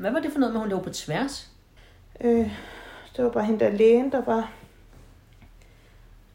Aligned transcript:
Hvad 0.00 0.10
var 0.10 0.20
det 0.20 0.32
for 0.32 0.38
noget 0.38 0.52
med, 0.52 0.60
hun 0.60 0.70
lå 0.70 0.80
på 0.80 0.90
tværs? 0.90 1.50
Øh, 2.20 2.50
det 3.16 3.24
var 3.24 3.30
bare 3.30 3.44
hende 3.44 3.60
der 3.60 3.70
lægen, 3.70 4.12
der 4.12 4.24
var... 4.24 4.52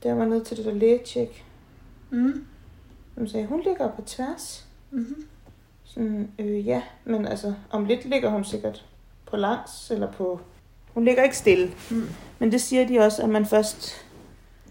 Der 0.04 0.14
var 0.14 0.26
nødt 0.26 0.48
til 0.48 0.58
det 0.58 0.66
der 0.66 0.74
lægetjek. 0.74 1.46
Mm. 2.10 2.46
Hun 3.18 3.28
sagde, 3.28 3.46
hun 3.46 3.62
ligger 3.64 3.92
på 3.92 4.02
tværs. 4.02 4.66
Mm-hmm. 4.92 5.28
Sådan, 5.84 6.32
øh, 6.40 6.68
ja, 6.68 6.82
men 7.06 7.28
altså, 7.28 7.54
om 7.70 7.86
lidt 7.86 8.06
ligger 8.06 8.30
hun 8.30 8.44
sikkert 8.44 8.86
på 9.26 9.38
langs, 9.38 9.92
eller 9.92 10.12
på... 10.12 10.40
Hun 10.94 11.06
ligger 11.06 11.24
ikke 11.24 11.38
stille. 11.38 11.72
Mm. 11.92 12.10
Men 12.40 12.52
det 12.52 12.62
siger 12.62 12.88
de 12.88 13.00
også, 13.00 13.24
at 13.24 13.30
man 13.30 13.46
først 13.46 14.06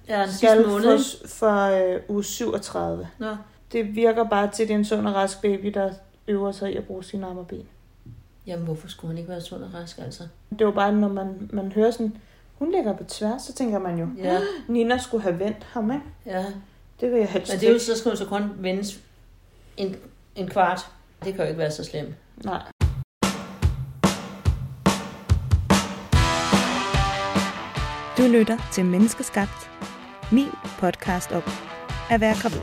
Ja, 0.08 0.22
den 0.22 0.32
skal 0.32 0.66
måned. 0.66 0.98
for, 0.98 1.28
for 1.28 1.94
øh, 1.94 2.00
uge 2.08 2.24
37. 2.24 3.08
Nå. 3.18 3.36
Det 3.72 3.94
virker 3.94 4.24
bare 4.24 4.50
til, 4.50 4.62
at 4.62 4.68
det 4.68 4.74
er 4.74 4.78
en 4.78 4.84
sund 4.84 5.08
og 5.08 5.14
rask 5.14 5.42
baby, 5.42 5.66
der 5.74 5.92
øver 6.28 6.52
sig 6.52 6.72
i 6.72 6.76
at 6.76 6.84
bruge 6.84 7.04
sine 7.04 7.26
arme 7.26 7.40
og 7.40 7.46
ben. 7.46 7.68
Jamen, 8.46 8.64
hvorfor 8.64 8.88
skulle 8.88 9.10
han 9.10 9.18
ikke 9.18 9.30
være 9.30 9.40
sund 9.40 9.62
og 9.62 9.74
rask, 9.74 9.98
altså? 9.98 10.22
Det 10.58 10.66
var 10.66 10.72
bare, 10.72 10.92
når 10.92 11.08
man, 11.08 11.50
man 11.52 11.72
hører 11.72 11.90
sådan, 11.90 12.16
hun 12.58 12.72
ligger 12.72 12.96
på 12.96 13.04
tværs, 13.04 13.42
så 13.42 13.52
tænker 13.52 13.78
man 13.78 13.98
jo, 13.98 14.08
Ja, 14.16 14.40
Nina 14.68 14.98
skulle 14.98 15.22
have 15.22 15.38
vendt 15.38 15.64
ham, 15.72 15.90
ikke? 15.90 16.04
ja. 16.26 16.44
Det 17.00 17.10
vil 17.12 17.18
jeg 17.18 17.28
helst 17.28 17.52
Men 17.52 17.60
det 17.60 17.68
er 17.68 17.72
jo, 17.72 17.78
så 17.78 17.98
skal 17.98 18.10
hun 18.10 18.16
så 18.16 18.26
kun 18.26 18.50
vendes 18.58 19.00
en, 19.76 19.96
en 20.36 20.48
kvart. 20.48 20.86
Det 21.24 21.34
kan 21.34 21.42
jo 21.44 21.48
ikke 21.48 21.58
være 21.58 21.70
så 21.70 21.84
slemt. 21.84 22.14
Nej. 22.44 22.62
Du 28.18 28.22
lytter 28.22 28.58
til 28.72 28.84
Menneskeskabt. 28.84 29.70
Min 30.32 30.48
podcast 30.78 31.32
om 31.32 31.42
at 32.10 32.20
være 32.20 32.34
gravid. 32.42 32.60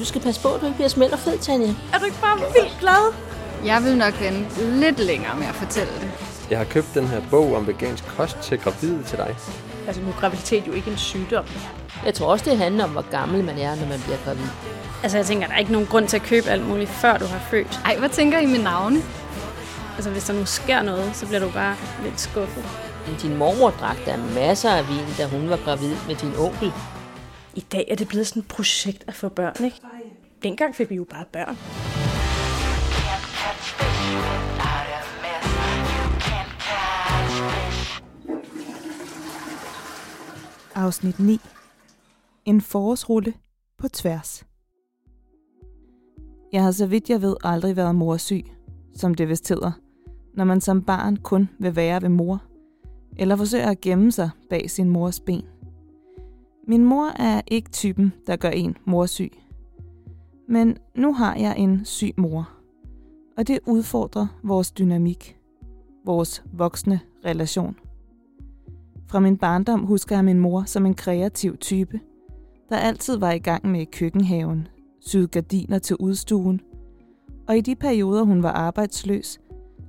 Du 0.00 0.04
skal 0.04 0.20
passe 0.20 0.40
på, 0.40 0.48
at 0.54 0.60
du 0.60 0.66
ikke 0.66 0.76
bliver 0.76 0.88
smelt 0.88 1.12
og 1.12 1.18
fed, 1.18 1.38
Tanja. 1.38 1.74
Er 1.92 1.98
du 1.98 2.04
ikke 2.04 2.20
bare 2.20 2.38
vildt 2.38 2.76
glad? 2.80 3.14
Jeg 3.64 3.84
vil 3.84 3.96
nok 3.96 4.20
vente 4.20 4.70
lidt 4.80 4.98
længere 4.98 5.36
med 5.36 5.46
at 5.46 5.54
fortælle 5.54 5.92
det. 5.92 6.10
Jeg 6.50 6.58
har 6.58 6.64
købt 6.64 6.86
den 6.94 7.06
her 7.08 7.22
bog 7.30 7.54
om 7.54 7.66
vegansk 7.66 8.04
kost 8.06 8.36
til 8.42 8.58
gravide 8.58 9.02
til 9.02 9.18
dig. 9.18 9.36
Altså 9.86 10.02
nu 10.02 10.08
er 10.08 10.20
graviditet 10.20 10.66
jo 10.66 10.72
ikke 10.72 10.90
en 10.90 10.96
sygdom. 10.96 11.44
Jeg 12.04 12.14
tror 12.14 12.26
også, 12.26 12.44
det 12.50 12.58
handler 12.58 12.84
om, 12.84 12.90
hvor 12.90 13.10
gammel 13.10 13.44
man 13.44 13.58
er, 13.58 13.74
når 13.74 13.86
man 13.86 14.00
bliver 14.00 14.18
gravid. 14.24 14.46
Altså 15.02 15.18
jeg 15.18 15.26
tænker, 15.26 15.46
der 15.46 15.54
er 15.54 15.58
ikke 15.58 15.72
nogen 15.72 15.86
grund 15.86 16.08
til 16.08 16.16
at 16.16 16.22
købe 16.22 16.46
alt 16.46 16.66
muligt, 16.68 16.90
før 16.90 17.16
du 17.16 17.24
har 17.24 17.40
født. 17.50 17.80
Ej, 17.84 17.96
hvad 17.98 18.08
tænker 18.08 18.38
I 18.38 18.46
med 18.46 18.62
navne? 18.62 19.02
Altså 19.94 20.10
hvis 20.10 20.24
der 20.24 20.32
nu 20.32 20.44
sker 20.44 20.82
noget, 20.82 21.16
så 21.16 21.26
bliver 21.26 21.40
du 21.40 21.50
bare 21.50 21.76
lidt 22.04 22.20
skuffet. 22.20 22.64
Din 23.22 23.36
mormor 23.36 23.70
drak 23.70 23.96
der 24.06 24.16
masser 24.34 24.70
af 24.70 24.88
vin, 24.88 25.14
da 25.18 25.26
hun 25.26 25.50
var 25.50 25.56
gravid 25.56 25.94
med 26.06 26.14
din 26.14 26.32
onkel. 26.38 26.72
I 27.54 27.60
dag 27.60 27.88
er 27.90 27.96
det 27.96 28.08
blevet 28.08 28.26
sådan 28.26 28.42
et 28.42 28.48
projekt 28.48 29.04
at 29.06 29.14
få 29.14 29.28
børn, 29.28 29.64
ikke? 29.64 29.76
Dengang 30.42 30.74
fik 30.74 30.90
vi 30.90 30.94
jo 30.94 31.04
bare 31.04 31.24
børn. 31.32 31.56
Afsnit 40.74 41.18
9. 41.18 41.40
En 42.44 42.60
forårsrulle 42.60 43.34
på 43.78 43.88
tværs. 43.88 44.46
Jeg 46.52 46.62
har 46.62 46.70
så 46.70 46.86
vidt 46.86 47.10
jeg 47.10 47.22
ved 47.22 47.36
aldrig 47.44 47.76
været 47.76 47.94
morsyg, 47.94 48.44
som 48.94 49.14
det 49.14 49.28
vist 49.28 49.48
hedder, 49.48 49.72
når 50.34 50.44
man 50.44 50.60
som 50.60 50.82
barn 50.82 51.16
kun 51.16 51.48
vil 51.58 51.76
være 51.76 52.02
ved 52.02 52.08
mor, 52.08 52.42
eller 53.18 53.36
forsøger 53.36 53.70
at 53.70 53.80
gemme 53.80 54.12
sig 54.12 54.30
bag 54.50 54.70
sin 54.70 54.90
mors 54.90 55.20
ben. 55.20 55.44
Min 56.68 56.84
mor 56.84 57.06
er 57.06 57.40
ikke 57.46 57.70
typen, 57.70 58.12
der 58.26 58.36
gør 58.36 58.50
en 58.50 58.76
morsyg. 58.84 59.32
Men 60.50 60.76
nu 60.94 61.12
har 61.12 61.34
jeg 61.34 61.58
en 61.58 61.84
syg 61.84 62.14
mor, 62.16 62.50
og 63.36 63.48
det 63.48 63.58
udfordrer 63.66 64.26
vores 64.42 64.70
dynamik, 64.70 65.36
vores 66.04 66.44
voksne 66.52 67.00
relation. 67.24 67.76
Fra 69.06 69.20
min 69.20 69.36
barndom 69.36 69.80
husker 69.80 70.16
jeg 70.16 70.24
min 70.24 70.38
mor 70.38 70.62
som 70.66 70.86
en 70.86 70.94
kreativ 70.94 71.56
type, 71.56 72.00
der 72.68 72.76
altid 72.76 73.16
var 73.16 73.32
i 73.32 73.38
gang 73.38 73.70
med 73.70 73.86
køkkenhaven, 73.86 74.68
syede 75.00 75.26
gardiner 75.26 75.78
til 75.78 75.96
udstuen, 75.96 76.60
og 77.48 77.56
i 77.56 77.60
de 77.60 77.76
perioder 77.76 78.22
hun 78.22 78.42
var 78.42 78.52
arbejdsløs, 78.52 79.40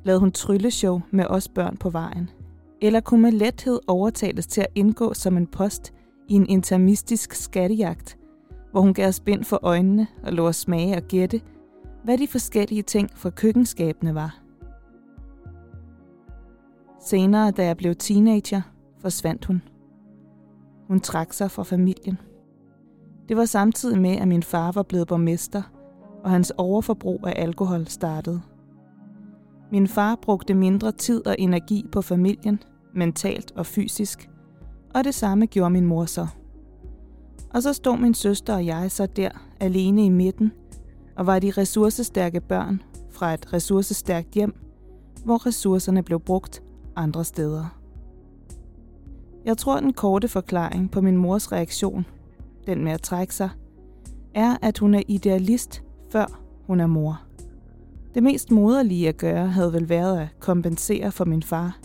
lavede 0.04 0.20
hun 0.20 0.32
trylleshow 0.32 1.02
med 1.12 1.26
os 1.26 1.50
børn 1.50 1.78
på 1.78 1.90
vejen. 1.90 2.30
Eller 2.82 3.00
kunne 3.00 3.22
med 3.22 3.32
lethed 3.32 3.80
overtales 3.88 4.48
til 4.48 4.62
at 4.62 4.72
indgå 4.76 5.14
som 5.14 5.38
en 5.38 5.48
post 5.48 5.94
i 6.28 6.34
en 6.34 6.50
intermistisk 6.50 7.34
skattejagt, 7.34 8.18
hvor 8.72 8.82
hun 8.82 8.94
gav 8.94 9.12
spind 9.12 9.44
for 9.44 9.60
øjnene 9.62 10.08
og 10.24 10.34
lå 10.34 10.52
smage 10.52 10.98
og 10.98 11.02
gætte, 11.02 11.42
hvad 12.04 12.18
de 12.18 12.28
forskellige 12.28 12.82
ting 12.82 13.10
fra 13.16 13.30
køkkenskabene 13.30 14.16
var. 14.16 14.40
Senere, 17.06 17.52
da 17.52 17.66
jeg 17.66 17.78
blev 17.78 17.96
teenager, 17.96 18.62
forsvandt 19.00 19.46
hun. 19.46 19.62
Hun 20.88 21.00
trak 21.00 21.34
sig 21.34 21.52
fra 21.52 21.64
familien. 21.64 22.18
Det 23.30 23.38
var 23.38 23.46
samtidig 23.46 24.02
med, 24.02 24.18
at 24.18 24.28
min 24.28 24.44
far 24.44 24.72
var 24.72 24.84
blevet 24.84 25.08
borgmester, 25.08 25.62
og 26.24 26.32
hans 26.32 26.54
overforbrug 26.58 27.28
af 27.28 27.34
alkohol 27.36 27.88
startede. 27.88 28.42
Min 29.72 29.88
far 29.88 30.16
brugte 30.22 30.54
mindre 30.54 30.92
tid 30.92 31.28
og 31.28 31.36
energi 31.40 31.86
på 31.92 32.02
familien, 32.02 32.64
mentalt 32.96 33.52
og 33.56 33.66
fysisk, 33.66 34.30
og 34.96 35.04
det 35.04 35.16
samme 35.16 35.46
gjorde 35.46 35.70
min 35.70 35.86
mor 35.86 36.06
så. 36.06 36.28
Og 37.54 37.64
så 37.64 37.74
stod 37.74 37.98
min 37.98 38.14
søster 38.14 38.54
og 38.54 38.66
jeg 38.66 38.92
så 38.92 39.06
der, 39.06 39.30
alene 39.60 40.06
i 40.06 40.10
midten, 40.10 40.52
og 41.16 41.28
var 41.28 41.40
de 41.40 41.52
ressourcestærke 41.52 42.42
børn 42.42 42.82
fra 43.10 43.34
et 43.34 43.54
ressourcestærkt 43.54 44.32
hjem, 44.34 44.56
hvor 45.26 45.46
ressourcerne 45.46 46.04
blev 46.04 46.20
brugt 46.20 46.64
andre 46.96 47.24
steder. 47.24 47.78
Jeg 49.46 49.58
tror, 49.58 49.80
den 49.80 49.94
korte 49.94 50.28
forklaring 50.28 50.92
på 50.92 51.02
min 51.02 51.18
mors 51.18 51.52
reaktion, 51.52 52.06
den 52.68 52.84
med 52.84 52.92
at 52.92 53.02
trække 53.02 53.36
sig, 53.36 53.50
er, 54.34 54.58
at 54.62 54.78
hun 54.78 54.94
er 54.94 55.02
idealist, 55.08 55.84
før 56.10 56.42
hun 56.68 56.80
er 56.80 56.88
mor. 56.88 57.22
Det 58.14 58.24
mest 58.24 58.52
moderlige 58.52 59.08
at 59.08 59.18
gøre 59.18 59.48
havde 59.48 59.74
vel 59.74 59.90
været 59.90 60.20
at 60.20 60.28
kompensere 60.40 61.12
for 61.12 61.26
min 61.26 61.44
far, 61.44 61.80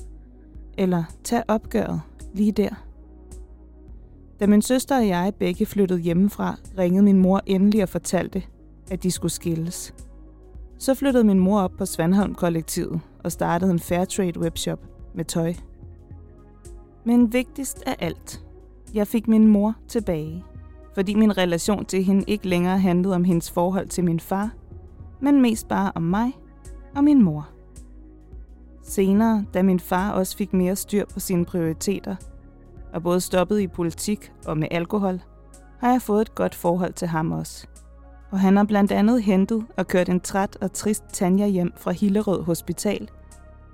eller 0.78 1.04
tage 1.24 1.42
opgøret 1.48 2.00
lige 2.34 2.52
der. 2.52 2.85
Da 4.40 4.46
min 4.46 4.62
søster 4.62 4.96
og 4.96 5.08
jeg 5.08 5.32
begge 5.38 5.66
flyttede 5.66 6.00
hjemmefra, 6.00 6.56
ringede 6.78 7.04
min 7.04 7.18
mor 7.18 7.40
endelig 7.46 7.82
og 7.82 7.88
fortalte, 7.88 8.42
at 8.90 9.02
de 9.02 9.10
skulle 9.10 9.32
skilles. 9.32 9.94
Så 10.78 10.94
flyttede 10.94 11.24
min 11.24 11.38
mor 11.38 11.60
op 11.60 11.72
på 11.78 11.86
Svandholm-kollektivet 11.86 13.00
og 13.24 13.32
startede 13.32 13.70
en 13.70 13.78
Fairtrade 13.78 14.40
webshop 14.40 14.86
med 15.14 15.24
tøj. 15.24 15.54
Men 17.04 17.32
vigtigst 17.32 17.82
af 17.86 17.96
alt, 17.98 18.44
jeg 18.94 19.06
fik 19.06 19.28
min 19.28 19.48
mor 19.48 19.74
tilbage, 19.88 20.44
fordi 20.94 21.14
min 21.14 21.38
relation 21.38 21.84
til 21.84 22.04
hende 22.04 22.24
ikke 22.26 22.48
længere 22.48 22.78
handlede 22.78 23.14
om 23.14 23.24
hendes 23.24 23.50
forhold 23.50 23.88
til 23.88 24.04
min 24.04 24.20
far, 24.20 24.50
men 25.20 25.42
mest 25.42 25.68
bare 25.68 25.92
om 25.94 26.02
mig 26.02 26.32
og 26.94 27.04
min 27.04 27.22
mor. 27.22 27.48
Senere, 28.82 29.44
da 29.54 29.62
min 29.62 29.80
far 29.80 30.12
også 30.12 30.36
fik 30.36 30.52
mere 30.52 30.76
styr 30.76 31.04
på 31.04 31.20
sine 31.20 31.44
prioriteter, 31.44 32.16
og 32.96 33.02
både 33.02 33.20
stoppet 33.20 33.60
i 33.60 33.66
politik 33.66 34.32
og 34.46 34.58
med 34.58 34.68
alkohol, 34.70 35.20
har 35.78 35.90
jeg 35.90 36.02
fået 36.02 36.20
et 36.20 36.34
godt 36.34 36.54
forhold 36.54 36.92
til 36.92 37.08
ham 37.08 37.32
også. 37.32 37.66
Og 38.30 38.40
han 38.40 38.56
har 38.56 38.64
blandt 38.64 38.92
andet 38.92 39.22
hentet 39.22 39.66
og 39.76 39.88
kørt 39.88 40.08
en 40.08 40.20
træt 40.20 40.58
og 40.60 40.72
trist 40.72 41.04
Tanja 41.12 41.46
hjem 41.46 41.72
fra 41.76 41.90
Hillerød 41.90 42.42
Hospital 42.42 43.08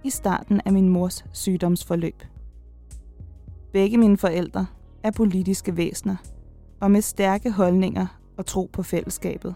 i 0.05 0.11
starten 0.11 0.61
af 0.65 0.73
min 0.73 0.89
mors 0.89 1.25
sygdomsforløb. 1.33 2.23
Begge 3.73 3.99
mine 3.99 4.19
forældre 4.19 4.67
er 5.03 5.11
politiske 5.11 5.77
væsener, 5.77 6.17
og 6.81 6.91
med 6.91 7.03
stærke 7.03 7.51
holdninger 7.51 8.07
og 8.37 8.47
tro 8.47 8.71
på 8.73 8.83
fællesskabet. 8.83 9.55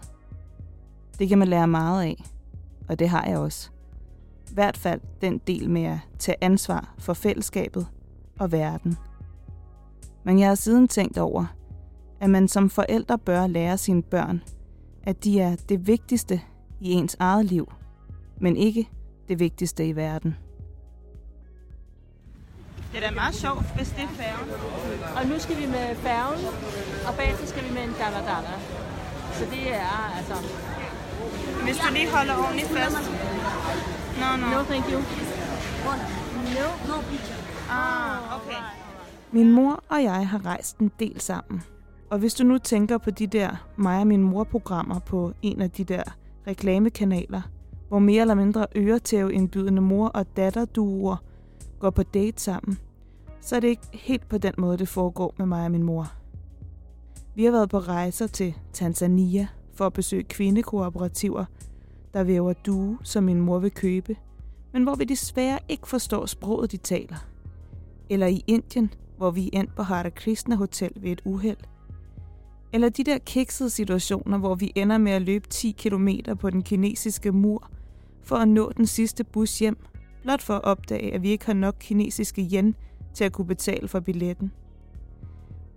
Det 1.19 1.29
kan 1.29 1.37
man 1.37 1.47
lære 1.47 1.67
meget 1.67 2.03
af, 2.03 2.23
og 2.89 2.99
det 2.99 3.09
har 3.09 3.25
jeg 3.25 3.37
også. 3.37 3.69
I 4.51 4.53
hvert 4.53 4.77
fald 4.77 5.01
den 5.21 5.37
del 5.47 5.69
med 5.69 5.83
at 5.83 5.99
tage 6.19 6.37
ansvar 6.41 6.93
for 6.97 7.13
fællesskabet 7.13 7.87
og 8.39 8.51
verden. 8.51 8.97
Men 10.27 10.39
jeg 10.39 10.47
har 10.47 10.55
siden 10.55 10.87
tænkt 10.87 11.17
over, 11.17 11.45
at 12.21 12.29
man 12.29 12.47
som 12.47 12.69
forældre 12.69 13.17
bør 13.17 13.47
lære 13.47 13.77
sine 13.77 14.03
børn, 14.03 14.43
at 15.03 15.23
de 15.23 15.39
er 15.39 15.55
det 15.69 15.87
vigtigste 15.87 16.41
i 16.81 16.91
ens 16.91 17.15
eget 17.19 17.45
liv, 17.45 17.71
men 18.41 18.57
ikke 18.57 18.89
det 19.27 19.39
vigtigste 19.39 19.87
i 19.87 19.95
verden. 19.95 20.35
Det 22.91 23.03
er 23.03 23.09
da 23.09 23.15
meget 23.15 23.35
sjovt, 23.35 23.75
hvis 23.75 23.89
det 23.89 24.03
er 24.03 24.07
færgen. 24.07 24.49
Og 25.17 25.27
nu 25.27 25.39
skal 25.39 25.57
vi 25.57 25.65
med 25.65 25.95
færgen, 25.95 26.45
og 27.07 27.13
bagefter 27.17 27.47
skal 27.47 27.63
vi 27.63 27.73
med 27.73 27.83
en 27.83 27.93
dalla 27.99 28.21
Så 29.33 29.45
det 29.51 29.75
er 29.75 30.17
altså... 30.17 30.33
Hvis 31.63 31.77
du 31.77 31.93
lige 31.93 32.09
holder 32.09 32.35
ordentligt 32.37 32.67
fast. 32.67 33.11
Nå, 34.19 34.27
nå. 34.41 34.47
No, 34.47 34.63
thank 34.63 34.85
you. 34.91 34.99
Ah, 37.69 38.35
okay. 38.37 38.86
Min 39.31 39.51
mor 39.51 39.83
og 39.89 40.03
jeg 40.03 40.27
har 40.27 40.45
rejst 40.45 40.77
en 40.77 40.91
del 40.99 41.19
sammen. 41.19 41.61
Og 42.09 42.19
hvis 42.19 42.33
du 42.33 42.43
nu 42.43 42.57
tænker 42.57 42.97
på 42.97 43.11
de 43.11 43.27
der 43.27 43.67
mig 43.77 43.99
og 43.99 44.07
min 44.07 44.23
mor-programmer 44.23 44.99
på 44.99 45.33
en 45.41 45.61
af 45.61 45.71
de 45.71 45.83
der 45.83 46.03
reklamekanaler, 46.47 47.41
hvor 47.87 47.99
mere 47.99 48.21
eller 48.21 48.35
mindre 48.35 48.67
øretæveindbydende 48.75 49.81
mor 49.81 50.07
og 50.07 50.37
datterduer 50.37 51.17
går 51.79 51.89
på 51.89 52.03
date 52.03 52.41
sammen, 52.41 52.77
så 53.41 53.55
er 53.55 53.59
det 53.59 53.67
ikke 53.67 53.87
helt 53.93 54.29
på 54.29 54.37
den 54.37 54.53
måde, 54.57 54.77
det 54.77 54.87
foregår 54.87 55.33
med 55.37 55.45
mig 55.45 55.65
og 55.65 55.71
min 55.71 55.83
mor. 55.83 56.11
Vi 57.35 57.43
har 57.43 57.51
været 57.51 57.69
på 57.69 57.79
rejser 57.79 58.27
til 58.27 58.53
Tanzania 58.73 59.47
for 59.73 59.85
at 59.85 59.93
besøge 59.93 60.23
kvindekooperativer, 60.23 61.45
der 62.13 62.23
væver 62.23 62.53
due, 62.53 62.97
som 63.03 63.23
min 63.23 63.41
mor 63.41 63.59
vil 63.59 63.71
købe, 63.71 64.15
men 64.73 64.83
hvor 64.83 64.95
vi 64.95 65.03
desværre 65.03 65.59
ikke 65.69 65.87
forstår 65.87 66.25
sproget, 66.25 66.71
de 66.71 66.77
taler. 66.77 67.17
Eller 68.09 68.27
i 68.27 68.43
Indien, 68.47 68.93
hvor 69.17 69.31
vi 69.31 69.49
er 69.53 69.59
endt 69.59 69.75
på 69.75 69.83
Hare 69.83 70.11
Krishna 70.11 70.55
Hotel 70.55 70.91
ved 70.95 71.11
et 71.11 71.21
uheld. 71.25 71.57
Eller 72.73 72.89
de 72.89 73.03
der 73.03 73.17
kiksede 73.17 73.69
situationer, 73.69 74.37
hvor 74.37 74.55
vi 74.55 74.71
ender 74.75 74.97
med 74.97 75.11
at 75.11 75.21
løbe 75.21 75.47
10 75.47 75.71
km 75.71 76.07
på 76.39 76.49
den 76.49 76.63
kinesiske 76.63 77.31
mur 77.31 77.69
for 78.23 78.35
at 78.35 78.47
nå 78.47 78.71
den 78.77 78.85
sidste 78.85 79.23
bus 79.23 79.59
hjem, 79.59 79.77
blot 80.23 80.41
for 80.41 80.53
at 80.53 80.63
opdage, 80.63 81.13
at 81.13 81.21
vi 81.23 81.29
ikke 81.29 81.45
har 81.45 81.53
nok 81.53 81.75
kinesiske 81.79 82.49
yen 82.53 82.75
til 83.13 83.23
at 83.23 83.33
kunne 83.33 83.47
betale 83.47 83.87
for 83.87 83.99
billetten. 83.99 84.51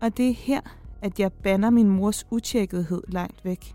Og 0.03 0.17
det 0.17 0.29
er 0.29 0.35
her, 0.35 0.61
at 1.03 1.21
jeg 1.21 1.33
banner 1.33 1.71
min 1.71 1.89
mors 1.89 2.27
utjekkethed 2.31 3.03
langt 3.09 3.45
væk. 3.45 3.75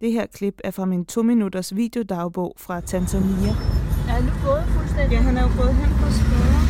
Det 0.00 0.12
her 0.12 0.26
klip 0.26 0.60
er 0.64 0.70
fra 0.70 0.84
min 0.84 1.04
to 1.04 1.22
minutters 1.22 1.76
videodagbog 1.76 2.54
fra 2.58 2.80
Tanzania, 2.80 3.50
Er 3.50 4.12
han 4.12 4.24
nu 4.24 4.30
gået 4.44 4.64
fuldstændig? 4.66 5.16
Ja, 5.16 5.22
han 5.22 5.36
er 5.36 5.42
jo 5.42 5.48
gået 5.62 5.74
hen 5.74 5.90
på 5.90 6.10
spørger. 6.10 6.69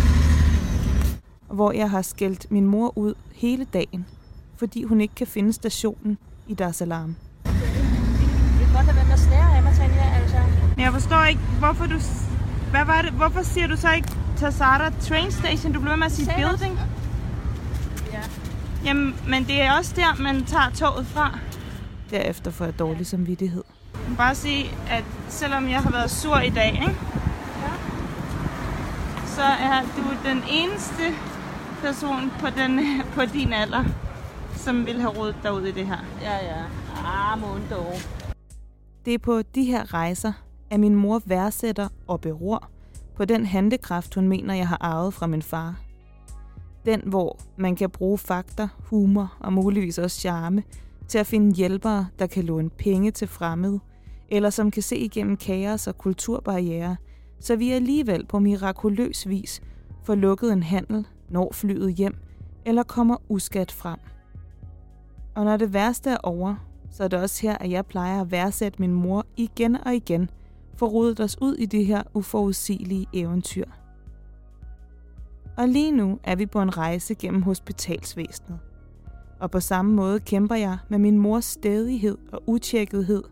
Hvor 1.51 1.73
jeg 1.73 1.91
har 1.91 2.03
skældt 2.03 2.47
min 2.51 2.67
mor 2.67 2.99
ud 2.99 3.15
hele 3.35 3.67
dagen, 3.73 4.07
fordi 4.57 4.85
hun 4.85 5.01
ikke 5.01 5.15
kan 5.15 5.27
finde 5.27 5.53
stationen 5.53 6.19
i 6.47 6.55
Dar 6.55 6.69
es 6.69 6.77
Salaam. 6.77 7.17
Det 7.45 7.51
er 7.53 8.77
godt 8.77 8.89
at 8.89 8.97
være 8.97 9.05
med 9.05 9.13
at 9.13 9.19
snære 9.19 9.57
af 9.57 9.63
mig, 9.63 9.75
Tanja, 9.75 10.21
altså. 10.21 10.37
Men 10.77 10.85
jeg 10.85 10.93
forstår 10.93 11.25
ikke, 11.25 11.41
hvorfor 11.59 11.87
du... 11.87 11.99
Hvad 12.71 12.85
var 12.85 13.03
det? 13.03 13.13
Hvorfor 13.13 13.43
siger 13.43 13.67
du 13.67 13.77
så 13.77 13.93
ikke 13.93 14.09
Tazara 14.37 14.91
Train 15.01 15.31
Station? 15.31 15.73
Du 15.73 15.81
bliver 15.81 15.93
ved 15.93 15.99
med 15.99 16.07
at 16.07 16.13
sige 16.13 16.33
building. 16.37 16.79
Ja. 18.13 18.21
Jamen, 18.85 19.15
men 19.29 19.45
det 19.45 19.63
er 19.63 19.73
også 19.73 19.93
der, 19.97 20.23
man 20.23 20.45
tager 20.45 20.71
toget 20.75 21.07
fra. 21.07 21.39
Derefter 22.11 22.51
får 22.51 22.65
jeg 22.65 22.79
dårlig 22.79 23.07
samvittighed. 23.07 23.65
Jeg 23.95 24.11
må 24.11 24.17
bare 24.17 24.35
sige, 24.35 24.65
at 24.91 25.05
selvom 25.29 25.69
jeg 25.69 25.81
har 25.81 25.91
været 25.91 26.11
sur 26.11 26.39
i 26.39 26.51
dag, 26.51 26.73
ikke? 26.73 26.99
så 29.41 29.43
er 29.43 29.81
du 29.97 30.29
den 30.29 30.43
eneste 30.51 31.03
person 31.83 32.31
på, 32.41 32.47
den, 32.57 32.81
på 33.15 33.21
din 33.33 33.53
alder, 33.53 33.85
som 34.55 34.87
vil 34.87 35.01
have 35.01 35.19
rådet 35.19 35.37
dig 35.43 35.53
ud 35.53 35.63
i 35.63 35.73
det 35.73 35.87
her. 35.87 35.99
Ja, 36.23 36.37
ja. 36.37 36.65
Ah, 37.05 37.41
mundo. 37.41 37.85
Det 39.05 39.15
er 39.15 39.19
på 39.19 39.43
de 39.43 39.65
her 39.65 39.95
rejser, 39.95 40.33
at 40.71 40.81
min 40.81 40.95
mor 40.95 41.23
værdsætter 41.27 41.89
og 42.07 42.21
beror 42.21 42.71
på 43.17 43.25
den 43.25 43.47
handekraft, 43.47 44.15
hun 44.15 44.29
mener, 44.29 44.55
jeg 44.55 44.69
har 44.69 44.79
arvet 44.81 45.15
fra 45.15 45.27
min 45.27 45.43
far. 45.43 45.81
Den, 46.85 47.03
hvor 47.07 47.39
man 47.57 47.77
kan 47.77 47.91
bruge 47.91 48.19
fakta, 48.19 48.69
humor 48.79 49.35
og 49.41 49.53
muligvis 49.53 49.99
også 49.99 50.21
charme 50.21 50.63
til 51.09 51.19
at 51.19 51.27
finde 51.27 51.55
hjælpere, 51.55 52.07
der 52.19 52.27
kan 52.27 52.45
låne 52.45 52.71
penge 52.71 53.11
til 53.11 53.29
fremmede, 53.29 53.81
eller 54.29 54.51
som 54.51 54.71
kan 54.71 54.83
se 54.83 54.97
igennem 54.97 55.37
kaos 55.37 55.87
og 55.87 55.99
kulturbarriere, 55.99 56.97
så 57.41 57.57
vi 57.57 57.73
alligevel 57.73 58.27
på 58.27 58.39
mirakuløs 58.39 59.29
vis 59.29 59.61
får 60.05 60.15
lukket 60.15 60.53
en 60.53 60.63
handel, 60.63 61.07
når 61.31 61.53
flyet 61.53 61.95
hjem, 61.95 62.17
eller 62.65 62.83
kommer 62.83 63.17
uskat 63.29 63.73
frem. 63.73 63.99
Og 65.35 65.45
når 65.45 65.57
det 65.57 65.73
værste 65.73 66.11
er 66.11 66.17
over, 66.17 66.55
så 66.91 67.05
er 67.05 67.09
det 67.09 67.19
også 67.19 67.43
her, 67.43 67.59
at 67.59 67.71
jeg 67.71 67.87
plejer 67.87 68.21
at 68.21 68.31
værdsætte 68.31 68.81
min 68.81 68.93
mor 68.93 69.27
igen 69.37 69.77
og 69.87 69.95
igen, 69.95 70.31
for 70.75 70.87
rodet 70.87 71.21
os 71.21 71.37
ud 71.41 71.55
i 71.55 71.67
det 71.67 71.87
her 71.87 72.03
uforudsigelige 72.15 73.07
eventyr. 73.13 73.65
Og 75.57 75.69
lige 75.69 75.93
nu 75.93 76.19
er 76.25 76.37
vi 76.37 76.47
på 76.47 76.63
en 76.63 76.79
rejse 76.79 77.15
gennem 77.15 77.43
hospitalsvæsenet. 77.43 78.59
Og 79.41 79.51
på 79.51 79.61
samme 79.61 79.93
måde 79.93 80.21
kæmper 80.21 80.55
jeg 80.55 80.79
med 80.89 80.99
min 80.99 81.19
mors 81.19 81.45
stedighed 81.45 82.19
og 82.33 82.43
utjekkethed 82.47 83.23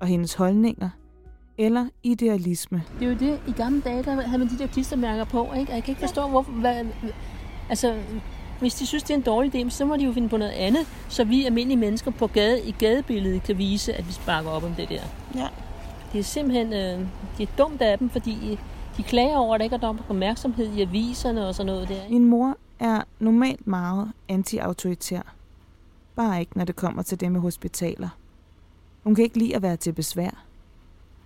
og 0.00 0.06
hendes 0.06 0.34
holdninger 0.34 0.90
eller 1.58 1.86
idealisme. 2.02 2.82
Det 3.00 3.06
er 3.06 3.10
jo 3.12 3.18
det, 3.18 3.40
i 3.48 3.52
gamle 3.52 3.80
dage, 3.80 4.02
der 4.02 4.20
havde 4.20 4.38
man 4.38 4.48
de 4.48 4.58
der 4.58 4.66
klistermærker 4.66 5.24
på, 5.24 5.52
ikke? 5.58 5.72
Og 5.72 5.76
jeg 5.76 5.84
kan 5.84 5.92
ikke 5.92 6.00
forstå, 6.00 6.28
hvorfor... 6.28 6.52
Hvad, 6.52 6.84
altså, 7.68 7.96
hvis 8.60 8.74
de 8.74 8.86
synes, 8.86 9.02
det 9.02 9.10
er 9.10 9.14
en 9.14 9.22
dårlig 9.22 9.54
idé, 9.54 9.70
så 9.70 9.84
må 9.84 9.96
de 9.96 10.04
jo 10.04 10.12
finde 10.12 10.28
på 10.28 10.36
noget 10.36 10.52
andet, 10.52 10.86
så 11.08 11.24
vi 11.24 11.44
almindelige 11.44 11.78
mennesker 11.78 12.10
på 12.10 12.26
gade, 12.26 12.62
i 12.64 12.74
gadebilledet 12.78 13.42
kan 13.42 13.58
vise, 13.58 13.94
at 13.94 14.08
vi 14.08 14.12
sparker 14.12 14.50
op 14.50 14.64
om 14.64 14.74
det 14.74 14.88
der. 14.88 15.02
Ja. 15.34 15.48
Det 16.12 16.18
er 16.18 16.22
simpelthen 16.22 16.72
øh, 16.72 17.06
det 17.38 17.48
er 17.48 17.52
dumt 17.58 17.82
af 17.82 17.98
dem, 17.98 18.10
fordi 18.10 18.58
de 18.96 19.02
klager 19.02 19.36
over, 19.36 19.54
at 19.54 19.58
der 19.58 19.64
ikke 19.64 19.76
er 19.76 19.80
nok 19.80 19.96
opmærksomhed 20.08 20.72
i 20.76 20.82
aviserne 20.82 21.46
og 21.46 21.54
sådan 21.54 21.72
noget 21.72 21.88
der. 21.88 22.10
Min 22.10 22.24
mor 22.24 22.56
er 22.78 23.02
normalt 23.18 23.66
meget 23.66 24.12
anti-autoritær. 24.28 25.34
Bare 26.16 26.40
ikke, 26.40 26.58
når 26.58 26.64
det 26.64 26.76
kommer 26.76 27.02
til 27.02 27.20
det 27.20 27.32
med 27.32 27.40
hospitaler. 27.40 28.08
Hun 29.04 29.14
kan 29.14 29.24
ikke 29.24 29.38
lide 29.38 29.56
at 29.56 29.62
være 29.62 29.76
til 29.76 29.92
besvær. 29.92 30.44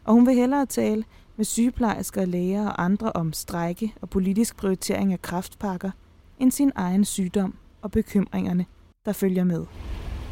Og 0.04 0.14
hun 0.14 0.26
vil 0.26 0.34
hellere 0.34 0.66
tale 0.66 1.04
med 1.37 1.44
sygeplejersker, 1.44 2.25
læger 2.25 2.69
og 2.69 2.84
andre 2.84 3.12
om 3.12 3.32
strække 3.32 3.94
og 4.00 4.10
politisk 4.10 4.56
prioritering 4.56 5.12
af 5.12 5.22
kraftpakker, 5.22 5.90
end 6.38 6.50
sin 6.52 6.72
egen 6.75 7.04
sygdom 7.04 7.54
og 7.82 7.90
bekymringerne, 7.90 8.66
der 9.04 9.12
følger 9.12 9.44
med. 9.44 9.64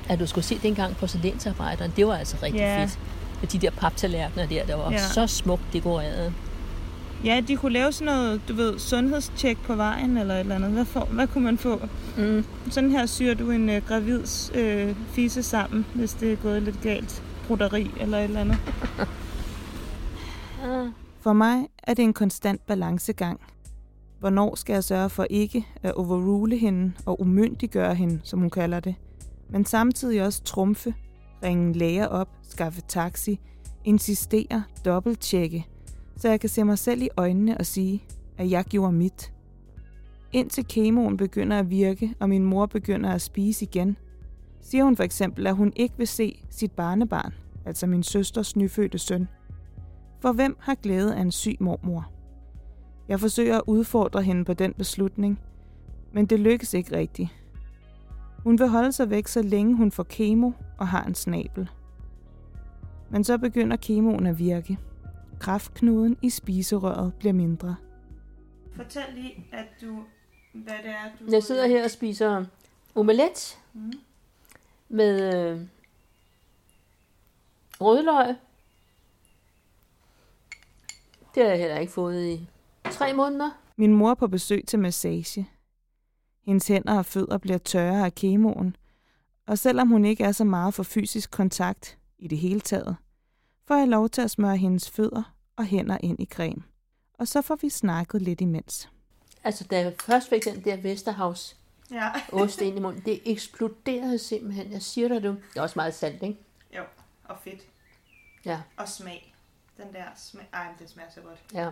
At 0.09 0.19
du 0.19 0.27
skulle 0.27 0.45
se 0.45 0.59
dengang 0.63 0.97
porcelænsarbejderen, 0.97 1.93
det 1.97 2.07
var 2.07 2.15
altså 2.17 2.37
rigtig 2.43 2.59
Ja. 2.59 2.83
fedt. 2.85 2.99
Med 3.41 3.49
de 3.49 3.59
der 3.59 3.71
paptallerkener 3.71 4.47
der, 4.47 4.67
der 4.67 4.75
var 4.77 4.91
Ja. 4.91 4.99
så 4.99 5.27
smukt 5.27 5.63
dekoreret. 5.73 6.33
Ja, 7.25 7.43
de 7.49 7.57
kunne 7.57 7.73
lave 7.73 7.93
sådan 7.93 8.15
noget, 8.15 8.41
du 8.49 8.55
ved, 8.55 8.79
sundhedstjek 8.79 9.59
på 9.63 9.75
vejen 9.75 10.17
eller 10.17 10.35
et 10.35 10.41
eller 10.41 10.55
andet. 10.55 10.71
Hvad, 10.71 10.85
for, 10.85 11.01
hvad 11.01 11.27
kunne 11.27 11.45
man 11.45 11.59
få? 11.59 11.81
Mm. 12.19 12.45
Sådan 12.71 12.91
her 12.91 13.07
syr 13.07 13.35
du 13.35 13.51
en 13.51 13.71
øh, 13.71 13.83
gravids 13.89 14.53
øh, 14.55 14.95
fise 15.09 15.43
sammen, 15.43 15.87
hvis 15.95 16.13
det 16.15 16.33
er 16.33 16.37
gået 16.37 16.63
lidt 16.63 16.81
galt. 16.83 17.23
Broderi 17.47 17.91
eller 18.01 18.19
et 18.19 18.25
eller 18.25 18.41
andet. 18.41 18.57
For 21.21 21.33
mig 21.33 21.69
er 21.83 21.95
det 21.95 22.03
en 22.03 22.13
konstant 22.13 22.67
balancegang. 22.67 23.41
Hvornår 24.19 24.55
skal 24.55 24.73
jeg 24.73 24.85
sørge 24.85 25.11
for 25.11 25.27
ikke 25.31 25.67
at 25.83 25.93
overrule 25.93 26.57
hende 26.57 26.93
og 27.07 27.21
umyndiggøre 27.21 27.95
hende, 27.95 28.21
som 28.25 28.41
hun 28.41 28.51
kalder 28.51 28.81
det, 28.81 28.95
men 29.49 29.65
samtidig 29.65 30.23
også 30.23 30.43
trumfe, 30.43 30.95
ringe 31.43 31.73
læger 31.73 32.07
op, 32.07 32.29
skaffe 32.43 32.81
taxi, 32.89 33.41
insistere, 33.85 34.65
dobbelttjekke, 34.85 35.67
så 36.17 36.29
jeg 36.29 36.41
kan 36.41 36.49
se 36.49 36.65
mig 36.65 36.79
selv 36.79 37.03
i 37.03 37.09
øjnene 37.17 37.59
og 37.59 37.67
sige, 37.67 38.05
at 38.39 38.51
jeg 38.51 38.65
gjorde 38.65 38.93
mit. 38.93 39.33
Indtil 40.33 40.65
kemoen 40.65 41.17
begynder 41.17 41.59
at 41.59 41.71
virke, 41.71 42.15
og 42.21 42.29
min 42.29 42.45
mor 42.45 42.67
begynder 42.67 43.11
at 43.11 43.23
spise 43.23 43.65
igen, 43.65 43.97
siger 44.61 44.85
hun 44.85 44.97
for 44.97 45.05
eksempel, 45.05 45.47
at 45.47 45.57
hun 45.57 45.73
ikke 45.77 45.95
vil 45.99 46.09
se 46.09 46.43
sit 46.51 46.73
barnebarn, 46.73 47.35
altså 47.67 47.87
min 47.87 48.03
søsters 48.03 48.57
nyfødte 48.57 48.99
søn. 48.99 49.29
For 50.21 50.33
hvem 50.33 50.57
har 50.61 50.75
glæde 50.75 51.17
af 51.17 51.21
en 51.21 51.33
syg 51.33 51.57
mormor? 51.61 52.11
Jeg 53.09 53.21
forsøger 53.21 53.57
at 53.57 53.63
udfordre 53.67 54.23
hende 54.23 54.45
på 54.45 54.53
den 54.55 54.73
beslutning, 54.75 55.41
men 56.13 56.27
det 56.27 56.41
lykkes 56.41 56.75
ikke 56.75 56.97
rigtigt. 56.97 57.29
Hun 58.39 58.59
vil 58.59 58.69
holde 58.69 58.93
sig 58.93 59.11
væk, 59.11 59.29
så 59.29 59.43
længe 59.43 59.77
hun 59.77 59.93
får 59.93 60.03
kemo 60.03 60.53
og 60.79 60.89
har 60.89 61.05
en 61.05 61.15
snabel. 61.15 61.71
Men 63.11 63.25
så 63.25 63.39
begynder 63.39 63.77
kemoen 63.77 64.27
at 64.27 64.39
virke. 64.39 64.79
Kraftknuden 65.41 66.17
i 66.23 66.31
spiserøret 66.31 67.15
bliver 67.15 67.33
mindre. 67.33 67.77
Fortæl 68.77 69.03
lige, 69.15 69.47
at 69.53 69.67
du, 69.83 69.99
hvad 70.53 70.75
det 70.83 70.91
er, 70.91 71.11
du... 71.21 71.33
Jeg 71.33 71.43
sidder 71.43 71.67
her 71.67 71.85
og 71.85 71.91
spiser 71.91 72.45
omelet 72.95 73.59
Mm. 73.73 73.93
med 74.89 75.35
øh, 75.35 75.61
rødløg. 77.81 78.35
Det 81.35 81.43
har 81.43 81.51
jeg 81.51 81.59
heller 81.59 81.79
ikke 81.79 81.93
fået 81.93 82.27
i 82.29 82.49
tre 82.91 83.13
måneder. 83.13 83.51
Min 83.77 83.93
mor 83.93 84.11
er 84.11 84.15
på 84.15 84.27
besøg 84.29 84.65
til 84.67 84.79
massage. 84.79 85.49
Hendes 86.47 86.69
hænder 86.69 86.99
og 86.99 87.07
fødder 87.07 87.39
bliver 87.39 87.59
tørre 87.59 88.05
af 88.05 88.15
kemoen, 88.15 88.77
og 89.47 89.59
selvom 89.59 89.89
hun 89.89 90.05
ikke 90.05 90.25
er 90.25 90.33
så 90.33 90.45
meget 90.45 90.75
for 90.75 90.83
fysisk 90.83 91.31
kontakt 91.31 91.99
i 92.19 92.29
det 92.29 92.39
hele 92.39 92.61
taget, 92.61 92.97
får 93.69 93.75
jeg 93.77 93.89
lov 93.89 94.09
til 94.09 94.23
at 94.23 94.31
smøre 94.31 94.57
hendes 94.57 94.91
fødder 94.91 95.35
og 95.57 95.65
hænder 95.65 95.99
ind 96.01 96.21
i 96.21 96.27
creme. 96.33 96.63
Og 97.19 97.29
så 97.29 97.43
får 97.43 97.57
vi 97.57 97.69
snakket 97.69 98.23
lidt 98.23 98.41
imens. 98.41 98.89
Altså, 99.45 99.65
da 99.65 99.81
jeg 99.81 99.95
først 100.01 100.29
fik 100.29 100.45
den 100.45 100.65
der 100.65 100.77
Vesterhavs 100.77 101.57
Ja. 101.93 102.11
ost 102.33 102.61
ind 102.61 102.77
i 102.77 102.81
munden, 102.81 103.03
det 103.05 103.21
eksploderede 103.25 104.19
simpelthen. 104.19 104.73
Jeg 104.73 104.83
siger 104.83 105.09
dig 105.09 105.23
det. 105.23 105.37
Det 105.53 105.59
er 105.59 105.63
også 105.63 105.79
meget 105.79 105.95
salt, 105.95 106.23
ikke? 106.23 106.39
Jo, 106.77 106.83
og 107.25 107.37
fedt. 107.45 107.61
Ja, 108.45 108.61
Og 108.77 108.89
smag. 108.89 109.35
Den 109.85 109.93
der 109.95 110.05
smag. 110.17 110.49
Ej, 110.53 110.65
men 110.69 110.75
det 110.79 110.91
smager 110.91 111.11
så 111.15 111.21
godt. 111.21 111.39
ja. 111.55 111.71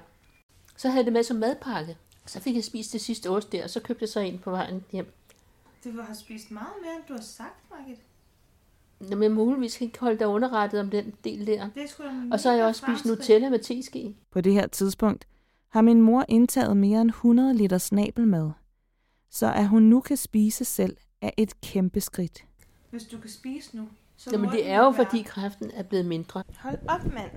Så 0.76 0.88
havde 0.88 0.98
jeg 0.98 1.04
det 1.04 1.12
med 1.12 1.22
som 1.22 1.36
madpakke. 1.36 1.96
Så 2.26 2.40
fik 2.40 2.54
jeg 2.54 2.64
spist 2.64 2.92
det 2.92 3.00
sidste 3.00 3.30
ost 3.30 3.52
der, 3.52 3.64
og 3.64 3.70
så 3.70 3.80
købte 3.80 4.02
jeg 4.02 4.08
så 4.08 4.20
en 4.20 4.38
på 4.38 4.50
vejen 4.50 4.84
hjem. 4.92 5.12
Du 5.84 6.00
har 6.00 6.14
spist 6.14 6.50
meget 6.50 6.68
mere, 6.82 6.94
end 6.94 7.02
du 7.08 7.12
har 7.12 7.20
sagt, 7.20 7.54
Margit. 7.70 7.98
Jamen, 9.10 9.22
jeg 9.22 9.32
muligvis 9.32 9.80
ikke 9.80 9.98
holde 10.00 10.18
dig 10.18 10.26
underrettet 10.26 10.80
om 10.80 10.90
den 10.90 11.14
del 11.24 11.46
der. 11.46 11.68
Det 11.74 11.90
skulle 11.90 12.10
Og 12.32 12.40
så 12.40 12.48
har 12.50 12.56
jeg 12.56 12.66
også 12.66 12.82
spist 12.86 13.04
Nutella 13.06 13.50
med 13.50 13.58
teske. 13.58 14.16
På 14.30 14.40
det 14.40 14.52
her 14.52 14.66
tidspunkt 14.66 15.28
har 15.68 15.82
min 15.82 16.00
mor 16.02 16.24
indtaget 16.28 16.76
mere 16.76 17.00
end 17.00 17.10
100 17.10 17.54
liter 17.54 17.78
snabelmad. 17.78 18.50
Så 19.30 19.52
at 19.52 19.68
hun 19.68 19.82
nu 19.82 20.00
kan 20.00 20.16
spise 20.16 20.64
selv, 20.64 20.96
er 21.22 21.30
et 21.36 21.60
kæmpe 21.60 22.00
skridt. 22.00 22.44
Hvis 22.90 23.04
du 23.04 23.18
kan 23.18 23.30
spise 23.30 23.76
nu, 23.76 23.88
så 24.16 24.30
Jamen, 24.32 24.46
må 24.46 24.52
det 24.52 24.64
den 24.64 24.68
er 24.72 24.78
jo, 24.78 24.88
være- 24.90 25.04
fordi 25.06 25.22
kræften 25.22 25.70
er 25.74 25.82
blevet 25.82 26.06
mindre. 26.06 26.42
Hold 26.58 26.78
op, 26.88 27.04
mand. 27.14 27.30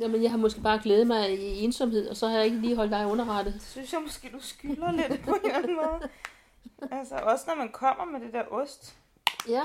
Jamen, 0.00 0.22
jeg 0.22 0.30
har 0.30 0.38
måske 0.38 0.60
bare 0.60 0.80
glædet 0.82 1.06
mig 1.06 1.30
i 1.40 1.64
ensomhed, 1.64 2.08
og 2.08 2.16
så 2.16 2.28
har 2.28 2.36
jeg 2.36 2.44
ikke 2.44 2.56
lige 2.58 2.76
holdt 2.76 2.92
dig 2.92 3.06
underrettet. 3.06 3.54
Det 3.54 3.62
synes 3.62 3.92
jeg 3.92 4.00
måske, 4.02 4.30
du 4.32 4.40
skylder 4.40 4.92
lidt 4.92 5.22
på 5.24 5.34
en 5.44 5.50
eller 5.50 5.74
måde. 5.86 6.08
Altså, 7.00 7.14
også 7.22 7.44
når 7.48 7.54
man 7.54 7.68
kommer 7.72 8.04
med 8.04 8.20
det 8.20 8.32
der 8.32 8.42
ost. 8.52 8.94
Ja. 9.48 9.62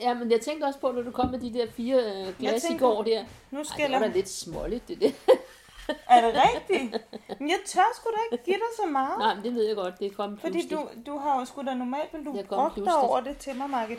Ja, 0.00 0.14
men 0.14 0.30
jeg 0.30 0.40
tænkte 0.40 0.64
også 0.64 0.80
på, 0.80 0.92
når 0.92 1.02
du 1.02 1.10
kom 1.10 1.30
med 1.30 1.38
de 1.40 1.52
der 1.54 1.66
fire 1.70 1.96
øh, 1.96 2.38
glas 2.38 2.64
i 2.64 2.66
tænker, 2.66 2.86
går 2.94 3.02
der. 3.02 3.24
Nu 3.50 3.58
Ej, 3.58 3.64
skal 3.64 3.84
det 3.92 4.00
var 4.00 4.06
da 4.06 4.06
lidt 4.06 4.28
småligt, 4.28 4.88
det 4.88 5.00
der. 5.00 5.10
Er 6.08 6.20
det 6.20 6.42
rigtigt? 6.44 7.02
Men 7.40 7.48
jeg 7.48 7.58
tør 7.66 7.82
sgu 7.94 8.10
da 8.10 8.36
ikke 8.36 8.44
give 8.44 8.56
dig 8.56 8.72
så 8.76 8.86
meget. 8.86 9.18
Nej, 9.18 9.34
men 9.34 9.44
det 9.44 9.54
ved 9.54 9.66
jeg 9.66 9.76
godt, 9.76 9.94
det 10.00 10.16
kom 10.16 10.38
Fordi 10.38 10.52
pludselig. 10.52 10.78
du, 11.06 11.12
du 11.12 11.18
har 11.18 11.38
jo 11.38 11.44
sgu 11.44 11.62
da 11.62 11.74
normalt, 11.74 12.12
men 12.12 12.24
du 12.24 12.32
brugte 12.32 12.94
over 12.96 13.20
det 13.20 13.36
til 13.38 13.56
mig, 13.56 13.70
Margit. 13.70 13.98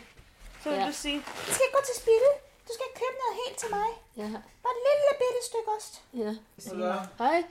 Så 0.63 0.69
vil 0.69 0.77
Ja. 0.79 0.87
du 0.87 0.93
sige, 0.93 1.15
det 1.15 1.53
skal 1.53 1.65
gå 1.73 1.79
til 1.85 2.01
spilde. 2.01 2.31
Du 2.69 2.73
skal 2.73 2.85
købe 2.95 3.15
noget 3.23 3.35
helt 3.45 3.57
til 3.59 3.69
mig. 3.69 3.89
Ja, 4.17 4.29
Bare 4.63 4.73
et 4.77 4.81
lille 4.87 5.11
bitte 5.21 5.41
stykke 5.49 5.69
ost. 5.77 5.93
ja. 6.13 6.31
Hej. 7.23 7.43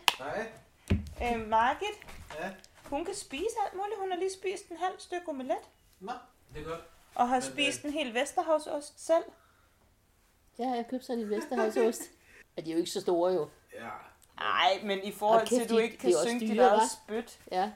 Øh, 1.23 1.49
Margit, 1.49 1.97
Ja? 2.41 2.51
hun 2.85 3.05
kan 3.05 3.15
spise 3.15 3.57
alt 3.67 3.75
muligt. 3.75 3.99
Hun 4.01 4.11
har 4.11 4.19
lige 4.19 4.33
spist 4.33 4.69
en 4.69 4.77
halv 4.77 4.95
stykke 4.99 5.29
omelet. 5.29 5.57
Nå, 6.01 6.13
det 6.55 6.61
er 6.63 6.65
godt. 6.65 6.81
Og 7.15 7.29
har 7.29 7.37
Men, 7.37 7.45
øh, 7.45 7.53
spist 7.53 7.83
en 7.85 7.93
hel 7.93 8.15
Vesterhavsost 8.15 9.07
selv. 9.07 9.25
Ja, 10.59 10.69
jeg 10.69 10.85
købte 10.91 11.07
sådan 11.07 11.23
en 11.23 11.31
Vesterhavsost. 11.31 12.03
Ja, 12.57 12.63
de 12.63 12.71
er 12.71 12.75
jo 12.75 12.79
ikke 12.79 12.91
så 12.91 13.01
store 13.01 13.33
jo. 13.33 13.49
Ja. 13.75 13.89
Nej, 14.39 14.81
men 14.85 15.03
i 15.05 15.13
forhold 15.13 15.41
Og 15.43 15.49
til, 15.49 15.59
kæft, 15.59 15.65
at 15.65 15.71
du 15.71 15.79
ikke 15.79 15.97
de 15.97 16.01
kan 16.01 16.15
synge 16.27 16.41
dit 16.41 16.51
dyre, 16.57 16.65
eget 16.69 16.81
hva'? 16.81 16.97
spyt. 17.05 17.39
Ja. 17.53 17.71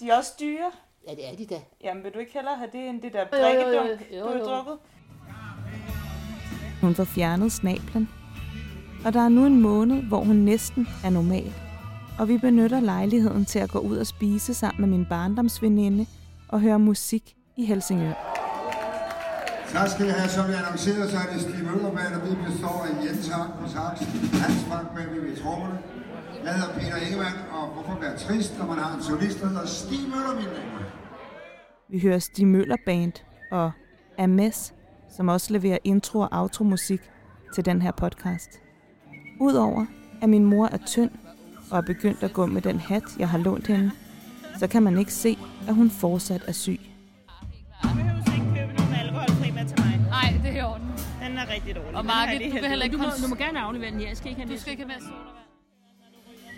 De 0.00 0.10
er 0.10 0.16
også 0.16 0.32
dyre. 0.40 0.72
Ja, 1.06 1.14
det 1.14 1.28
er 1.28 1.36
de 1.36 1.46
da. 1.46 1.60
Jamen, 1.80 2.04
vil 2.04 2.14
du 2.14 2.18
ikke 2.18 2.32
hellere 2.32 2.56
have 2.56 2.70
det, 2.72 2.88
end 2.88 3.02
det 3.02 3.12
der 3.12 3.26
Jo, 3.32 3.36
jo, 3.36 3.68
jo, 3.68 3.78
drikkedunk, 3.78 4.12
jo, 4.12 4.24
du 4.24 4.38
har 4.38 4.44
drukket? 4.44 4.78
Hun 6.80 6.94
får 6.94 7.04
fjernet 7.04 7.52
snablen. 7.52 8.08
Og 9.04 9.12
der 9.12 9.20
er 9.20 9.28
nu 9.28 9.46
en 9.46 9.60
måned, 9.60 10.02
hvor 10.02 10.24
hun 10.24 10.36
næsten 10.36 10.88
er 11.04 11.10
normal. 11.10 11.52
Og 12.18 12.28
vi 12.28 12.38
benytter 12.38 12.80
lejligheden 12.80 13.44
til 13.44 13.58
at 13.58 13.70
gå 13.70 13.78
ud 13.78 13.96
og 13.96 14.06
spise 14.06 14.54
sammen 14.54 14.80
med 14.80 14.98
min 14.98 15.06
barndomsveninde 15.06 16.06
og 16.48 16.60
høre 16.60 16.78
musik 16.78 17.34
i 17.56 17.64
Helsingør. 17.64 18.12
Så 19.66 19.78
skal 19.94 20.06
jeg 20.06 20.14
have, 20.14 20.28
som 20.28 20.50
jeg 20.50 20.58
annoncerede, 20.58 21.10
så 21.10 21.16
er 21.16 21.32
det 21.32 21.40
Stig 21.40 21.64
Møllermand, 21.64 22.14
og 22.14 22.22
vi 22.28 22.34
består 22.46 22.86
af 22.88 23.04
Jens 23.04 23.28
Hart 23.28 23.50
på 23.60 23.68
sax, 23.68 23.94
Hans 24.42 24.64
Frank 24.68 24.88
med 24.94 25.20
ved 25.20 25.36
trommerne. 25.36 25.78
Jeg 26.44 26.54
hedder 26.54 26.74
Peter 26.78 26.96
Ingemann, 26.96 27.36
og 27.52 27.68
hvorfor 27.74 28.00
være 28.00 28.16
trist, 28.16 28.58
når 28.58 28.66
man 28.66 28.78
har 28.78 28.96
en 28.96 29.02
solist, 29.02 29.40
der 29.40 29.46
hedder 29.46 29.66
Stig 29.66 30.00
Møller, 30.12 30.34
mine 30.34 30.48
damer? 30.48 30.84
Vi 31.90 31.98
hører 32.00 32.18
Stig 32.18 32.46
Møller 32.46 32.76
Band 32.86 33.12
og 33.50 33.70
Ames, 34.18 34.74
som 35.16 35.28
også 35.28 35.52
leverer 35.52 35.78
intro- 35.84 36.20
og 36.20 36.28
outro-musik 36.32 37.00
til 37.54 37.64
den 37.64 37.82
her 37.82 37.90
podcast. 37.90 38.50
Udover 39.40 39.86
at 40.22 40.28
min 40.28 40.44
mor 40.44 40.66
er 40.66 40.78
tynd 40.86 41.10
og 41.70 41.78
er 41.78 41.82
begyndt 41.82 42.22
at 42.22 42.32
gå 42.32 42.46
med 42.46 42.62
den 42.62 42.78
hat, 42.80 43.02
jeg 43.18 43.28
har 43.28 43.38
lånt 43.38 43.66
hende, 43.66 43.90
så 44.58 44.66
kan 44.66 44.82
man 44.82 44.98
ikke 44.98 45.12
se, 45.12 45.38
at 45.68 45.74
hun 45.74 45.90
fortsat 45.90 46.42
er 46.46 46.52
syg. 46.52 46.80
Nej, 50.08 50.40
det 50.42 50.50
er 50.50 50.56
i 50.56 50.62
orden. 50.62 50.86
Den 51.22 51.38
er 51.38 51.54
rigtig 51.54 51.76
dårlig. 51.76 51.96
Og 51.96 52.04
lige 52.38 52.50
du 52.50 52.54
kan 52.60 52.68
heller 52.68 52.84
ikke... 52.84 52.96
Du 52.96 53.02
må, 53.02 53.08
du 53.24 53.28
må 53.28 53.34
gerne 53.34 53.60
aflevere 53.60 53.90
den 53.90 54.00
her. 54.00 54.08
Jeg 54.08 54.16
skal 54.16 54.30
ikke 54.30 54.42
have 54.42 54.54
Du 54.54 54.60
skal 54.60 54.70
ikke 54.70 54.84
have 54.84 55.00
sodavand. 55.00 55.24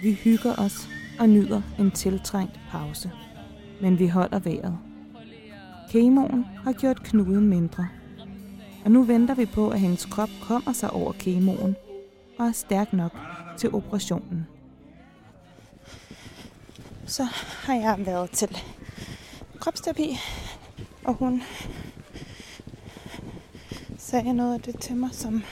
Vi 0.02 0.12
hygger 0.12 0.54
os 0.58 0.88
og 1.20 1.28
nyder 1.28 1.62
en 1.78 1.90
tiltrængt 1.90 2.60
pause. 2.70 3.10
Men 3.80 3.98
vi 3.98 4.08
holder 4.08 4.38
vejret. 4.38 4.78
Kemoen 5.90 6.46
har 6.64 6.72
gjort 6.72 7.02
knuden 7.02 7.48
mindre. 7.48 7.88
Og 8.84 8.90
nu 8.90 9.02
venter 9.02 9.34
vi 9.34 9.46
på, 9.46 9.70
at 9.70 9.80
hendes 9.80 10.04
krop 10.04 10.28
kommer 10.42 10.72
sig 10.72 10.90
over 10.90 11.12
kemoen 11.12 11.76
og 12.38 12.46
er 12.46 12.52
stærk 12.52 12.92
nok 12.92 13.12
til 13.58 13.74
operationen. 13.74 14.46
Så 17.06 17.24
har 17.64 17.74
jeg 17.74 18.06
været 18.06 18.30
til 18.30 18.58
kropsterapi, 19.58 20.18
og 21.04 21.14
hun 21.14 21.42
sagde 23.98 24.32
noget 24.32 24.54
af 24.54 24.60
det 24.60 24.80
til 24.80 24.96
mig, 24.96 25.10
som 25.12 25.42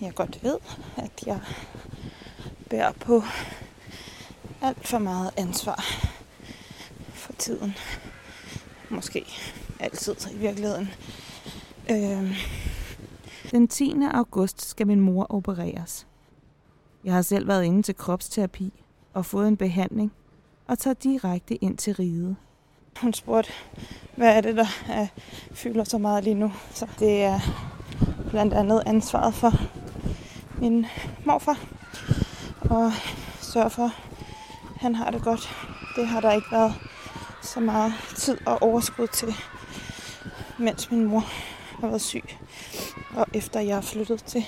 jeg 0.00 0.14
godt 0.14 0.42
ved, 0.42 0.56
at 0.96 1.26
jeg 1.26 1.40
bærer 2.70 2.92
på 2.92 3.22
alt 4.62 4.88
for 4.88 4.98
meget 4.98 5.30
ansvar 5.36 5.84
for 7.12 7.32
tiden. 7.32 7.76
Måske 8.90 9.24
altid 9.80 10.14
i 10.32 10.36
virkeligheden. 10.36 10.90
Øhm, 11.90 12.32
Den 13.50 13.68
10. 13.68 13.94
august 14.12 14.68
skal 14.68 14.86
min 14.86 15.00
mor 15.00 15.26
opereres. 15.28 16.06
Jeg 17.04 17.14
har 17.14 17.22
selv 17.22 17.48
været 17.48 17.64
inde 17.64 17.82
til 17.82 17.96
kropsterapi 17.96 18.72
og 19.14 19.26
fået 19.26 19.48
en 19.48 19.56
behandling 19.56 20.12
og 20.66 20.78
tager 20.78 20.94
direkte 20.94 21.54
ind 21.54 21.76
til 21.76 21.94
riget. 21.94 22.36
Hun 23.00 23.12
spurgte, 23.12 23.52
hvad 24.16 24.36
er 24.36 24.40
det, 24.40 24.56
der 24.56 24.66
er, 24.88 25.06
fylder 25.52 25.84
så 25.84 25.98
meget 25.98 26.24
lige 26.24 26.34
nu. 26.34 26.52
Så 26.70 26.86
det 26.98 27.22
er 27.22 27.40
blandt 28.30 28.54
andet 28.54 28.82
ansvaret 28.86 29.34
for 29.34 29.52
min 30.60 30.86
morfar. 31.26 31.58
Og 32.60 32.92
sørge 33.40 33.70
for, 33.70 33.84
at 33.84 33.92
han 34.80 34.94
har 34.94 35.10
det 35.10 35.22
godt. 35.22 35.48
Det 35.96 36.06
har 36.06 36.20
der 36.20 36.32
ikke 36.32 36.52
været 36.52 36.74
så 37.42 37.60
meget 37.60 37.92
tid 38.16 38.38
og 38.46 38.62
overskud 38.62 39.06
til, 39.06 39.34
mens 40.58 40.90
min 40.90 41.04
mor 41.04 41.24
har 41.80 41.88
været 41.88 42.02
syg. 42.02 42.36
Og 43.16 43.26
efter 43.34 43.60
jeg 43.60 43.76
er 43.76 43.80
flyttet 43.80 44.24
til 44.24 44.46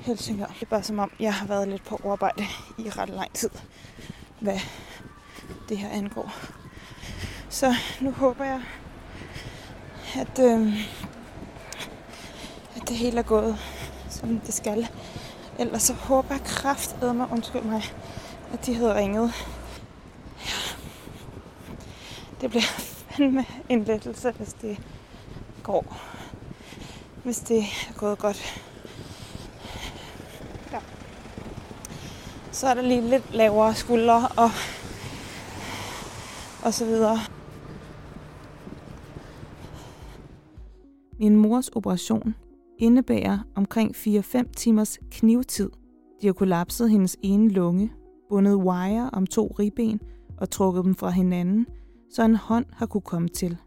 Helsingør. 0.00 0.46
Det 0.46 0.62
er 0.62 0.66
bare 0.66 0.82
som 0.82 0.98
om, 0.98 1.10
jeg 1.20 1.34
har 1.34 1.46
været 1.46 1.68
lidt 1.68 1.84
på 1.84 2.00
overarbejde 2.04 2.46
i 2.78 2.90
ret 2.90 3.08
lang 3.08 3.32
tid, 3.32 3.50
hvad 4.40 4.58
det 5.68 5.78
her 5.78 5.88
angår. 5.88 6.32
Så 7.48 7.74
nu 8.00 8.10
håber 8.10 8.44
jeg, 8.44 8.62
at, 10.16 10.38
øh, 10.38 10.86
at 12.76 12.88
det 12.88 12.96
hele 12.96 13.18
er 13.18 13.22
gået, 13.22 13.58
som 14.10 14.40
det 14.40 14.54
skal. 14.54 14.88
Ellers 15.58 15.82
så 15.82 15.92
håber 15.92 16.34
jeg 16.34 16.44
kraftedme, 16.44 17.26
undskyld 17.32 17.62
mig, 17.62 17.82
at 18.52 18.66
de 18.66 18.74
havde 18.74 18.94
ringet. 18.94 19.32
Ja. 20.46 20.76
Det 22.40 22.50
bliver 22.50 22.62
fandme 22.62 23.44
en 23.68 23.84
lettelse, 23.84 24.30
hvis 24.30 24.52
det 24.52 24.78
går. 25.62 26.15
Hvis 27.26 27.38
det 27.38 27.58
er 27.58 27.98
gået 27.98 28.18
godt. 28.18 28.62
Ja. 30.72 30.78
Så 32.52 32.66
er 32.66 32.74
der 32.74 32.82
lige 32.82 33.00
lidt 33.00 33.34
lavere 33.34 33.74
skuldre 33.74 34.28
og, 34.28 34.50
og 36.64 36.74
så 36.74 36.84
videre. 36.84 37.18
Min 41.18 41.36
mors 41.36 41.68
operation 41.68 42.34
indebærer 42.78 43.38
omkring 43.54 43.96
4-5 43.96 44.52
timers 44.56 44.98
knivtid. 45.10 45.70
De 46.22 46.26
har 46.26 46.34
kollapset 46.34 46.90
hendes 46.90 47.16
ene 47.22 47.48
lunge, 47.48 47.92
bundet 48.28 48.54
wire 48.54 49.10
om 49.12 49.26
to 49.26 49.56
ribben 49.58 50.00
og 50.38 50.50
trukket 50.50 50.84
dem 50.84 50.94
fra 50.94 51.10
hinanden, 51.10 51.66
så 52.10 52.22
en 52.22 52.36
hånd 52.36 52.66
har 52.72 52.86
kunne 52.86 53.00
komme 53.00 53.28
til. 53.28 53.58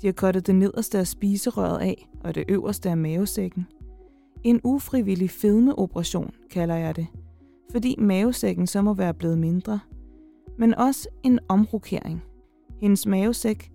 De 0.00 0.06
har 0.06 0.12
kottet 0.12 0.46
det 0.46 0.54
nederste 0.54 0.98
af 0.98 1.06
spiserøret 1.06 1.78
af 1.78 2.08
og 2.24 2.34
det 2.34 2.44
øverste 2.48 2.90
af 2.90 2.96
mavesækken. 2.96 3.66
En 4.42 4.60
ufrivillig 4.64 5.30
fedmeoperation 5.30 6.30
kalder 6.50 6.74
jeg 6.74 6.96
det, 6.96 7.06
fordi 7.70 7.96
mavesækken 7.98 8.66
så 8.66 8.82
må 8.82 8.94
være 8.94 9.14
blevet 9.14 9.38
mindre. 9.38 9.80
Men 10.58 10.74
også 10.74 11.08
en 11.22 11.38
omrokering. 11.48 12.22
Hendes 12.80 13.06
mavesæk 13.06 13.72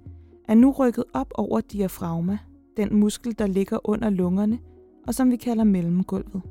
er 0.47 0.55
nu 0.55 0.71
rykket 0.71 1.03
op 1.13 1.33
over 1.35 1.61
diafragma, 1.61 2.37
den 2.77 2.95
muskel, 2.99 3.39
der 3.39 3.47
ligger 3.47 3.89
under 3.89 4.09
lungerne, 4.09 4.59
og 5.07 5.13
som 5.13 5.31
vi 5.31 5.35
kalder 5.35 5.63
mellemgulvet. 5.63 6.41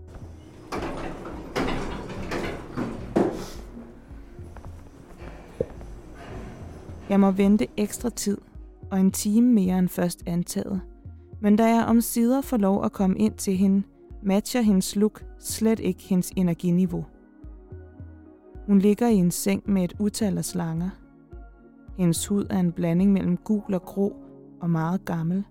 Jeg 7.09 7.21
må 7.21 7.31
vente 7.31 7.67
ekstra 7.77 8.11
tid, 8.11 8.39
og 8.91 9.01
en 9.01 9.11
time 9.11 9.53
mere 9.53 9.79
end 9.79 9.89
først 9.89 10.23
antaget. 10.27 10.81
Men 11.41 11.57
da 11.57 11.65
jeg 11.65 11.85
om 11.85 12.01
sider 12.01 12.41
får 12.41 12.57
lov 12.57 12.85
at 12.85 12.93
komme 12.93 13.19
ind 13.19 13.35
til 13.35 13.57
hende, 13.57 13.83
matcher 14.23 14.61
hendes 14.61 14.97
look 14.97 15.25
slet 15.39 15.81
ikke 15.81 16.03
hendes 16.03 16.33
energiniveau. 16.37 17.05
Hun 18.67 18.79
ligger 18.79 19.09
i 19.09 19.15
en 19.15 19.31
seng 19.31 19.63
med 19.67 19.85
et 19.85 19.95
utal 19.99 20.39
af 20.39 20.45
slanger. 20.45 20.91
Hendes 21.99 22.27
hud 22.27 22.47
er 22.51 22.59
en 22.59 22.73
blanding 22.73 23.13
mellem 23.13 23.37
gul 23.37 23.75
og 23.75 23.83
grå 23.83 24.17
og 24.61 24.71
meget 24.71 25.05
gammel. 25.05 25.45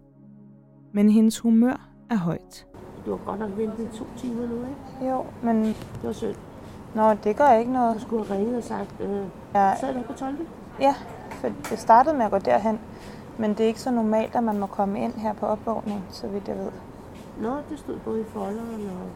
men 0.93 1.09
hendes 1.09 1.39
humør 1.39 1.89
er 2.09 2.15
højt. 2.17 2.67
Du 3.05 3.11
har 3.11 3.25
godt 3.25 3.39
nok 3.39 3.57
ventet 3.57 3.89
to 3.93 4.05
timer 4.17 4.47
nu, 4.47 4.55
ikke? 4.55 5.11
Jo, 5.11 5.23
men... 5.43 5.63
Det 5.65 5.75
var 6.03 6.11
synd. 6.11 6.35
Nå, 6.95 7.13
det 7.13 7.35
gør 7.37 7.51
ikke 7.53 7.71
noget. 7.71 7.95
Du 7.95 8.01
skulle 8.01 8.25
have 8.25 8.39
ringet 8.39 8.57
og 8.57 8.63
sagt, 8.63 8.95
øh, 9.01 9.25
Ja. 9.55 9.73
sad 9.79 9.93
du 9.93 10.01
på 10.01 10.13
12. 10.13 10.35
Ja, 10.79 10.95
for 11.31 11.47
det 11.69 11.79
startede 11.79 12.17
med 12.17 12.25
at 12.25 12.31
gå 12.31 12.37
derhen. 12.37 12.79
Men 13.37 13.49
det 13.49 13.59
er 13.59 13.67
ikke 13.67 13.81
så 13.81 13.91
normalt, 13.91 14.35
at 14.35 14.43
man 14.43 14.59
må 14.59 14.65
komme 14.65 14.99
ind 14.99 15.13
her 15.13 15.33
på 15.33 15.45
opvågning, 15.45 16.05
så 16.09 16.27
vidt 16.27 16.47
jeg 16.47 16.57
ved. 16.57 16.71
Nå, 17.41 17.55
det 17.69 17.79
stod 17.79 17.99
både 18.05 18.21
i 18.21 18.23
folderen 18.23 18.89
og... 18.89 19.07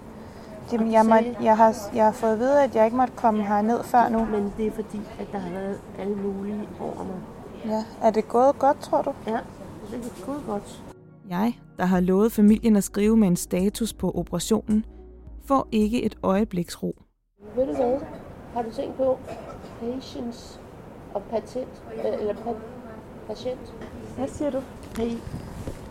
Jamen, 0.73 0.91
jeg, 0.91 1.05
må, 1.05 1.15
jeg, 1.43 1.57
har, 1.57 1.75
jeg 1.95 2.05
har 2.05 2.11
fået 2.11 2.31
at 2.31 2.39
vide, 2.39 2.63
at 2.63 2.75
jeg 2.75 2.85
ikke 2.85 2.97
måtte 2.97 3.13
komme 3.15 3.43
herned 3.43 3.83
før 3.83 4.09
nu. 4.09 4.25
Men 4.25 4.53
det 4.57 4.67
er 4.67 4.71
fordi, 4.71 5.01
at 5.19 5.27
der 5.31 5.37
har 5.37 5.49
været 5.49 5.79
alle 5.99 6.15
mulige 6.15 6.69
over 6.79 7.03
mig. 7.03 7.15
Ja. 7.65 7.83
Er 8.01 8.11
det 8.11 8.27
gået 8.27 8.59
godt, 8.59 8.79
tror 8.79 9.01
du? 9.01 9.13
Ja, 9.27 9.37
det 9.91 10.05
er 10.05 10.25
gået 10.25 10.43
godt. 10.47 10.83
Jeg, 11.29 11.59
der 11.77 11.85
har 11.85 11.99
lovet 11.99 12.31
familien 12.31 12.75
at 12.75 12.83
skrive 12.83 13.17
med 13.17 13.27
en 13.27 13.35
status 13.35 13.93
på 13.93 14.11
operationen, 14.11 14.85
får 15.45 15.67
ikke 15.71 16.03
et 16.03 16.17
øjebliks 16.23 16.83
ro. 16.83 16.95
Ved 17.55 17.65
du 17.67 17.75
hvad? 17.75 17.99
Har 18.53 18.61
du 18.61 18.71
tænkt 18.71 18.97
på 18.97 19.17
patience 19.79 20.59
og 21.13 21.21
patent? 21.23 21.83
Eller 22.03 22.33
pa- 22.33 22.78
patient? 23.29 23.73
Hvad 24.17 24.27
siger 24.27 24.49
du? 24.49 24.59
Pa- 24.95 25.19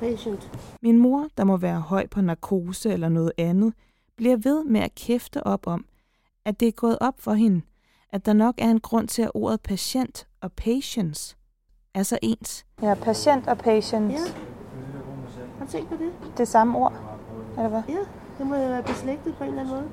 patient. 0.01 0.51
Min 0.83 0.99
mor, 0.99 1.27
der 1.37 1.45
må 1.45 1.57
være 1.57 1.81
høj 1.81 2.07
på 2.07 2.21
narkose 2.21 2.93
eller 2.93 3.09
noget 3.09 3.33
andet, 3.39 3.75
bliver 4.17 4.37
ved 4.37 4.65
med 4.65 4.81
at 4.81 4.95
kæfte 4.95 5.47
op 5.47 5.67
om, 5.67 5.85
at 6.45 6.61
det 6.61 6.69
er 6.69 6.73
gået 6.73 6.99
op 7.01 7.21
for 7.21 7.33
hende, 7.33 7.63
at 8.13 8.27
der 8.27 8.33
nok 8.33 8.55
er 8.59 8.71
en 8.71 8.81
grund 8.81 9.09
til, 9.09 9.23
at 9.23 9.31
ordet 9.35 9.61
patient 9.61 10.27
og 10.41 10.53
patience 10.53 11.37
er 11.95 12.03
så 12.03 12.19
ens. 12.23 12.67
Ja, 12.83 12.95
patient 12.95 13.49
og 13.49 13.59
patient. 13.59 14.13
Ja. 14.13 14.19
Har 15.59 15.65
du 15.65 15.71
tænkt 15.71 15.89
på 15.89 15.97
det? 15.97 16.39
Det 16.39 16.49
samme 16.49 16.79
ord, 16.79 16.93
eller 17.57 17.69
hvad? 17.69 17.83
Ja, 17.89 17.99
det 18.39 18.47
må 18.47 18.55
jo 18.55 18.69
være 18.69 18.83
beslægtet 18.83 19.35
på 19.35 19.45
en 19.45 19.51
eller 19.51 19.61
anden 19.63 19.75
måde. 19.75 19.91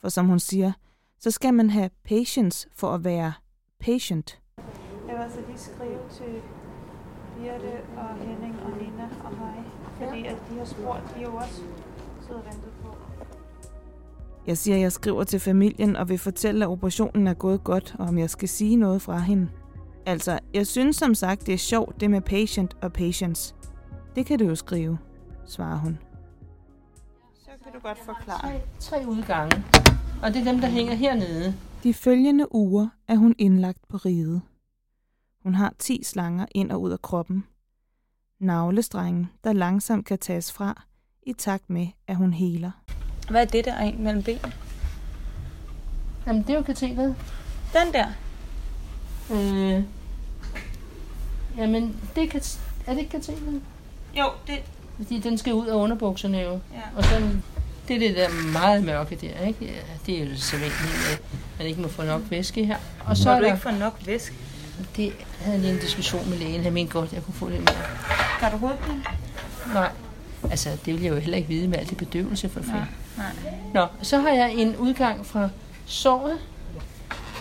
For 0.00 0.08
som 0.08 0.26
hun 0.26 0.38
siger, 0.38 0.72
så 1.20 1.30
skal 1.30 1.54
man 1.54 1.70
have 1.70 1.90
patience 2.04 2.68
for 2.74 2.94
at 2.94 3.04
være 3.04 3.32
patient. 3.80 4.40
Jeg 5.08 5.14
vil 5.14 5.22
altså 5.22 5.40
lige 5.48 5.58
skrive 5.58 5.98
til 6.10 6.42
Birte 7.36 7.72
og 7.96 8.26
Henning 8.26 8.54
og 8.64 8.70
Nina 8.70 9.08
og 9.24 9.30
hej. 9.38 9.64
Fordi 9.98 10.26
at 10.26 10.36
de 10.50 10.58
har 10.58 10.64
spurgt, 10.64 11.14
de 11.14 11.14
har 11.14 11.30
jo 11.30 11.36
også 11.36 11.62
siddet 12.20 12.36
og 12.36 12.44
ventet 12.44 12.72
på. 12.82 12.88
Jeg 14.46 14.58
siger, 14.58 14.76
at 14.76 14.82
jeg 14.82 14.92
skriver 14.92 15.24
til 15.24 15.40
familien 15.40 15.96
og 15.96 16.08
vil 16.08 16.18
fortælle, 16.18 16.64
at 16.64 16.70
operationen 16.70 17.26
er 17.26 17.34
gået 17.34 17.64
godt, 17.64 17.96
og 17.98 18.06
om 18.06 18.18
jeg 18.18 18.30
skal 18.30 18.48
sige 18.48 18.76
noget 18.76 19.02
fra 19.02 19.18
hende. 19.18 19.48
Altså, 20.06 20.38
jeg 20.54 20.66
synes 20.66 20.96
som 20.96 21.14
sagt, 21.14 21.46
det 21.46 21.54
er 21.54 21.58
sjovt 21.58 22.00
det 22.00 22.10
med 22.10 22.20
patient 22.20 22.76
og 22.82 22.92
patience. 22.92 23.54
Det 24.16 24.26
kan 24.26 24.38
du 24.38 24.44
jo 24.44 24.54
skrive, 24.54 24.98
svarer 25.46 25.78
hun. 25.78 25.98
Så 27.34 27.50
kan 27.64 27.72
du 27.72 27.78
godt 27.78 27.98
forklare. 27.98 28.40
Tre, 28.40 28.60
tre 28.80 29.08
udgange. 29.08 29.64
Og 30.22 30.34
det 30.34 30.40
er 30.40 30.52
dem, 30.52 30.60
der 30.60 30.68
hænger 30.68 30.94
hernede. 30.94 31.54
De 31.82 31.94
følgende 31.94 32.54
uger 32.54 32.88
er 33.08 33.16
hun 33.16 33.34
indlagt 33.38 33.88
på 33.88 33.96
riget. 33.96 34.42
Hun 35.46 35.54
har 35.54 35.72
10 35.78 36.04
slanger 36.04 36.46
ind 36.54 36.72
og 36.72 36.82
ud 36.82 36.90
af 36.90 37.02
kroppen. 37.02 37.44
Navlestrenge, 38.40 39.28
der 39.44 39.52
langsomt 39.52 40.06
kan 40.06 40.18
tages 40.18 40.52
fra, 40.52 40.82
i 41.22 41.32
takt 41.32 41.70
med, 41.70 41.86
at 42.08 42.16
hun 42.16 42.32
heler. 42.32 42.70
Hvad 43.30 43.40
er 43.40 43.44
det 43.44 43.64
der 43.64 43.78
en 43.78 44.02
mellem 44.04 44.22
benene? 44.22 44.52
Jamen, 46.26 46.42
det 46.42 46.50
er 46.50 46.54
jo 46.54 46.62
katheteret. 46.62 47.16
Den 47.72 47.92
der? 47.92 48.06
Øh, 49.32 49.84
jamen, 51.56 52.00
det 52.16 52.30
kan, 52.30 52.40
er 52.86 52.92
det 52.92 52.98
ikke 52.98 53.10
katheteret? 53.10 53.62
Jo, 54.14 54.30
det... 54.46 54.58
Fordi 54.96 55.20
den 55.20 55.38
skal 55.38 55.54
ud 55.54 55.66
af 55.66 55.74
underbukserne 55.74 56.38
jo. 56.38 56.52
Ja. 56.52 56.82
Og 56.96 57.04
så 57.04 57.20
det 57.88 57.96
er 57.96 58.00
det 58.00 58.16
der 58.16 58.28
meget 58.52 58.84
mørke 58.84 59.16
der, 59.16 59.46
ikke? 59.46 59.64
Ja, 59.64 59.80
det 60.06 60.22
er 60.22 60.24
jo 60.24 60.36
sædvanligt, 60.36 61.12
at 61.12 61.22
man 61.58 61.66
ikke 61.66 61.80
må 61.80 61.88
få 61.88 62.02
nok 62.02 62.22
væske 62.30 62.64
her. 62.64 62.76
Og 63.04 63.16
så 63.16 63.28
Må 63.28 63.34
er 63.34 63.38
du 63.38 63.44
der, 63.44 63.52
ikke 63.52 63.62
få 63.62 63.70
nok 63.70 64.06
væske? 64.06 64.34
Det 64.96 65.12
havde 65.40 65.52
jeg 65.56 65.60
lige 65.60 65.72
en 65.74 65.80
diskussion 65.80 66.30
med 66.30 66.38
lægen. 66.38 66.62
Han 66.62 66.72
mente 66.72 66.92
godt, 66.92 67.08
at 67.08 67.12
jeg 67.14 67.22
kunne 67.24 67.34
få 67.34 67.48
lidt 67.48 67.60
mere. 67.60 67.74
Har 68.40 68.50
du 68.50 68.56
hovedpine? 68.56 69.04
Nej, 69.74 69.90
altså 70.50 70.70
det 70.84 70.94
vil 70.94 71.02
jeg 71.02 71.10
jo 71.10 71.16
heller 71.16 71.36
ikke 71.36 71.48
vide 71.48 71.68
med 71.68 71.78
alt 71.78 71.90
det 71.90 71.96
bedøvelse 71.98 72.48
for 72.48 72.60
Nej, 72.60 72.68
fanden. 72.68 72.86
nej. 73.16 73.26
Nå, 73.74 73.86
så 74.02 74.18
har 74.18 74.28
jeg 74.30 74.52
en 74.54 74.76
udgang 74.76 75.26
fra 75.26 75.48
såret. 75.86 76.38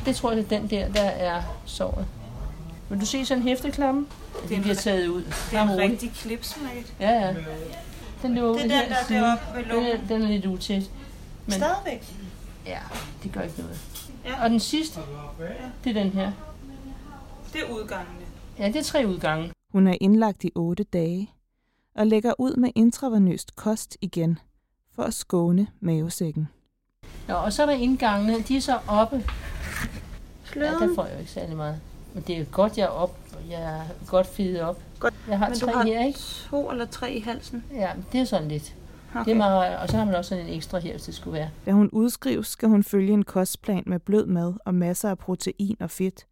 Det 0.05 0.15
tror 0.15 0.31
jeg, 0.31 0.37
det 0.37 0.51
er 0.51 0.59
den 0.59 0.69
der, 0.69 0.87
der 0.87 1.01
er 1.09 1.41
såret. 1.65 2.05
Vil 2.89 3.01
du 3.01 3.05
se 3.05 3.25
sådan 3.25 3.43
en 3.43 3.47
hæfteklamme? 3.49 4.05
Det 4.41 4.43
Det 4.49 4.51
er 4.51 4.55
en 4.55 4.61
bliver 4.61 4.75
ri- 4.75 4.79
taget 4.81 5.07
ud. 5.07 5.23
Det 5.51 5.57
er 5.59 5.63
en 5.63 5.77
rigtig 5.77 6.11
klipsmæt. 6.15 6.93
Ja, 6.99 7.09
ja. 7.11 7.33
Den 8.21 8.35
løber 8.35 8.47
ud 8.47 8.55
Det 8.59 8.65
er 8.65 8.81
den, 8.81 8.89
der 8.89 8.95
side. 9.07 9.19
deroppe 9.19 9.45
ved 9.55 9.63
den, 9.63 9.71
lungen. 9.71 9.91
den 10.09 10.21
er 10.21 10.27
lidt 10.27 10.45
utæt. 10.45 10.83
Men 11.45 11.51
Stadigvæk? 11.53 12.13
ja, 12.65 12.77
det 13.23 13.31
gør 13.31 13.41
ikke 13.41 13.55
noget. 13.61 13.77
Ja. 14.25 14.43
Og 14.43 14.49
den 14.49 14.59
sidste, 14.59 14.99
det 15.83 15.97
er 15.97 16.03
den 16.03 16.11
her. 16.11 16.31
Det 17.55 17.63
er 17.63 17.73
udgangene. 17.73 18.25
Ja, 18.59 18.67
det 18.67 18.75
er 18.75 18.83
tre 18.83 19.05
udgange. 19.07 19.51
Hun 19.71 19.87
er 19.87 19.95
indlagt 20.01 20.43
i 20.43 20.51
8 20.55 20.83
dage 20.83 21.29
og 21.95 22.07
lægger 22.07 22.33
ud 22.39 22.55
med 22.55 22.69
intravenøst 22.75 23.55
kost 23.55 23.97
igen 24.01 24.39
for 24.95 25.03
at 25.03 25.13
skåne 25.13 25.67
mavesækken. 25.79 26.47
Nå, 27.27 27.33
og 27.33 27.53
så 27.53 27.61
er 27.61 27.65
der 27.65 27.73
indgangene. 27.73 28.39
De 28.39 28.57
er 28.57 28.61
så 28.61 28.79
oppe. 28.87 29.23
Ja, 30.55 30.61
der 30.61 30.95
får 30.95 31.05
jeg 31.05 31.13
jo 31.13 31.19
ikke 31.19 31.31
særlig 31.31 31.57
meget. 31.57 31.79
Men 32.13 32.23
det 32.27 32.37
er 32.37 32.45
godt, 32.45 32.77
jeg 32.77 32.83
er 32.83 32.87
op. 32.87 33.17
Jeg 33.49 33.61
er 33.61 33.81
godt 34.07 34.27
fedet 34.27 34.61
op. 34.61 34.81
Godt. 34.99 35.13
Jeg 35.27 35.37
har 35.37 35.49
Men 35.49 35.57
tre 35.57 35.71
du 35.71 35.77
har 35.77 35.85
her, 35.85 36.05
ikke? 36.05 36.19
to 36.19 36.71
eller 36.71 36.85
tre 36.85 37.13
i 37.13 37.19
halsen. 37.19 37.63
Ja, 37.73 37.89
det 38.11 38.19
er 38.19 38.25
sådan 38.25 38.47
lidt. 38.47 38.75
Okay. 39.11 39.25
Det 39.25 39.31
er 39.31 39.35
meget, 39.35 39.77
og 39.77 39.89
så 39.89 39.97
har 39.97 40.05
man 40.05 40.15
også 40.15 40.29
sådan 40.29 40.45
en 40.45 40.53
ekstra 40.53 40.79
her, 40.79 40.91
hvis 40.91 41.03
det 41.03 41.15
skulle 41.15 41.39
være. 41.39 41.49
Da 41.65 41.71
hun 41.71 41.89
udskrives, 41.89 42.47
skal 42.47 42.69
hun 42.69 42.83
følge 42.83 43.13
en 43.13 43.23
kostplan 43.23 43.83
med 43.85 43.99
blød 43.99 44.25
mad 44.25 44.53
og 44.65 44.75
masser 44.75 45.09
af 45.09 45.17
protein 45.17 45.77
og 45.79 45.91
fedt. 45.91 46.25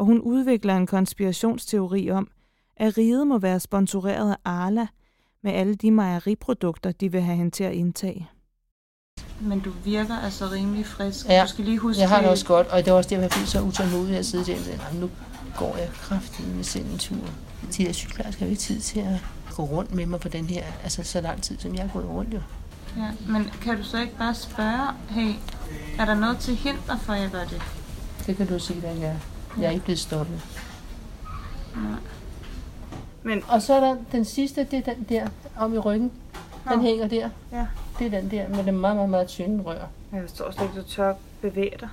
Og 0.00 0.06
hun 0.06 0.20
udvikler 0.20 0.76
en 0.76 0.86
konspirationsteori 0.86 2.10
om, 2.10 2.28
at 2.76 2.98
riget 2.98 3.26
må 3.26 3.38
være 3.38 3.60
sponsoreret 3.60 4.30
af 4.30 4.36
Arla 4.44 4.86
med 5.42 5.52
alle 5.52 5.74
de 5.74 5.90
mejeriprodukter, 5.90 6.92
de 6.92 7.12
vil 7.12 7.20
have 7.20 7.36
hende 7.36 7.50
til 7.50 7.64
at 7.64 7.72
indtage. 7.72 8.28
Men 9.40 9.60
du 9.60 9.70
virker 9.84 10.16
altså 10.16 10.44
rimelig 10.52 10.86
frisk. 10.86 11.28
Ja, 11.28 11.42
Du 11.42 11.48
skal 11.48 11.64
lige 11.64 11.78
huske... 11.78 12.00
Jeg 12.00 12.08
har 12.08 12.20
det 12.20 12.30
også 12.30 12.46
godt, 12.46 12.66
og 12.66 12.84
det 12.84 12.92
var 12.92 12.96
også 12.98 13.10
derfor, 13.10 13.20
jeg 13.22 13.30
blev 13.30 13.46
så 13.46 13.62
utålmodig 13.62 14.16
at 14.16 14.26
sidde 14.26 14.44
der 14.44 14.92
"Nå, 14.94 15.00
nu 15.00 15.10
går 15.56 15.76
jeg 15.76 15.88
kraftigt 15.92 16.56
med 16.56 16.64
selv 16.64 16.86
en 16.92 16.98
tur. 16.98 17.16
De 17.76 17.84
der 17.84 17.92
sygeplejersker 17.92 18.38
har 18.40 18.46
jo 18.46 18.50
ikke 18.50 18.62
tid 18.62 18.80
til 18.80 19.00
at 19.00 19.24
gå 19.56 19.62
rundt 19.64 19.94
med 19.94 20.06
mig 20.06 20.20
på 20.20 20.28
den 20.28 20.44
her, 20.44 20.64
altså 20.82 21.02
så 21.02 21.20
lang 21.20 21.42
tid, 21.42 21.58
som 21.58 21.74
jeg 21.74 21.82
har 21.82 21.90
gået 21.92 22.08
rundt 22.08 22.34
jo. 22.34 22.40
Ja, 22.96 23.10
men 23.28 23.50
kan 23.62 23.76
du 23.76 23.82
så 23.84 24.00
ikke 24.00 24.16
bare 24.16 24.34
spørge, 24.34 24.88
hey, 25.08 25.32
er 25.98 26.04
der 26.04 26.14
noget 26.14 26.38
til 26.38 26.54
hinder 26.56 26.96
for, 26.98 27.12
at 27.12 27.20
jeg 27.20 27.30
gør 27.30 27.44
det? 27.44 27.62
Det 28.26 28.36
kan 28.36 28.46
du 28.46 28.58
sige, 28.58 28.86
at 28.86 29.00
jeg 29.00 29.08
er. 29.08 29.16
Jeg 29.58 29.66
er 29.66 29.70
ikke 29.70 29.84
blevet 29.84 29.98
stoppet. 29.98 30.40
Nej. 31.76 32.00
Men 33.22 33.42
Og 33.48 33.62
så 33.62 33.74
er 33.74 33.80
der 33.80 33.96
den 34.12 34.24
sidste, 34.24 34.64
det 34.64 34.88
er 34.88 34.94
den 34.94 35.06
der 35.08 35.28
om 35.56 35.74
i 35.74 35.78
ryggen. 35.78 36.12
Den 36.68 36.78
Nå. 36.78 36.82
hænger 36.82 37.08
der. 37.08 37.28
Ja. 37.52 37.66
Det 37.98 38.06
er 38.06 38.20
den 38.20 38.30
der 38.30 38.48
med 38.48 38.64
den 38.64 38.78
meget, 38.78 38.96
meget, 38.96 39.10
meget 39.10 39.28
tynde 39.28 39.62
rør. 39.62 39.84
jeg 40.12 40.22
forstår 40.22 40.50
slet 40.50 40.64
ikke, 40.64 40.80
du 40.80 40.86
tør 40.86 41.14
bevæge 41.42 41.72
dig 41.80 41.88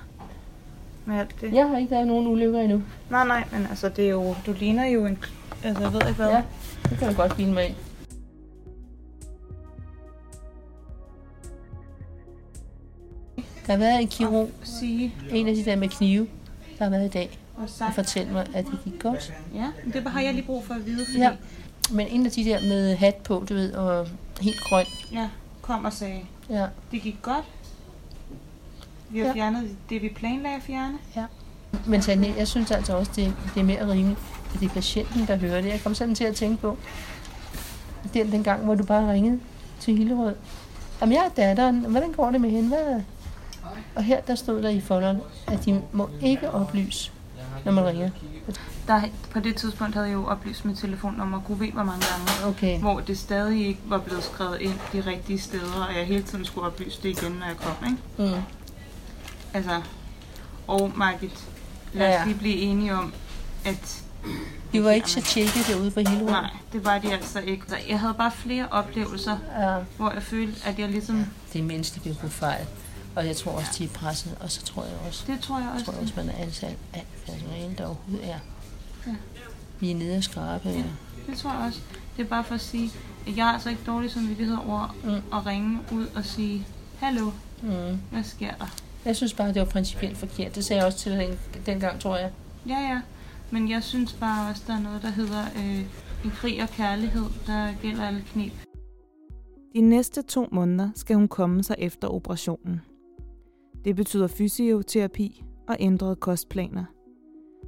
med 1.04 1.18
alt 1.18 1.40
det. 1.40 1.52
Jeg 1.52 1.68
har 1.68 1.78
ikke 1.78 1.90
været 1.90 2.06
nogen 2.06 2.26
ulykker 2.26 2.60
endnu. 2.60 2.82
Nej, 3.10 3.26
nej, 3.26 3.44
men 3.52 3.66
altså, 3.66 3.88
det 3.88 4.04
er 4.04 4.10
jo, 4.10 4.34
du 4.46 4.52
ligner 4.52 4.86
jo 4.86 5.06
en... 5.06 5.18
Altså, 5.64 5.82
jeg 5.82 5.92
ved 5.92 6.00
ikke 6.00 6.12
hvad. 6.12 6.28
Ja, 6.28 6.42
det 6.90 6.98
kan 6.98 7.08
du 7.08 7.14
godt 7.14 7.36
bilde 7.36 7.52
mig 7.52 7.66
ind. 7.66 7.74
Der 13.66 13.72
har 13.72 13.78
været 13.78 14.00
en 14.00 14.08
kirurg, 14.08 14.50
Sige 14.62 15.14
en 15.30 15.48
af 15.48 15.54
de 15.54 15.64
der 15.64 15.76
med 15.76 15.88
knive, 15.88 16.28
der 16.78 16.84
har 16.84 16.90
været 16.90 17.04
i 17.04 17.08
dag, 17.08 17.38
og 17.80 17.94
fortælle 17.94 18.32
mig, 18.32 18.46
at 18.54 18.64
det 18.66 18.78
gik 18.84 19.02
godt. 19.02 19.32
Ja, 19.54 19.66
det 19.92 20.02
har 20.10 20.20
jeg 20.20 20.34
lige 20.34 20.46
brug 20.46 20.64
for 20.66 20.74
at 20.74 20.86
vide, 20.86 21.04
fordi 21.06 21.18
Ja. 21.18 21.24
ja, 21.24 21.36
Men 21.90 22.06
en 22.08 22.26
af 22.26 22.32
de 22.32 22.44
der 22.44 22.60
med 22.60 22.96
hat 22.96 23.14
på, 23.14 23.44
du 23.48 23.54
ved, 23.54 23.72
og 23.72 24.06
helt 24.40 24.60
grøn. 24.60 24.86
ja 25.12 25.28
kom 25.62 25.84
og 25.84 25.92
sagde, 25.92 26.20
Ja, 26.50 26.66
det 26.92 27.02
gik 27.02 27.16
godt. 27.22 27.44
Vi 29.10 29.18
har 29.18 29.24
Ja. 29.26 29.30
ja. 29.30 29.34
fjernet 29.36 29.76
det, 29.90 30.02
vi 30.02 30.08
planlagde 30.08 30.56
at 30.56 30.62
fjerne. 30.62 30.98
men 31.86 32.00
Tanja, 32.00 32.34
jeg 32.38 32.48
synes 32.48 32.70
altså 32.70 32.96
også, 32.96 33.12
det, 33.16 33.34
det 33.54 33.60
er 33.60 33.64
mere 33.64 33.90
rimeligt, 33.92 34.20
at 34.54 34.60
det 34.60 34.66
er 34.68 34.74
patienten, 34.74 35.26
der 35.26 35.36
hører 35.36 35.60
det. 35.60 35.68
Jeg 35.68 35.80
kom 35.84 35.94
sådan 35.94 36.14
til 36.14 36.24
at 36.24 36.34
tænke 36.34 36.56
på, 36.60 36.78
den, 38.14 38.32
den 38.32 38.42
gang, 38.44 38.64
hvor 38.64 38.74
du 38.74 38.84
bare 38.84 39.12
ringede 39.12 39.40
til 39.80 39.96
Hillerød. 39.98 40.34
Jamen, 41.00 41.12
jeg 41.14 41.22
er 41.24 41.28
datteren. 41.28 41.78
Hvordan 41.80 42.12
går 42.12 42.30
det 42.30 42.40
med 42.40 42.50
hende? 42.50 42.68
Hvad? 42.68 43.00
Og 43.94 44.02
her, 44.02 44.20
der 44.20 44.34
stod 44.34 44.62
der 44.62 44.68
i 44.68 44.80
folderen, 44.80 45.18
at 45.46 45.64
de 45.64 45.82
må 45.92 46.10
ikke 46.22 46.50
oplyse, 46.50 47.12
når 47.64 47.72
man 47.72 47.84
ringer. 47.86 48.10
Der, 48.86 49.02
på 49.30 49.40
det 49.40 49.56
tidspunkt 49.56 49.94
havde 49.94 50.06
jeg 50.06 50.14
jo 50.14 50.26
oplyst 50.26 50.64
mit 50.64 50.78
telefonnummer, 50.78 51.40
gud 51.46 51.56
ved 51.56 51.72
hvor 51.72 51.82
mange 51.82 52.04
gange. 52.10 52.46
Okay. 52.56 52.78
Hvor 52.80 53.00
det 53.00 53.18
stadig 53.18 53.66
ikke 53.66 53.80
var 53.86 53.98
blevet 53.98 54.24
skrevet 54.24 54.60
ind 54.60 54.74
de 54.92 55.00
rigtige 55.00 55.38
steder, 55.38 55.84
og 55.88 55.96
jeg 55.96 56.06
hele 56.06 56.22
tiden 56.22 56.44
skulle 56.44 56.66
oplyse 56.66 56.98
det 57.02 57.08
igen, 57.08 57.32
når 57.32 57.46
jeg 57.46 57.56
kom. 57.56 57.86
Ikke? 57.90 58.32
Mm. 58.36 58.42
Altså, 59.54 59.80
og 60.66 60.92
Margit, 60.96 61.44
lad 61.92 62.06
os 62.08 62.12
Ja, 62.12 62.18
ja. 62.20 62.24
lige 62.24 62.38
blive 62.38 62.56
enige 62.56 62.94
om, 62.94 63.12
at 63.64 64.02
De 64.72 64.84
var 64.84 64.90
ikke 64.90 65.10
så 65.10 65.22
tjekke 65.22 65.58
derude 65.68 65.90
på 65.90 66.00
hele 66.00 66.24
Nej, 66.26 66.50
det 66.72 66.84
var 66.84 66.98
de 66.98 67.12
altså 67.12 67.40
ikke. 67.40 67.64
Jeg 67.88 68.00
havde 68.00 68.14
bare 68.14 68.30
flere 68.32 68.68
oplevelser, 68.70 69.36
Ja. 69.60 69.76
hvor 69.96 70.10
jeg 70.10 70.22
følte, 70.22 70.60
at 70.66 70.78
jeg 70.78 70.88
ligesom... 70.88 71.26
Det 71.52 71.58
er 71.58 71.62
mindst, 71.62 71.94
de 71.94 72.00
begå 72.00 72.28
fejl. 72.28 72.66
Og 73.16 73.26
jeg 73.26 73.36
tror 73.36 73.52
også, 73.52 73.70
de 73.78 73.84
er 73.84 73.88
presset. 73.88 74.36
Og 74.40 74.50
så 74.50 74.62
tror 74.64 74.84
jeg 74.84 74.94
også, 75.06 75.24
Det 75.26 75.40
tror 75.40 75.56
jeg 75.58 75.64
jeg 75.64 75.72
også. 75.74 75.84
tror 75.86 75.94
også 76.00 76.12
man 76.16 76.28
er 76.28 76.32
ansat 76.38 76.76
alt 76.94 77.06
personale, 77.26 77.74
der 77.78 77.84
overhovedet 77.86 78.28
er. 78.30 78.38
Ja. 79.06 79.14
Vi 79.80 79.90
er 79.90 79.94
nede 79.94 80.16
og 80.16 80.24
skrabe. 80.24 80.68
Ja. 80.68 80.82
Det 81.26 81.38
tror 81.38 81.52
jeg 81.52 81.60
også. 81.60 81.80
Det 82.16 82.24
er 82.24 82.28
bare 82.28 82.44
for 82.44 82.54
at 82.54 82.60
sige, 82.60 82.90
at 83.26 83.36
jeg 83.36 83.48
er 83.48 83.52
altså 83.52 83.68
ikke 83.70 83.82
dårlig 83.86 84.10
samvittighed 84.10 84.56
over 84.66 84.96
Mm. 85.04 85.10
at 85.38 85.46
ringe 85.46 85.78
ud 85.92 86.06
og 86.14 86.24
sige, 86.24 86.66
Hallo, 86.98 87.30
Mm. 87.62 87.98
hvad 88.10 88.22
sker 88.24 88.54
der? 88.54 88.66
Jeg 89.04 89.16
synes 89.16 89.34
bare, 89.34 89.48
det 89.48 89.56
var 89.60 89.64
principielt 89.64 90.18
forkert. 90.18 90.54
Det 90.54 90.64
sagde 90.64 90.78
jeg 90.80 90.86
også 90.86 90.98
til 90.98 91.12
den, 91.12 91.38
dengang, 91.66 92.00
tror 92.00 92.16
jeg. 92.16 92.30
Ja, 92.68 92.78
ja. 92.78 93.00
Men 93.50 93.70
jeg 93.70 93.82
synes 93.82 94.12
bare 94.12 94.50
også, 94.50 94.62
der 94.66 94.74
er 94.74 94.80
noget, 94.80 95.02
der 95.02 95.10
hedder 95.10 95.44
øh, 95.56 95.78
en 96.24 96.30
krig 96.30 96.62
og 96.62 96.68
kærlighed, 96.68 97.24
der 97.46 97.72
gælder 97.82 98.06
alle 98.06 98.24
knep. 98.32 98.52
De 99.74 99.80
næste 99.80 100.22
to 100.22 100.48
måneder 100.52 100.90
skal 100.96 101.16
hun 101.16 101.28
komme 101.28 101.62
sig 101.64 101.76
efter 101.78 102.08
operationen. 102.08 102.80
Det 103.84 103.96
betyder 103.96 104.26
fysioterapi 104.26 105.44
og 105.68 105.76
ændrede 105.80 106.16
kostplaner. 106.16 106.84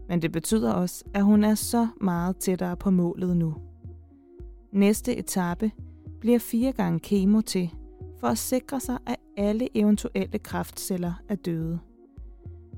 Men 0.09 0.23
det 0.23 0.33
betyder 0.33 0.73
også, 0.73 1.05
at 1.15 1.25
hun 1.25 1.45
er 1.45 1.55
så 1.55 1.89
meget 2.01 2.37
tættere 2.37 2.77
på 2.77 2.91
målet 2.91 3.37
nu. 3.37 3.55
Næste 4.73 5.17
etape 5.17 5.71
bliver 6.21 6.39
fire 6.39 6.73
gange 6.73 7.01
kemo 7.01 7.41
til, 7.41 7.71
for 8.21 8.27
at 8.27 8.39
sikre 8.39 8.81
sig, 8.81 8.99
at 9.07 9.17
alle 9.37 9.69
eventuelle 9.75 10.39
kraftceller 10.39 11.13
er 11.29 11.35
døde. 11.35 11.79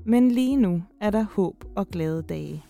Men 0.05 0.31
lige 0.31 0.55
nu 0.55 0.83
er 1.01 1.09
der 1.09 1.23
håb 1.23 1.65
og 1.75 1.87
glade 1.87 2.21
dage. 2.21 2.65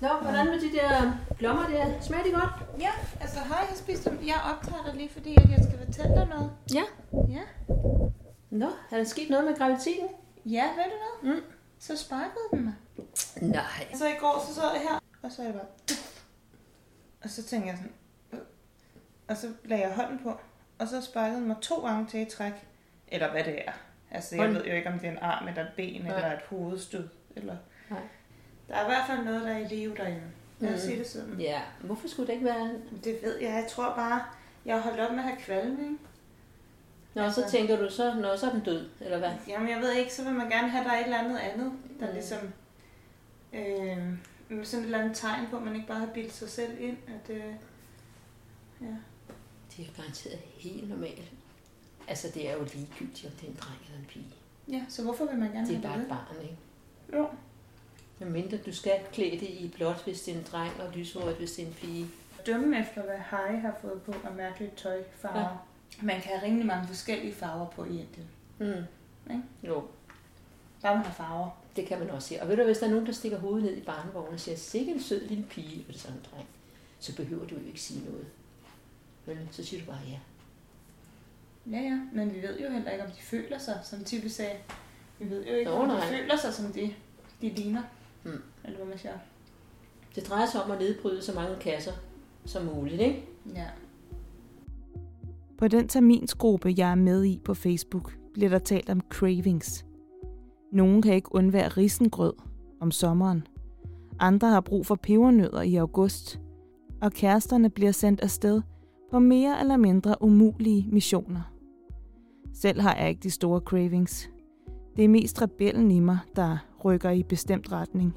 Nå, 0.00 0.08
hvordan 0.22 0.46
med 0.46 0.60
de 0.60 0.76
der 0.76 1.12
blommer 1.38 1.66
der? 1.66 2.00
Smager 2.00 2.24
de 2.24 2.30
godt? 2.30 2.80
Ja, 2.80 2.90
altså 3.20 3.38
har 3.38 3.66
jeg 3.70 3.76
spist 3.76 4.04
dem? 4.04 4.18
Jeg 4.26 4.36
optager 4.52 4.82
dig 4.86 4.94
lige, 4.96 5.08
fordi 5.08 5.34
at 5.36 5.50
jeg 5.50 5.64
skal 5.68 5.86
fortælle 5.86 6.14
dig 6.16 6.28
noget. 6.28 6.50
Ja. 6.74 6.82
Ja. 7.28 7.40
Nå, 8.54 8.66
er 8.90 8.96
der 8.96 9.04
sket 9.04 9.30
noget 9.30 9.44
med 9.44 9.56
graviditeten? 9.56 10.08
Ja, 10.44 10.64
ved 10.64 10.84
du 10.84 10.90
hvad? 11.22 11.34
Mm. 11.34 11.42
Så 11.78 11.96
sparkede 11.96 12.44
den 12.50 12.64
mig. 12.64 12.74
Nej. 13.42 13.94
Så 13.94 14.06
i 14.08 14.12
går, 14.20 14.44
så 14.48 14.54
sad 14.54 14.62
jeg 14.72 14.80
her, 14.82 14.98
og 15.22 15.32
så 15.32 15.42
er 15.42 15.46
jeg 15.46 15.54
bare... 15.54 15.66
Og 17.24 17.30
så 17.30 17.42
tænkte 17.42 17.68
jeg 17.68 17.76
sådan... 17.76 17.92
"Øh." 18.32 18.38
Og 19.28 19.36
så 19.36 19.48
lagde 19.64 19.82
jeg 19.86 19.94
hånden 19.96 20.18
på, 20.22 20.32
og 20.78 20.88
så 20.88 21.00
sparkede 21.00 21.36
den 21.38 21.46
mig 21.46 21.56
to 21.62 21.86
gange 21.86 22.06
til 22.06 22.20
i 22.20 22.24
træk. 22.24 22.52
Eller 23.08 23.30
hvad 23.30 23.44
det 23.44 23.58
er. 23.66 23.72
Altså, 24.10 24.34
jeg 24.36 24.44
Hold. 24.44 24.56
ved 24.56 24.64
jo 24.64 24.72
ikke, 24.72 24.88
om 24.88 24.98
det 24.98 25.06
er 25.08 25.12
en 25.12 25.18
arm, 25.18 25.48
eller 25.48 25.62
et 25.62 25.70
ben, 25.76 26.02
Nej. 26.02 26.14
eller 26.16 26.32
et 26.32 26.42
hovedstød. 26.48 27.08
Eller... 27.36 27.56
Nej. 27.90 28.00
Der 28.68 28.74
er 28.74 28.82
i 28.82 28.88
hvert 28.88 29.06
fald 29.06 29.24
noget, 29.24 29.42
der 29.42 29.48
er 29.50 29.58
i 29.58 29.64
live 29.64 29.96
derinde. 29.96 30.22
Lad 30.58 30.74
os 30.74 30.80
Mm. 30.82 30.86
sige 30.86 30.98
det 30.98 31.06
sådan. 31.06 31.40
Ja, 31.40 31.60
hvorfor 31.80 32.08
skulle 32.08 32.26
det 32.26 32.32
ikke 32.32 32.44
være... 32.44 32.70
Det 33.04 33.18
ved 33.22 33.38
jeg. 33.40 33.50
Jeg 33.50 33.66
tror 33.70 33.94
bare, 33.94 34.24
jeg 34.64 34.74
har 34.74 34.82
holdt 34.82 35.00
op 35.00 35.10
med 35.10 35.18
at 35.18 35.24
have 35.24 35.36
kvalme, 35.40 35.82
ikke? 35.82 35.96
Nå, 37.14 37.22
Altså- 37.22 37.42
så 37.42 37.50
tænker 37.50 37.76
du 37.76 37.90
så, 37.90 38.14
nå, 38.14 38.36
så 38.36 38.46
er 38.46 38.50
den 38.50 38.60
død, 38.60 38.88
eller 39.00 39.18
hvad? 39.18 39.30
Jamen, 39.48 39.68
jeg 39.68 39.80
ved 39.80 39.92
ikke, 39.92 40.14
så 40.14 40.24
vil 40.24 40.32
man 40.32 40.48
gerne 40.50 40.68
have, 40.68 40.84
der 40.84 40.90
er 40.90 40.98
et 40.98 41.04
eller 41.04 41.18
andet 41.18 41.38
andet, 41.38 41.72
der 42.00 42.06
Mm. 42.06 42.12
ligesom... 42.12 42.38
Øh, 43.52 43.98
sådan 44.64 44.80
et 44.80 44.84
eller 44.84 44.98
andet 44.98 45.16
tegn 45.16 45.46
på, 45.50 45.56
at 45.56 45.62
man 45.62 45.74
ikke 45.74 45.86
bare 45.86 45.98
har 45.98 46.06
bildt 46.14 46.32
sig 46.32 46.48
selv 46.48 46.80
ind, 46.80 46.96
at... 47.06 47.30
Øh, 47.30 47.42
ja. 48.80 48.86
Det 49.76 49.86
er 49.88 49.92
garanteret 50.02 50.38
helt 50.58 50.88
normalt. 50.88 51.32
Altså, 52.08 52.28
det 52.34 52.48
er 52.50 52.52
jo 52.52 52.64
ligegyldigt, 52.74 53.24
om 53.26 53.30
det 53.32 53.42
er 53.46 53.50
en 53.50 53.58
dreng 53.60 53.78
eller 53.86 53.98
en 53.98 54.06
pige. 54.08 54.26
ja, 54.68 54.82
så 54.88 55.02
hvorfor 55.02 55.24
vil 55.24 55.38
man 55.38 55.52
gerne 55.52 55.66
Det 55.68 55.84
er 55.84 55.88
have 55.88 55.88
bare 55.88 55.96
det? 55.98 56.02
et 56.02 56.08
barn, 56.08 56.42
ikke? 56.42 56.56
Jo. 57.12 57.28
Men 58.18 58.32
mindre 58.32 58.56
du 58.56 58.72
skal 58.74 59.00
klæde 59.12 59.30
det 59.30 59.42
i 59.48 59.72
blåt, 59.76 60.04
hvis 60.04 60.22
det 60.22 60.34
er 60.34 60.38
en 60.38 60.46
dreng, 60.52 60.72
og 60.80 60.92
lyshåret, 60.94 61.36
hvis 61.36 61.52
det 61.52 61.62
er 61.62 61.66
en 61.66 61.74
pige. 61.74 62.06
Dømme 62.46 62.80
efter, 62.80 63.02
hvad 63.02 63.16
Harry 63.18 63.60
har 63.60 63.74
fået 63.82 64.02
på 64.02 64.12
af 64.28 64.34
mærkeligt 64.36 64.76
tøj, 64.76 65.02
farver. 65.18 65.40
Ja. 65.40 65.46
Man 66.02 66.20
kan 66.20 66.30
have 66.32 66.42
rimelig 66.42 66.66
mange 66.66 66.86
forskellige 66.88 67.34
farver 67.34 67.66
på 67.66 67.84
i 67.84 67.88
Indien. 67.88 68.28
Mm. 68.58 68.84
Ikke? 69.30 69.42
Jo, 69.62 69.84
Bare 70.82 70.96
man 70.96 71.04
har 71.04 71.12
farver. 71.12 71.50
det 71.76 71.86
kan 71.86 71.98
man 71.98 72.10
også 72.10 72.28
se. 72.28 72.42
Og 72.42 72.48
ved 72.48 72.56
du, 72.56 72.64
hvis 72.64 72.78
der 72.78 72.86
er 72.86 72.90
nogen, 72.90 73.06
der 73.06 73.12
stikker 73.12 73.38
hovedet 73.38 73.64
ned 73.64 73.76
i 73.76 73.80
barnevognen 73.82 74.34
og 74.34 74.40
siger, 74.40 74.56
sikke 74.56 74.92
en 74.92 75.02
sød 75.02 75.28
lille 75.28 75.44
pige, 75.44 75.80
og 75.80 75.88
det 75.88 75.94
er 75.94 75.98
sådan 76.00 76.16
en 76.16 76.24
dreng, 76.32 76.46
så 77.00 77.16
behøver 77.16 77.46
du 77.46 77.54
jo 77.54 77.66
ikke 77.66 77.80
sige 77.80 78.04
noget. 78.04 78.26
Men 79.26 79.48
så 79.50 79.64
siger 79.64 79.80
du 79.84 79.90
bare 79.90 80.00
ja. 80.08 80.18
Ja, 81.70 81.80
ja, 81.82 82.00
men 82.12 82.34
vi 82.34 82.42
ved 82.42 82.60
jo 82.60 82.70
heller 82.70 82.90
ikke, 82.90 83.04
om 83.04 83.10
de 83.10 83.20
føler 83.22 83.58
sig, 83.58 83.80
som 83.84 84.04
Tippe 84.04 84.28
sagde. 84.30 84.56
Vi 85.18 85.30
ved 85.30 85.46
jo 85.46 85.54
ikke, 85.54 85.70
Nå, 85.70 85.76
om 85.76 85.88
de 85.88 85.94
nej. 85.96 86.08
føler 86.08 86.36
sig, 86.36 86.54
som 86.54 86.72
de, 86.72 86.94
de 87.40 87.48
ligner. 87.48 87.82
Mm. 88.24 88.42
Eller 88.64 88.76
hvad 88.76 88.86
man 88.86 88.98
siger. 88.98 89.18
Det 90.14 90.28
drejer 90.28 90.46
sig 90.46 90.62
om 90.62 90.70
at 90.70 90.78
nedbryde 90.78 91.22
så 91.22 91.32
mange 91.32 91.56
kasser 91.60 91.92
som 92.46 92.64
muligt, 92.64 93.00
ikke? 93.00 93.24
Ja. 93.54 93.66
På 95.58 95.68
den 95.68 95.88
terminsgruppe, 95.88 96.74
jeg 96.76 96.90
er 96.90 96.94
med 96.94 97.24
i 97.24 97.40
på 97.44 97.54
Facebook, 97.54 98.18
bliver 98.34 98.50
der 98.50 98.58
talt 98.58 98.90
om 98.90 99.00
cravings. 99.00 99.86
Nogle 100.72 101.02
kan 101.02 101.14
ikke 101.14 101.34
undvære 101.34 101.68
risengrød 101.68 102.32
om 102.80 102.90
sommeren. 102.90 103.46
Andre 104.18 104.48
har 104.48 104.60
brug 104.60 104.86
for 104.86 104.94
pebernødder 104.94 105.62
i 105.62 105.76
august. 105.76 106.40
Og 107.02 107.12
kæresterne 107.12 107.70
bliver 107.70 107.92
sendt 107.92 108.20
afsted 108.20 108.62
på 109.10 109.18
mere 109.18 109.60
eller 109.60 109.76
mindre 109.76 110.14
umulige 110.20 110.88
missioner. 110.92 111.52
Selv 112.52 112.80
har 112.80 112.96
jeg 112.96 113.08
ikke 113.08 113.22
de 113.22 113.30
store 113.30 113.60
cravings. 113.60 114.30
Det 114.96 115.04
er 115.04 115.08
mest 115.08 115.42
rebellen 115.42 115.90
i 115.90 116.00
mig, 116.00 116.18
der 116.36 116.58
rykker 116.84 117.10
i 117.10 117.22
bestemt 117.22 117.72
retning. 117.72 118.16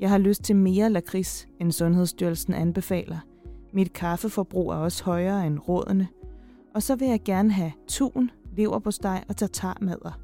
Jeg 0.00 0.10
har 0.10 0.18
lyst 0.18 0.42
til 0.42 0.56
mere 0.56 0.90
lakrids, 0.90 1.48
end 1.60 1.72
Sundhedsstyrelsen 1.72 2.54
anbefaler. 2.54 3.18
Mit 3.72 3.92
kaffeforbrug 3.92 4.70
er 4.70 4.76
også 4.76 5.04
højere 5.04 5.46
end 5.46 5.58
rådene. 5.68 6.08
Og 6.74 6.82
så 6.82 6.96
vil 6.96 7.08
jeg 7.08 7.20
gerne 7.24 7.50
have 7.50 7.72
tun, 7.88 8.30
leverpostej 8.56 9.24
og 9.28 9.36
tartarmadder. 9.36 10.20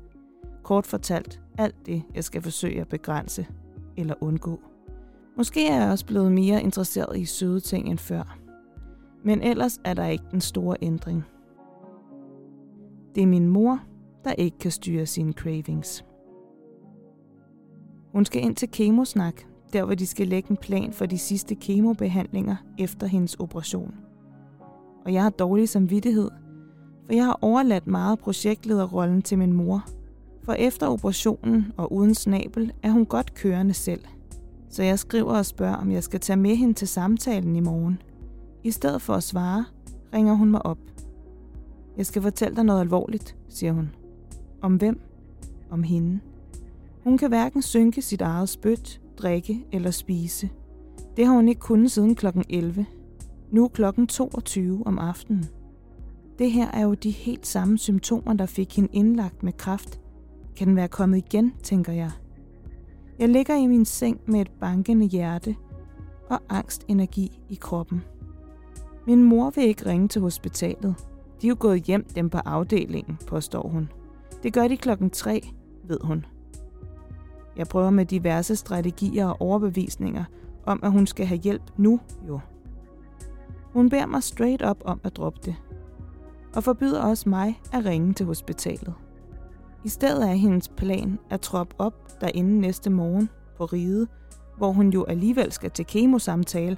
Kort 0.62 0.86
fortalt, 0.86 1.40
alt 1.58 1.86
det, 1.86 2.02
jeg 2.14 2.24
skal 2.24 2.42
forsøge 2.42 2.80
at 2.80 2.88
begrænse 2.88 3.46
eller 3.96 4.14
undgå. 4.20 4.60
Måske 5.36 5.68
er 5.68 5.80
jeg 5.80 5.90
også 5.90 6.06
blevet 6.06 6.32
mere 6.32 6.62
interesseret 6.62 7.18
i 7.18 7.24
søde 7.24 7.60
ting 7.60 7.88
end 7.88 7.98
før. 7.98 8.38
Men 9.24 9.42
ellers 9.42 9.78
er 9.84 9.94
der 9.94 10.06
ikke 10.06 10.24
den 10.30 10.40
store 10.40 10.76
ændring. 10.82 11.24
Det 13.14 13.22
er 13.22 13.26
min 13.26 13.46
mor, 13.46 13.80
der 14.24 14.32
ikke 14.32 14.58
kan 14.58 14.70
styre 14.70 15.06
sine 15.06 15.32
cravings. 15.32 16.04
Hun 18.12 18.24
skal 18.24 18.42
ind 18.42 18.56
til 18.56 18.70
kemosnak, 18.70 19.42
der 19.72 19.84
hvor 19.84 19.94
de 19.94 20.06
skal 20.06 20.28
lægge 20.28 20.50
en 20.50 20.56
plan 20.56 20.92
for 20.92 21.06
de 21.06 21.18
sidste 21.18 21.54
kemobehandlinger 21.54 22.56
efter 22.78 23.06
hendes 23.06 23.34
operation. 23.34 24.09
Og 25.10 25.14
jeg 25.14 25.22
har 25.22 25.30
dårlig 25.30 25.68
samvittighed, 25.68 26.30
for 27.06 27.14
jeg 27.14 27.24
har 27.24 27.38
overladt 27.42 27.86
meget 27.86 28.18
projektlederrollen 28.18 29.22
til 29.22 29.38
min 29.38 29.52
mor. 29.52 29.84
For 30.42 30.52
efter 30.52 30.86
operationen 30.86 31.72
og 31.76 31.92
uden 31.92 32.14
snabel 32.14 32.72
er 32.82 32.90
hun 32.90 33.06
godt 33.06 33.34
kørende 33.34 33.74
selv. 33.74 34.00
Så 34.68 34.82
jeg 34.82 34.98
skriver 34.98 35.32
og 35.32 35.46
spørger, 35.46 35.74
om 35.74 35.92
jeg 35.92 36.04
skal 36.04 36.20
tage 36.20 36.36
med 36.36 36.56
hende 36.56 36.74
til 36.74 36.88
samtalen 36.88 37.56
i 37.56 37.60
morgen. 37.60 38.02
I 38.64 38.70
stedet 38.70 39.02
for 39.02 39.14
at 39.14 39.22
svare, 39.22 39.64
ringer 40.14 40.34
hun 40.34 40.50
mig 40.50 40.66
op. 40.66 40.78
Jeg 41.96 42.06
skal 42.06 42.22
fortælle 42.22 42.56
dig 42.56 42.64
noget 42.64 42.80
alvorligt, 42.80 43.36
siger 43.48 43.72
hun. 43.72 43.90
Om 44.62 44.76
hvem? 44.76 45.00
Om 45.70 45.82
hende. 45.82 46.20
Hun 47.04 47.18
kan 47.18 47.28
hverken 47.28 47.62
synke 47.62 48.02
sit 48.02 48.20
eget 48.20 48.48
spyt, 48.48 49.00
drikke 49.18 49.64
eller 49.72 49.90
spise. 49.90 50.50
Det 51.16 51.26
har 51.26 51.34
hun 51.34 51.48
ikke 51.48 51.60
kunnet 51.60 51.90
siden 51.90 52.14
kl. 52.14 52.26
11. 52.48 52.86
Nu 53.50 53.64
er 53.64 53.68
klokken 53.68 54.06
22 54.06 54.82
om 54.86 54.98
aftenen. 54.98 55.44
Det 56.38 56.50
her 56.50 56.70
er 56.70 56.82
jo 56.82 56.94
de 56.94 57.10
helt 57.10 57.46
samme 57.46 57.78
symptomer, 57.78 58.32
der 58.32 58.46
fik 58.46 58.76
hende 58.76 58.88
indlagt 58.92 59.42
med 59.42 59.52
kraft. 59.52 60.00
Kan 60.56 60.68
den 60.68 60.76
være 60.76 60.88
kommet 60.88 61.18
igen, 61.18 61.52
tænker 61.62 61.92
jeg. 61.92 62.10
Jeg 63.18 63.28
ligger 63.28 63.56
i 63.56 63.66
min 63.66 63.84
seng 63.84 64.20
med 64.26 64.40
et 64.40 64.50
bankende 64.60 65.06
hjerte 65.06 65.56
og 66.28 66.40
angstenergi 66.48 67.40
i 67.48 67.54
kroppen. 67.54 68.02
Min 69.06 69.22
mor 69.24 69.50
vil 69.50 69.64
ikke 69.64 69.86
ringe 69.86 70.08
til 70.08 70.20
hospitalet. 70.20 70.94
De 71.42 71.46
er 71.46 71.48
jo 71.48 71.56
gået 71.58 71.82
hjem 71.82 72.04
dem 72.14 72.30
på 72.30 72.38
afdelingen, 72.38 73.18
påstår 73.26 73.68
hun. 73.68 73.88
Det 74.42 74.52
gør 74.52 74.68
de 74.68 74.76
klokken 74.76 75.10
3, 75.10 75.48
ved 75.84 75.98
hun. 76.02 76.24
Jeg 77.56 77.66
prøver 77.66 77.90
med 77.90 78.06
diverse 78.06 78.56
strategier 78.56 79.26
og 79.26 79.40
overbevisninger 79.40 80.24
om, 80.66 80.80
at 80.82 80.92
hun 80.92 81.06
skal 81.06 81.26
have 81.26 81.40
hjælp 81.40 81.62
nu, 81.76 82.00
jo. 82.28 82.40
Hun 83.72 83.88
beder 83.88 84.06
mig 84.06 84.22
straight 84.22 84.62
up 84.70 84.82
om 84.84 85.00
at 85.04 85.16
droppe 85.16 85.40
det. 85.44 85.56
Og 86.56 86.64
forbyder 86.64 87.02
også 87.02 87.28
mig 87.28 87.60
at 87.72 87.84
ringe 87.84 88.14
til 88.14 88.26
hospitalet. 88.26 88.94
I 89.84 89.88
stedet 89.88 90.28
er 90.28 90.34
hendes 90.34 90.68
plan 90.68 91.18
at 91.30 91.40
troppe 91.40 91.74
op 91.78 92.20
derinde 92.20 92.60
næste 92.60 92.90
morgen 92.90 93.28
på 93.56 93.64
ride, 93.64 94.06
hvor 94.56 94.72
hun 94.72 94.90
jo 94.90 95.04
alligevel 95.04 95.52
skal 95.52 95.70
til 95.70 95.86
kemosamtale, 95.86 96.76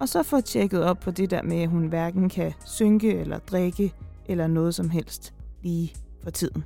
og 0.00 0.08
så 0.08 0.22
få 0.22 0.40
tjekket 0.40 0.84
op 0.84 1.00
på 1.00 1.10
det 1.10 1.30
der 1.30 1.42
med, 1.42 1.62
at 1.62 1.68
hun 1.68 1.86
hverken 1.86 2.28
kan 2.28 2.52
synke 2.64 3.14
eller 3.14 3.38
drikke 3.38 3.94
eller 4.26 4.46
noget 4.46 4.74
som 4.74 4.90
helst 4.90 5.34
lige 5.62 5.94
for 6.22 6.30
tiden. 6.30 6.64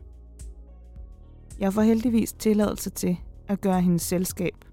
Jeg 1.59 1.73
får 1.73 1.83
heldigvis 1.83 2.33
tilladelse 2.33 2.91
til 2.91 3.17
at 3.49 3.61
gøre 3.61 3.81
hendes 3.81 4.03
selskab. 4.03 4.68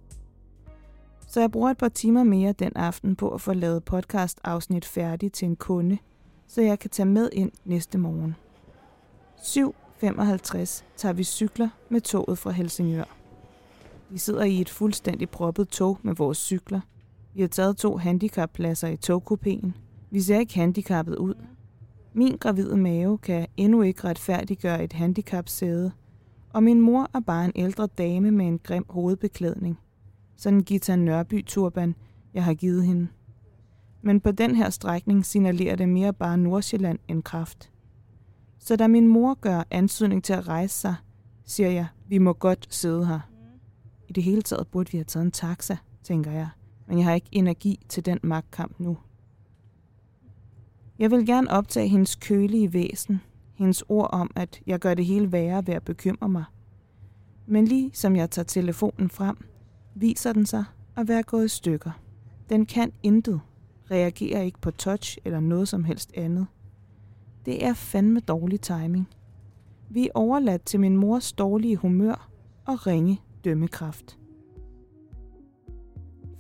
Så 1.28 1.40
jeg 1.40 1.52
bruger 1.52 1.70
et 1.70 1.78
par 1.78 1.90
timer 1.90 2.24
mere 2.24 2.52
den 2.52 2.72
aften 2.76 3.16
på 3.16 3.30
at 3.30 3.42
få 3.42 3.54
lavet 3.54 3.84
podcast-afsnit 3.84 4.86
færdig 4.86 5.32
til 5.32 5.46
en 5.46 5.56
kunde, 5.56 5.98
så 6.48 6.62
jeg 6.62 6.80
kan 6.80 6.90
tage 6.90 7.06
med 7.06 7.30
ind 7.34 7.52
næste 7.66 7.98
morgen. 7.98 8.36
7.55 9.38 10.84
tager 10.98 11.14
vi 11.14 11.24
cykler 11.24 11.70
med 11.90 12.02
toget 12.02 12.38
fra 12.38 12.52
Helsingør. 12.52 13.18
Vi 14.10 14.18
sidder 14.18 14.44
i 14.44 14.62
et 14.62 14.70
fuldstændig 14.70 15.30
proppet 15.30 15.70
tog 15.70 16.00
med 16.02 16.16
vores 16.16 16.38
cykler. 16.38 16.82
Vi 17.34 17.42
har 17.42 17.48
taget 17.48 17.78
to 17.78 17.98
handicappladser 17.98 18.88
i 18.88 18.98
togkupéen. 19.06 19.72
Vi 20.12 20.22
ser 20.22 20.40
ikke 20.40 20.56
handicappet 20.56 21.16
ud. 21.16 21.36
Min 22.14 22.38
gravide 22.38 22.78
mave 22.78 23.18
kan 23.18 23.48
endnu 23.58 23.82
ikke 23.82 24.04
retfærdiggøre 24.04 24.84
et 24.84 24.94
handicapsæde, 24.94 25.92
og 26.54 26.64
min 26.64 26.82
mor 26.82 27.10
er 27.14 27.20
bare 27.20 27.46
en 27.46 27.52
ældre 27.56 27.88
dame 27.88 28.32
med 28.32 28.48
en 28.48 28.60
grim 28.60 28.86
hovedbeklædning. 28.90 29.80
Sådan 30.36 30.60
Gita 30.60 30.96
Nørby-turban, 30.96 31.96
jeg 32.34 32.44
har 32.44 32.54
givet 32.54 32.86
hende. 32.86 33.08
Men 34.02 34.22
på 34.22 34.32
den 34.32 34.56
her 34.56 34.70
strækning 34.70 35.26
signalerer 35.26 35.76
det 35.76 35.90
mere 35.90 36.14
bare 36.14 36.38
Nordsjælland 36.38 37.00
end 37.08 37.24
kraft. 37.24 37.72
Så 38.60 38.76
da 38.76 38.88
min 38.88 39.08
mor 39.08 39.34
gør 39.34 39.64
ansøgning 39.72 40.24
til 40.24 40.34
at 40.34 40.48
rejse 40.48 40.76
sig, 40.76 40.96
siger 41.46 41.70
jeg, 41.70 41.88
vi 42.08 42.18
må 42.18 42.34
godt 42.34 42.68
sidde 42.70 43.06
her. 43.06 43.20
I 44.08 44.14
det 44.14 44.24
hele 44.24 44.42
taget 44.42 44.68
burde 44.68 44.92
vi 44.92 44.98
have 44.98 45.06
taget 45.06 45.26
en 45.26 45.32
taxa, 45.32 45.78
tænker 46.04 46.32
jeg, 46.32 46.50
men 46.88 46.98
jeg 46.98 47.06
har 47.06 47.14
ikke 47.14 47.30
energi 47.32 47.86
til 47.90 48.06
den 48.06 48.20
magtkamp 48.24 48.80
nu. 48.80 48.98
Jeg 51.00 51.12
vil 51.12 51.26
gerne 51.26 51.52
optage 51.52 51.88
hendes 51.88 52.16
kølige 52.16 52.74
væsen, 52.74 53.22
hendes 53.54 53.84
ord 53.90 54.10
om, 54.14 54.32
at 54.36 54.62
jeg 54.68 54.80
gør 54.80 54.94
det 54.94 55.06
hele 55.06 55.32
værre 55.32 55.68
ved 55.68 55.74
at 55.74 55.84
bekymre 55.84 56.30
mig. 56.30 56.44
Men 57.46 57.66
lige 57.66 57.92
som 57.94 58.16
jeg 58.16 58.32
tager 58.32 58.46
telefonen 58.46 59.10
frem, 59.10 59.38
viser 59.96 60.34
den 60.34 60.46
sig 60.46 60.64
at 60.96 61.08
være 61.08 61.24
gået 61.24 61.46
i 61.46 61.48
stykker. 61.48 61.92
Den 62.50 62.66
kan 62.66 62.92
intet, 63.04 63.42
reagerer 63.92 64.42
ikke 64.42 64.62
på 64.62 64.72
touch 64.72 65.18
eller 65.26 65.40
noget 65.40 65.68
som 65.68 65.84
helst 65.84 66.12
andet. 66.18 66.48
Det 67.46 67.66
er 67.66 67.74
fandme 67.74 68.20
dårlig 68.20 68.62
timing. 68.62 69.08
Vi 69.90 70.06
er 70.06 70.12
overladt 70.14 70.66
til 70.66 70.80
min 70.80 70.98
mors 70.98 71.34
dårlige 71.34 71.76
humør 71.76 72.30
og 72.66 72.88
ringe 72.88 73.22
dømmekraft. 73.44 74.18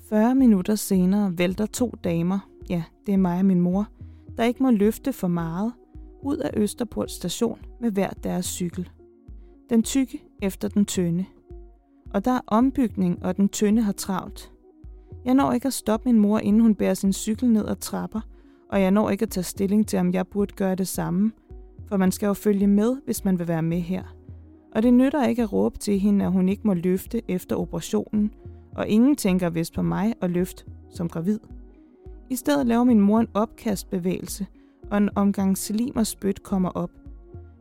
40 0.10 0.36
minutter 0.36 0.76
senere 0.76 1.38
vælter 1.38 1.65
to 1.65 1.94
damer, 2.04 2.50
ja, 2.70 2.84
det 3.06 3.13
er 3.13 3.18
mig 3.18 3.39
og 3.39 3.46
min 3.46 3.62
mor, 3.62 3.88
der 4.38 4.44
ikke 4.44 4.63
må 4.63 4.72
løfte 4.72 5.13
for 5.13 5.28
meget, 5.28 5.74
ud 6.22 6.38
af 6.38 6.52
Østerport 6.54 7.12
station 7.12 7.60
med 7.82 7.91
hver 7.91 8.10
deres 8.10 8.46
cykel. 8.46 8.89
Den 9.70 9.84
tykke 9.84 10.24
efter 10.41 10.68
den 10.68 10.86
tynde. 10.86 11.26
Og 12.13 12.26
der 12.26 12.32
er 12.32 12.41
ombygning, 12.48 13.26
og 13.26 13.38
den 13.38 13.50
tynde 13.50 13.82
har 13.82 13.91
travlt. 13.91 14.52
Jeg 15.26 15.34
når 15.34 15.52
ikke 15.52 15.68
at 15.68 15.74
stoppe 15.74 16.10
min 16.10 16.22
mor, 16.22 16.39
inden 16.39 16.62
hun 16.62 16.76
bærer 16.76 16.94
sin 16.94 17.13
cykel 17.13 17.50
ned 17.50 17.68
ad 17.68 17.76
trapper, 17.76 18.22
og 18.70 18.82
jeg 18.82 18.91
når 18.91 19.10
ikke 19.10 19.24
at 19.24 19.30
tage 19.30 19.44
stilling 19.44 19.88
til, 19.88 20.00
om 20.00 20.13
jeg 20.13 20.28
burde 20.28 20.54
gøre 20.56 20.76
det 20.76 20.88
samme, 20.88 21.32
for 21.88 21.98
man 21.98 22.12
skal 22.12 22.28
jo 22.28 22.34
følge 22.34 22.68
med, 22.68 22.98
hvis 23.06 23.26
man 23.26 23.39
vil 23.39 23.48
være 23.48 23.62
med 23.62 23.80
her. 23.80 24.04
Og 24.76 24.84
det 24.84 24.94
nytter 24.94 25.28
ikke 25.28 25.44
at 25.44 25.54
råbe 25.54 25.78
til 25.78 26.00
hende, 26.00 26.26
at 26.26 26.32
hun 26.32 26.50
ikke 26.50 26.62
må 26.65 26.74
løfte 26.74 27.22
efter 27.28 27.56
operationen, 27.56 28.32
og 28.76 28.88
ingen 28.88 29.15
tænker 29.15 29.50
vist 29.50 29.74
på 29.74 29.82
mig 29.82 30.13
at 30.22 30.32
løfte 30.32 30.63
som 30.89 31.10
gravid. 31.10 31.39
I 32.30 32.36
stedet 32.36 32.68
laver 32.68 32.84
min 32.84 33.00
mor 33.00 33.20
en 33.20 33.28
opkastbevægelse, 33.34 34.48
og 34.91 34.98
en 34.98 35.10
omgang 35.15 35.58
slim 35.58 35.96
og 35.96 36.08
spyt 36.08 36.44
kommer 36.44 36.70
op. 36.70 36.91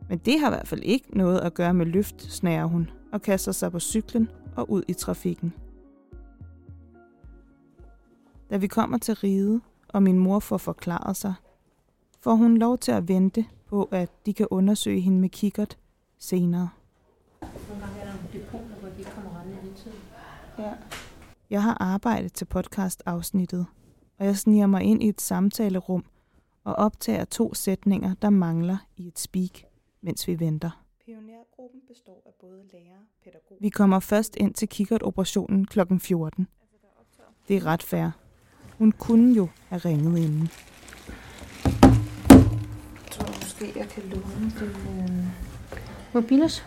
Men 0.09 0.17
det 0.17 0.39
har 0.39 0.47
i 0.47 0.51
hvert 0.51 0.67
fald 0.67 0.81
ikke 0.83 1.17
noget 1.17 1.39
at 1.39 1.53
gøre 1.53 1.73
med 1.73 1.85
løft, 1.85 2.21
snager 2.21 2.65
hun, 2.65 2.89
og 3.15 3.21
kaster 3.21 3.51
sig 3.51 3.71
på 3.71 3.79
cyklen 3.79 4.29
og 4.55 4.71
ud 4.71 4.83
i 4.87 4.93
trafikken. 4.93 5.53
Da 8.49 8.57
vi 8.57 8.67
kommer 8.67 8.97
til 8.97 9.15
ride, 9.15 9.61
og 9.87 10.03
min 10.03 10.19
mor 10.19 10.39
får 10.39 10.57
forklaret 10.57 11.15
sig, 11.15 11.33
får 12.19 12.35
hun 12.35 12.57
lov 12.57 12.77
til 12.77 12.91
at 12.91 13.07
vente 13.07 13.45
på, 13.65 13.83
at 13.83 14.25
de 14.25 14.33
kan 14.33 14.47
undersøge 14.49 15.01
hende 15.01 15.19
med 15.19 15.29
kikkert 15.29 15.77
senere. 16.17 16.69
Nogle 17.41 17.85
gange 17.85 17.99
er 17.99 18.05
der 18.05 18.13
nogle 18.13 18.29
depoter, 18.33 18.79
hvor 18.79 18.89
de 18.89 19.03
kommer 19.03 19.39
rendende 19.39 19.61
hele 19.61 19.75
tiden. 19.75 19.97
Ja. 20.59 20.73
Jeg 21.49 21.63
har 21.63 21.77
arbejdet 21.79 22.33
til 22.33 22.45
podcast-afsnittet, 22.45 23.65
og 24.19 24.25
jeg 24.25 24.37
sniger 24.37 24.67
mig 24.67 24.83
ind 24.83 25.03
i 25.03 25.09
et 25.09 25.21
samtalerum 25.21 26.05
og 26.63 26.73
optager 26.73 27.25
to 27.25 27.53
sætninger, 27.53 28.13
der 28.21 28.29
mangler 28.29 28.77
i 28.97 29.07
et 29.07 29.19
speak, 29.19 29.63
mens 30.01 30.27
vi 30.27 30.39
venter. 30.39 30.84
Pionergruppen 31.05 31.81
består 31.87 32.23
af 32.25 32.31
både 32.39 32.63
lærere 32.73 32.97
og 32.97 33.23
pædagoger. 33.23 33.59
Vi 33.61 33.69
kommer 33.69 33.99
først 33.99 34.35
ind 34.35 34.53
til 34.53 34.69
kikkertoperationen 34.69 35.65
kl. 35.65 35.79
14. 35.99 36.47
Det 37.47 37.57
er 37.57 37.65
ret 37.65 37.83
fair. 37.83 38.09
Hun 38.77 38.91
kunne 38.91 39.33
jo 39.33 39.47
have 39.67 39.79
ringet 39.79 40.17
inden. 40.17 40.49
Jeg 43.03 43.11
tror 43.11 43.27
måske, 43.27 43.79
jeg 43.79 43.89
kan 43.89 44.03
låne 44.03 44.51
det. 44.59 44.75
Øh... 45.09 45.25
Mobilos? 46.13 46.65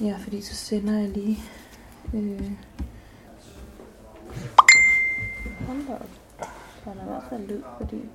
Ja, 0.00 0.16
fordi 0.20 0.40
så 0.40 0.54
sender 0.54 0.98
jeg 0.98 1.08
lige... 1.08 1.38
Øh... 2.14 2.52
Hold 5.66 5.86
da 5.86 5.94
op. 5.94 6.10
Så 6.84 6.90
er 6.90 6.94
der 6.94 7.02
i 7.02 7.04
hvert 7.04 7.24
fald 7.30 7.48
lyd 7.48 7.62
på 7.78 7.84
det. 7.90 8.08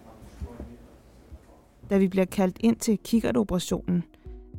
Da 1.90 1.98
vi 1.98 2.08
bliver 2.08 2.26
kaldt 2.26 2.58
ind 2.60 2.76
til 2.76 3.00
kikkertoperationen, 3.04 4.04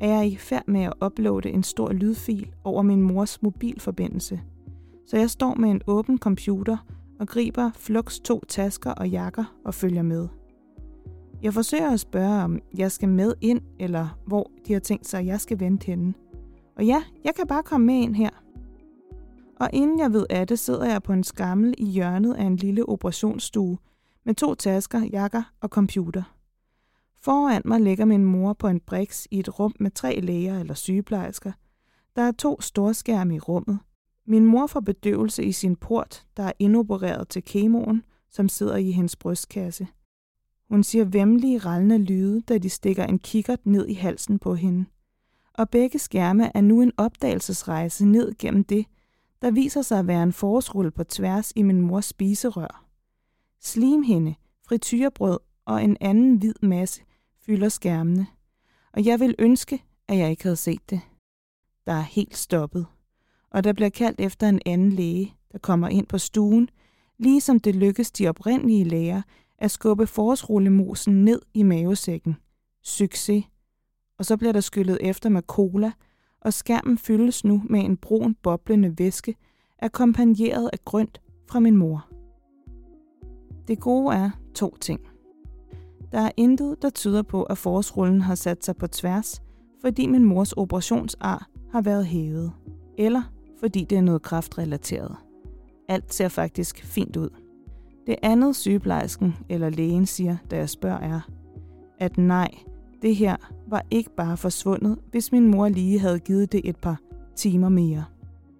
er 0.00 0.08
jeg 0.08 0.26
i 0.26 0.36
færd 0.36 0.68
med 0.68 0.82
at 0.82 0.92
uploade 1.04 1.50
en 1.50 1.62
stor 1.62 1.92
lydfil 1.92 2.52
over 2.64 2.82
min 2.82 3.02
mors 3.02 3.42
mobilforbindelse. 3.42 4.40
Så 5.06 5.16
jeg 5.16 5.30
står 5.30 5.54
med 5.54 5.70
en 5.70 5.82
åben 5.86 6.18
computer 6.18 6.76
og 7.20 7.28
griber 7.28 7.70
Flux 7.74 8.20
to 8.20 8.42
tasker 8.48 8.90
og 8.90 9.08
jakker 9.08 9.44
og 9.64 9.74
følger 9.74 10.02
med. 10.02 10.28
Jeg 11.42 11.54
forsøger 11.54 11.90
at 11.90 12.00
spørge, 12.00 12.44
om 12.44 12.58
jeg 12.76 12.92
skal 12.92 13.08
med 13.08 13.34
ind, 13.40 13.60
eller 13.80 14.18
hvor 14.26 14.50
de 14.66 14.72
har 14.72 14.80
tænkt 14.80 15.08
sig, 15.08 15.20
at 15.20 15.26
jeg 15.26 15.40
skal 15.40 15.60
vente 15.60 15.86
henne. 15.86 16.14
Og 16.76 16.84
ja, 16.84 17.02
jeg 17.24 17.34
kan 17.34 17.46
bare 17.46 17.62
komme 17.62 17.86
med 17.86 17.94
ind 17.94 18.14
her. 18.14 18.30
Og 19.60 19.68
inden 19.72 19.98
jeg 19.98 20.12
ved 20.12 20.26
af 20.30 20.46
det, 20.46 20.58
sidder 20.58 20.84
jeg 20.84 21.02
på 21.02 21.12
en 21.12 21.24
skammel 21.24 21.74
i 21.78 21.84
hjørnet 21.84 22.34
af 22.34 22.44
en 22.44 22.56
lille 22.56 22.88
operationsstue 22.88 23.78
med 24.24 24.34
to 24.34 24.54
tasker, 24.54 25.04
jakker 25.12 25.42
og 25.60 25.68
computer. 25.68 26.22
Foran 27.24 27.62
mig 27.64 27.80
ligger 27.80 28.04
min 28.04 28.24
mor 28.24 28.52
på 28.52 28.68
en 28.68 28.80
briks 28.80 29.28
i 29.30 29.38
et 29.38 29.58
rum 29.58 29.74
med 29.80 29.90
tre 29.90 30.20
læger 30.20 30.60
eller 30.60 30.74
sygeplejersker. 30.74 31.52
Der 32.16 32.22
er 32.22 32.32
to 32.32 32.60
storskærme 32.60 33.34
i 33.34 33.38
rummet. 33.38 33.78
Min 34.26 34.44
mor 34.44 34.66
får 34.66 34.80
bedøvelse 34.80 35.44
i 35.44 35.52
sin 35.52 35.76
port, 35.76 36.26
der 36.36 36.42
er 36.42 36.52
indopereret 36.58 37.28
til 37.28 37.44
kemoen, 37.44 38.02
som 38.30 38.48
sidder 38.48 38.76
i 38.76 38.90
hendes 38.90 39.16
brystkasse. 39.16 39.86
Hun 40.68 40.84
siger 40.84 41.04
vemmelige, 41.04 41.58
rallende 41.58 41.98
lyde, 41.98 42.40
da 42.40 42.58
de 42.58 42.70
stikker 42.70 43.04
en 43.04 43.18
kikkert 43.18 43.66
ned 43.66 43.88
i 43.88 43.94
halsen 43.94 44.38
på 44.38 44.54
hende. 44.54 44.84
Og 45.54 45.70
begge 45.70 45.98
skærme 45.98 46.56
er 46.56 46.60
nu 46.60 46.82
en 46.82 46.92
opdagelsesrejse 46.96 48.06
ned 48.06 48.32
gennem 48.38 48.64
det, 48.64 48.86
der 49.42 49.50
viser 49.50 49.82
sig 49.82 49.98
at 49.98 50.06
være 50.06 50.22
en 50.22 50.32
forårsrulle 50.32 50.90
på 50.90 51.04
tværs 51.04 51.52
i 51.56 51.62
min 51.62 51.80
mors 51.80 52.04
spiserør. 52.04 52.84
Slimhinde, 53.60 54.34
frityrebrød 54.66 55.38
og 55.64 55.84
en 55.84 55.96
anden 56.00 56.36
hvid 56.36 56.54
masse 56.62 57.02
fylder 57.46 57.68
skærmene, 57.68 58.26
og 58.92 59.04
jeg 59.04 59.20
vil 59.20 59.34
ønske, 59.38 59.82
at 60.08 60.18
jeg 60.18 60.30
ikke 60.30 60.42
havde 60.42 60.56
set 60.56 60.90
det. 60.90 61.00
Der 61.86 61.92
er 61.92 62.00
helt 62.00 62.36
stoppet, 62.36 62.86
og 63.50 63.64
der 63.64 63.72
bliver 63.72 63.90
kaldt 63.90 64.20
efter 64.20 64.48
en 64.48 64.60
anden 64.66 64.92
læge, 64.92 65.34
der 65.52 65.58
kommer 65.58 65.88
ind 65.88 66.06
på 66.06 66.18
stuen, 66.18 66.68
ligesom 67.18 67.60
det 67.60 67.74
lykkes 67.74 68.10
de 68.10 68.28
oprindelige 68.28 68.84
læger 68.84 69.22
at 69.58 69.70
skubbe 69.70 70.06
forårsrullemosen 70.06 71.24
ned 71.24 71.40
i 71.54 71.62
mavesækken. 71.62 72.36
Succes. 72.82 73.44
Og 74.18 74.24
så 74.24 74.36
bliver 74.36 74.52
der 74.52 74.60
skyllet 74.60 74.98
efter 75.00 75.28
med 75.28 75.42
cola, 75.42 75.92
og 76.40 76.52
skærmen 76.52 76.98
fyldes 76.98 77.44
nu 77.44 77.62
med 77.70 77.80
en 77.80 77.96
brun 77.96 78.34
boblende 78.34 78.98
væske, 78.98 79.34
akkompagneret 79.78 80.70
af 80.72 80.78
grønt 80.84 81.20
fra 81.50 81.60
min 81.60 81.76
mor. 81.76 82.08
Det 83.68 83.80
gode 83.80 84.16
er 84.16 84.30
to 84.54 84.76
ting. 84.76 85.11
Der 86.12 86.20
er 86.20 86.30
intet, 86.36 86.82
der 86.82 86.90
tyder 86.90 87.22
på, 87.22 87.42
at 87.42 87.58
forårsrullen 87.58 88.20
har 88.20 88.34
sat 88.34 88.64
sig 88.64 88.76
på 88.76 88.86
tværs, 88.86 89.42
fordi 89.80 90.06
min 90.06 90.24
mors 90.24 90.52
operationsar 90.52 91.48
har 91.72 91.82
været 91.82 92.06
hævet. 92.06 92.52
Eller 92.98 93.22
fordi 93.60 93.84
det 93.84 93.98
er 93.98 94.02
noget 94.02 94.22
kraftrelateret. 94.22 95.16
Alt 95.88 96.14
ser 96.14 96.28
faktisk 96.28 96.84
fint 96.84 97.16
ud. 97.16 97.28
Det 98.06 98.16
andet 98.22 98.56
sygeplejersken 98.56 99.36
eller 99.48 99.70
lægen 99.70 100.06
siger, 100.06 100.36
da 100.50 100.56
jeg 100.56 100.68
spørger, 100.68 100.98
er, 100.98 101.20
at 101.98 102.18
nej, 102.18 102.50
det 103.02 103.16
her 103.16 103.36
var 103.68 103.86
ikke 103.90 104.10
bare 104.16 104.36
forsvundet, 104.36 104.98
hvis 105.10 105.32
min 105.32 105.46
mor 105.50 105.68
lige 105.68 105.98
havde 105.98 106.18
givet 106.18 106.52
det 106.52 106.60
et 106.64 106.76
par 106.76 107.00
timer 107.36 107.68
mere. 107.68 108.04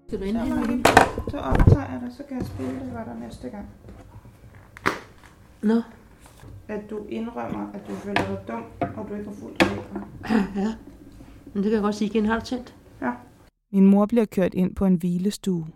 Skal 0.09 0.21
du 0.21 0.25
det? 0.25 0.87
Så 1.31 1.39
optager 1.39 1.93
jeg 1.93 2.01
det, 2.05 2.13
så 2.17 2.23
kan 2.29 2.37
jeg 2.39 2.47
spille 2.47 2.73
det 2.73 2.93
for 2.93 3.05
dig 3.05 3.17
næste 3.21 3.49
gang. 3.49 3.67
Nå, 5.63 5.83
At 6.69 6.91
du 6.91 7.07
indrømmer, 7.09 7.73
at 7.75 7.81
du 7.89 7.95
føler 7.95 8.27
dig 8.27 8.45
dum, 8.49 8.65
og 8.97 9.09
du 9.09 9.15
ikke 9.15 9.29
har 9.29 9.37
fuldt 9.37 9.63
reglerne. 9.63 10.07
ja. 10.67 10.75
Men 11.45 11.63
det 11.63 11.71
kan 11.71 11.73
jeg 11.73 11.83
godt 11.83 11.95
sige 11.95 12.09
igen. 12.09 12.27
Har 12.27 12.39
du 12.39 12.45
tændt? 12.45 12.75
Min 13.73 13.87
mor 13.87 14.07
bliver 14.07 14.25
kørt 14.25 14.55
ind 14.55 14.75
på 14.75 14.85
en 14.85 14.95
hvilestue. 14.95 15.67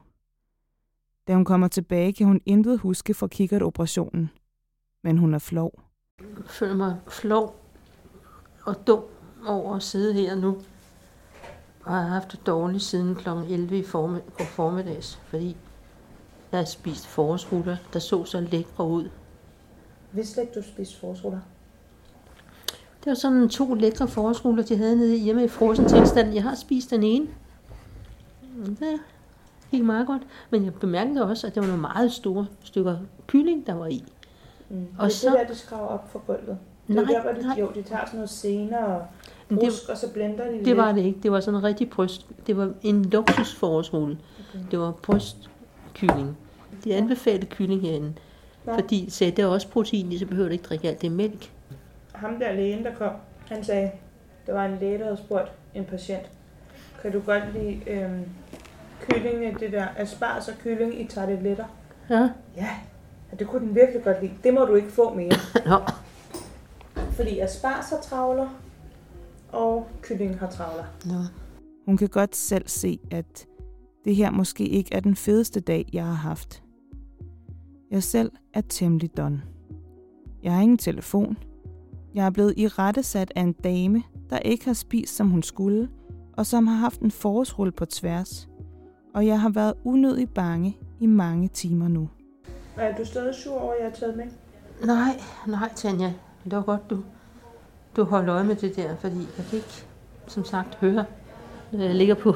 Da 1.28 1.34
hun 1.34 1.44
kommer 1.44 1.68
tilbage, 1.68 2.12
kan 2.12 2.26
hun 2.26 2.40
intet 2.46 2.78
huske 2.78 3.14
fra 3.14 3.26
kikkertoperationen. 3.26 4.30
Men 5.02 5.18
hun 5.18 5.34
er 5.34 5.38
flov. 5.38 5.82
Jeg 6.20 6.26
føler 6.46 6.74
mig 6.74 6.96
flov 7.08 7.60
og 8.66 8.86
dum 8.86 9.02
over 9.46 9.74
at 9.76 9.82
sidde 9.82 10.14
her 10.14 10.34
nu. 10.34 10.48
Og 11.84 11.94
jeg 11.94 12.02
har 12.02 12.08
haft 12.08 12.32
det 12.32 12.46
dårligt 12.46 12.82
siden 12.82 13.14
kl. 13.14 13.28
11 13.28 13.78
i 13.78 13.82
formiddags, 14.40 15.16
fordi 15.16 15.56
jeg 16.52 16.60
har 16.60 16.64
spist 16.64 17.06
forårsruller, 17.06 17.76
der 17.92 17.98
så 17.98 18.24
så 18.24 18.40
lækre 18.40 18.86
ud. 18.86 19.10
Vidste 20.16 20.40
ikke, 20.40 20.52
du 20.54 20.62
spiste 20.62 20.96
forårsruller? 21.00 21.38
Det 23.04 23.10
var 23.10 23.14
sådan 23.14 23.48
to 23.48 23.74
lækre 23.74 24.08
forårsruller, 24.08 24.62
de 24.64 24.76
havde 24.76 24.96
nede 24.96 25.16
hjemme 25.18 25.44
i 25.44 25.48
frosen 25.48 25.88
tilstand. 25.88 26.34
Jeg 26.34 26.42
har 26.42 26.54
spist 26.54 26.90
den 26.90 27.02
ene. 27.02 27.26
Det 28.66 29.00
gik 29.70 29.84
meget 29.84 30.06
godt. 30.06 30.22
Men 30.50 30.64
jeg 30.64 30.74
bemærkede 30.74 31.24
også, 31.24 31.46
at 31.46 31.54
det 31.54 31.60
var 31.62 31.66
nogle 31.66 31.80
meget 31.82 32.12
store 32.12 32.46
stykker 32.64 32.96
kylling, 33.26 33.66
der 33.66 33.74
var 33.74 33.86
i. 33.86 34.04
Mm. 34.68 34.86
Og 34.98 35.06
det 35.06 35.12
er 35.12 35.16
så... 35.16 35.30
det 35.30 35.38
der, 35.38 35.46
de 35.46 35.54
skraver 35.58 35.86
op 35.86 36.12
for 36.12 36.18
gulvet. 36.26 36.58
Det 36.86 36.94
Nej, 36.96 37.04
der, 37.04 37.22
hvor 37.22 37.30
de, 37.32 37.42
nej. 37.42 37.56
jo, 37.60 37.70
de 37.74 37.82
tager 37.82 38.04
sådan 38.06 38.16
noget 38.18 38.30
senere 38.30 38.86
og 38.86 39.02
det- 39.50 39.58
brusk, 39.58 39.88
og 39.88 39.96
så 39.96 40.12
blender 40.12 40.44
de 40.44 40.52
Det 40.52 40.62
lidt. 40.66 40.76
var 40.76 40.92
det 40.92 41.04
ikke. 41.04 41.18
Det 41.22 41.32
var 41.32 41.40
sådan 41.40 41.58
en 41.60 41.64
rigtig 41.64 41.90
bryst. 41.90 42.26
Det 42.46 42.56
var 42.56 42.72
en 42.82 43.04
luksusforårsrulle. 43.04 44.18
Okay. 44.50 44.64
Det 44.70 44.78
var 44.78 44.90
brystkylling. 44.92 46.36
De 46.84 46.94
anbefalede 46.94 47.46
kylling 47.46 47.80
herinde. 47.80 48.12
Nå. 48.66 48.74
Fordi 48.74 49.06
der 49.36 49.42
er 49.42 49.46
også 49.46 49.68
protein 49.68 50.18
så 50.18 50.26
behøver 50.26 50.48
du 50.48 50.52
ikke 50.52 50.64
drikke 50.64 50.88
alt 50.88 51.02
det 51.02 51.12
mælk. 51.12 51.52
Ham 52.14 52.38
der 52.38 52.52
lægen, 52.52 52.84
der 52.84 52.94
kom, 52.94 53.12
han 53.46 53.64
sagde, 53.64 53.90
der 54.46 54.52
var 54.52 54.66
en 54.66 54.78
læge, 54.80 54.98
der 54.98 55.04
havde 55.04 55.16
spurgt 55.16 55.52
en 55.74 55.84
patient, 55.84 56.30
kan 57.02 57.12
du 57.12 57.20
godt 57.20 57.42
lide 57.54 57.80
øhm, 57.86 58.24
kylling, 59.00 59.60
det 59.60 59.72
der 59.72 59.86
asparges 59.96 60.48
og 60.48 60.54
kylling 60.62 61.00
i 61.00 61.06
tarteletter? 61.06 61.64
Ja. 62.10 62.28
Ja, 62.56 62.70
og 63.32 63.38
det 63.38 63.46
kunne 63.46 63.66
den 63.66 63.74
virkelig 63.74 64.02
godt 64.04 64.22
lide. 64.22 64.32
Det 64.44 64.54
må 64.54 64.64
du 64.64 64.74
ikke 64.74 64.90
få 64.90 65.14
mere. 65.14 65.32
Nå. 65.66 65.80
Fordi 67.12 67.38
asparges 67.38 67.90
har 67.90 68.00
travler, 68.02 68.48
og 69.52 69.88
kylling 70.02 70.38
har 70.38 70.50
travler. 70.50 70.84
Nå. 71.04 71.20
Hun 71.86 71.96
kan 71.96 72.08
godt 72.08 72.36
selv 72.36 72.68
se, 72.68 72.98
at 73.10 73.46
det 74.04 74.16
her 74.16 74.30
måske 74.30 74.66
ikke 74.66 74.94
er 74.94 75.00
den 75.00 75.16
fedeste 75.16 75.60
dag, 75.60 75.86
jeg 75.92 76.04
har 76.04 76.12
haft. 76.12 76.62
Jeg 77.90 78.02
selv 78.02 78.32
er 78.54 78.60
temmelig 78.60 79.16
don. 79.16 79.42
Jeg 80.42 80.54
har 80.54 80.62
ingen 80.62 80.78
telefon. 80.78 81.38
Jeg 82.14 82.26
er 82.26 82.30
blevet 82.30 82.54
i 82.56 82.68
rettesat 82.68 83.32
af 83.36 83.40
en 83.40 83.52
dame, 83.52 84.02
der 84.30 84.38
ikke 84.38 84.64
har 84.64 84.72
spist, 84.72 85.16
som 85.16 85.28
hun 85.30 85.42
skulle, 85.42 85.88
og 86.32 86.46
som 86.46 86.66
har 86.66 86.76
haft 86.76 87.00
en 87.00 87.10
forårsrulle 87.10 87.72
på 87.72 87.84
tværs. 87.84 88.48
Og 89.14 89.26
jeg 89.26 89.40
har 89.40 89.48
været 89.48 89.74
unødig 89.84 90.30
bange 90.30 90.78
i 91.00 91.06
mange 91.06 91.48
timer 91.48 91.88
nu. 91.88 92.08
Er 92.76 92.96
du 92.96 93.04
stadig 93.04 93.34
sur 93.34 93.60
over, 93.60 93.72
at 93.72 93.78
jeg 93.80 93.90
har 93.90 93.96
taget 93.96 94.16
med? 94.16 94.24
Nej, 94.86 95.20
nej, 95.46 95.72
Tanja. 95.76 96.12
Det 96.44 96.52
var 96.52 96.62
godt, 96.62 96.90
du, 96.90 97.02
du 97.96 98.04
holdt 98.04 98.28
øje 98.28 98.44
med 98.44 98.56
det 98.56 98.76
der, 98.76 98.96
fordi 98.96 99.18
jeg 99.18 99.46
kan 99.50 99.56
ikke, 99.56 99.84
som 100.26 100.44
sagt, 100.44 100.74
høre, 100.74 101.04
når 101.72 101.84
jeg 101.84 101.94
ligger 101.94 102.14
på, 102.14 102.32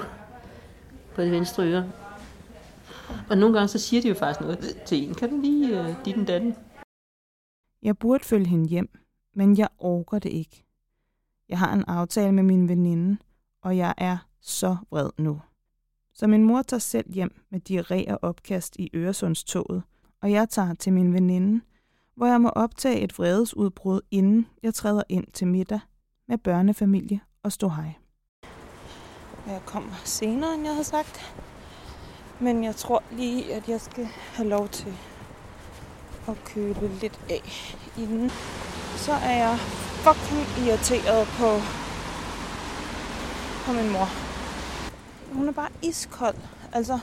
på 1.14 1.22
det 1.22 1.32
venstre 1.32 1.64
øre. 1.64 1.84
Og 3.30 3.38
nogle 3.38 3.54
gange 3.54 3.68
så 3.68 3.78
siger 3.78 4.02
de 4.02 4.08
jo 4.08 4.14
faktisk 4.14 4.40
noget 4.40 4.82
til 4.86 5.08
en. 5.08 5.14
Kan 5.14 5.30
du 5.30 5.40
lige 5.40 5.80
uh, 5.80 6.04
dit 6.04 6.14
den 6.14 6.24
datten? 6.24 6.54
Jeg 7.82 7.98
burde 7.98 8.24
følge 8.24 8.46
hende 8.46 8.68
hjem, 8.68 8.98
men 9.34 9.58
jeg 9.58 9.68
orker 9.78 10.18
det 10.18 10.30
ikke. 10.30 10.64
Jeg 11.48 11.58
har 11.58 11.72
en 11.72 11.84
aftale 11.86 12.32
med 12.32 12.42
min 12.42 12.68
veninde, 12.68 13.18
og 13.62 13.76
jeg 13.76 13.94
er 13.96 14.18
så 14.40 14.76
vred 14.90 15.10
nu. 15.18 15.40
Så 16.14 16.26
min 16.26 16.44
mor 16.44 16.62
tager 16.62 16.78
selv 16.78 17.12
hjem 17.12 17.44
med 17.50 17.60
diarré 17.70 18.12
og 18.12 18.18
opkast 18.22 18.76
i 18.76 18.90
Øresundstoget, 18.94 19.82
og 20.22 20.32
jeg 20.32 20.48
tager 20.48 20.74
til 20.74 20.92
min 20.92 21.14
veninde, 21.14 21.60
hvor 22.14 22.26
jeg 22.26 22.40
må 22.40 22.48
optage 22.48 23.00
et 23.00 23.18
vredesudbrud, 23.18 24.00
inden 24.10 24.46
jeg 24.62 24.74
træder 24.74 25.02
ind 25.08 25.26
til 25.32 25.46
middag 25.46 25.80
med 26.28 26.38
børnefamilie 26.38 27.20
og 27.42 27.52
stå 27.52 27.68
hej. 27.68 27.92
Jeg 29.46 29.62
kommer 29.66 29.92
senere, 30.04 30.54
end 30.54 30.64
jeg 30.64 30.72
havde 30.72 30.84
sagt. 30.84 31.34
Men 32.40 32.64
jeg 32.64 32.76
tror 32.76 33.02
lige, 33.10 33.54
at 33.54 33.68
jeg 33.68 33.80
skal 33.80 34.08
have 34.32 34.48
lov 34.48 34.68
til 34.68 34.94
at 36.28 36.34
køle 36.44 36.90
lidt 37.00 37.20
af 37.30 37.74
inden. 37.98 38.30
Så 38.96 39.12
er 39.12 39.36
jeg 39.36 39.58
fucking 40.04 40.66
irriteret 40.66 41.26
på, 41.26 41.60
på 43.64 43.72
min 43.72 43.92
mor. 43.92 44.08
Hun 45.32 45.48
er 45.48 45.52
bare 45.52 45.68
iskold. 45.82 46.36
Altså, 46.72 46.98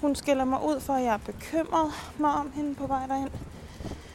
hun 0.00 0.14
skælder 0.14 0.44
mig 0.44 0.64
ud 0.64 0.80
for, 0.80 0.92
at 0.92 1.04
jeg 1.04 1.14
er 1.14 1.32
bekymret 1.32 1.92
mig 2.18 2.30
om 2.30 2.52
hende 2.54 2.74
på 2.74 2.86
vej 2.86 3.06
derind. 3.06 3.30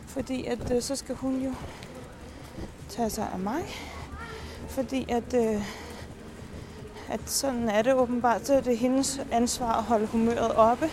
Fordi 0.08 0.46
at 0.46 0.72
øh, 0.72 0.82
så 0.82 0.96
skal 0.96 1.16
hun 1.16 1.42
jo 1.42 1.54
tage 2.90 3.10
sig 3.10 3.30
af 3.34 3.40
mig. 3.40 3.64
Fordi 4.70 5.06
at, 5.10 5.34
øh, 5.34 5.64
at 7.12 7.20
sådan 7.26 7.70
er 7.70 7.82
det 7.82 7.94
åbenbart. 7.94 8.48
Så 8.48 8.54
er 8.54 8.62
det 8.62 8.78
hendes 8.78 9.22
ansvar 9.32 9.74
at 9.74 9.84
holde 9.84 10.08
humøret 10.08 10.52
oppe. 10.52 10.86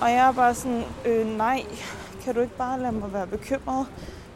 Og 0.00 0.10
jeg 0.10 0.28
er 0.28 0.32
bare 0.32 0.54
sådan, 0.54 0.82
øh, 1.06 1.36
nej, 1.36 1.64
kan 2.22 2.34
du 2.34 2.40
ikke 2.40 2.56
bare 2.56 2.80
lade 2.80 2.92
mig 2.92 3.12
være 3.12 3.26
bekymret? 3.26 3.86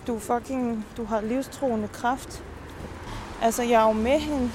Du 0.06 0.18
fucking, 0.18 0.86
du 0.96 1.04
har 1.04 1.20
livstruende 1.20 1.88
kraft. 1.88 2.44
Altså, 3.42 3.62
jeg 3.62 3.82
er 3.82 3.86
jo 3.86 3.92
med 3.92 4.18
hende. 4.18 4.50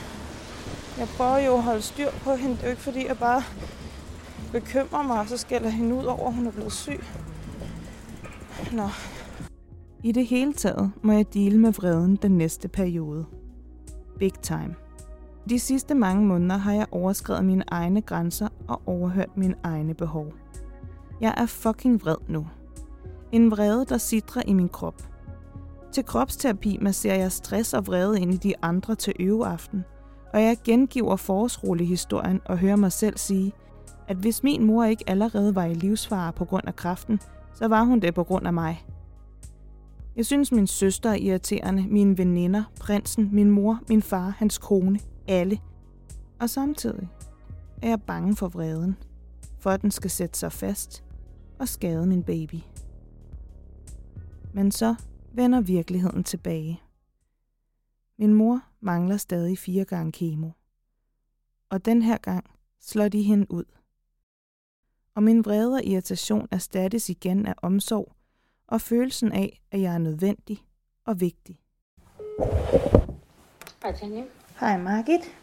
Jeg 0.97 1.08
prøver 1.08 1.38
jo 1.38 1.54
at 1.54 1.63
holde 1.63 1.82
styr 1.82 2.10
på 2.23 2.36
hende. 2.36 2.56
Det 2.56 2.62
er 2.62 2.67
jo 2.67 2.71
ikke 2.71 2.82
fordi, 2.82 3.08
jeg 3.08 3.17
bare 3.17 3.43
bekymrer 4.52 5.04
mig, 5.04 5.19
og 5.19 5.28
så 5.28 5.38
skælder 5.38 5.69
hende 5.69 5.95
ud 5.95 6.04
over, 6.06 6.28
at 6.28 6.34
hun 6.34 6.47
er 6.47 6.52
blevet 6.52 6.73
syg. 6.73 7.04
Nå, 8.73 8.89
I 10.04 10.12
det 10.12 10.28
hele 10.28 10.54
taget 10.54 10.91
må 11.02 11.12
jeg 11.12 11.34
dele 11.34 11.60
med 11.60 11.73
vreden 11.73 12.15
den 12.15 12.38
næste 12.38 12.67
periode. 12.67 13.26
Big 14.19 14.34
time. 14.34 14.76
De 15.49 15.60
sidste 15.60 15.95
mange 15.95 16.25
måneder 16.25 16.57
har 16.57 16.73
jeg 16.73 16.86
overskrevet 16.91 17.45
mine 17.45 17.63
egne 17.67 18.01
grænser 18.01 18.47
og 18.67 18.81
overhørt 18.86 19.38
mine 19.38 19.55
egne 19.63 19.93
behov. 19.93 20.33
Jeg 21.21 21.33
er 21.38 21.45
fucking 21.45 22.01
vred 22.01 22.15
nu. 22.27 22.47
En 23.31 23.51
vrede, 23.51 23.86
der 23.86 23.97
sidrer 23.97 24.41
i 24.47 24.53
min 24.53 24.69
krop. 24.69 25.01
Til 25.91 26.05
kropsterapi 26.05 26.77
masserer 26.81 27.15
jeg 27.15 27.31
stress 27.31 27.73
og 27.73 27.88
vrede 27.88 28.21
ind 28.21 28.33
i 28.33 28.38
de 28.38 28.53
andre 28.62 28.95
til 28.95 29.13
øveaften, 29.19 29.83
og 30.33 30.41
jeg 30.41 30.57
gengiver 30.63 31.15
forårsrullehistorien 31.15 32.41
og 32.45 32.57
hører 32.57 32.75
mig 32.75 32.91
selv 32.91 33.17
sige, 33.17 33.51
at 34.07 34.17
hvis 34.17 34.43
min 34.43 34.63
mor 34.63 34.83
ikke 34.83 35.03
allerede 35.07 35.55
var 35.55 35.65
i 35.65 35.73
livsfare 35.73 36.33
på 36.33 36.45
grund 36.45 36.67
af 36.67 36.75
kræften, 36.75 37.19
så 37.53 37.67
var 37.67 37.83
hun 37.83 37.99
det 37.99 38.13
på 38.13 38.23
grund 38.23 38.47
af 38.47 38.53
mig. 38.53 38.86
Jeg 40.15 40.25
synes, 40.25 40.51
min 40.51 40.67
søster 40.67 41.10
er 41.10 41.15
irriterende, 41.15 41.86
mine 41.89 42.17
veninder, 42.17 42.63
prinsen, 42.79 43.29
min 43.31 43.49
mor, 43.49 43.79
min 43.89 44.01
far, 44.01 44.36
hans 44.38 44.57
kone, 44.57 44.99
alle. 45.27 45.59
Og 46.39 46.49
samtidig 46.49 47.09
er 47.81 47.89
jeg 47.89 48.01
bange 48.01 48.35
for 48.35 48.47
vreden, 48.47 48.97
for 49.59 49.69
at 49.69 49.81
den 49.81 49.91
skal 49.91 50.09
sætte 50.09 50.39
sig 50.39 50.51
fast 50.51 51.03
og 51.59 51.67
skade 51.67 52.07
min 52.07 52.23
baby. 52.23 52.59
Men 54.53 54.71
så 54.71 54.95
vender 55.33 55.61
virkeligheden 55.61 56.23
tilbage. 56.23 56.81
Min 58.17 58.33
mor 58.33 58.61
mangler 58.79 59.17
stadig 59.17 59.57
fire 59.57 59.85
gange 59.85 60.11
kemo. 60.11 60.49
Og 61.69 61.85
den 61.85 62.01
her 62.01 62.17
gang 62.17 62.45
slår 62.79 63.07
de 63.07 63.21
hende 63.21 63.51
ud. 63.51 63.65
Og 65.15 65.23
min 65.23 65.45
vrede 65.45 65.73
og 65.73 65.83
irritation 65.83 66.47
erstattes 66.51 67.09
igen 67.09 67.45
af 67.45 67.53
omsorg 67.61 68.13
og 68.67 68.81
følelsen 68.81 69.31
af, 69.31 69.61
at 69.71 69.81
jeg 69.81 69.93
er 69.93 69.97
nødvendig 69.97 70.65
og 71.05 71.21
vigtig. 71.21 71.59
Hej, 73.83 73.95
Tanja 73.95 74.23
hej 74.60 74.78
Margit. 74.78 75.36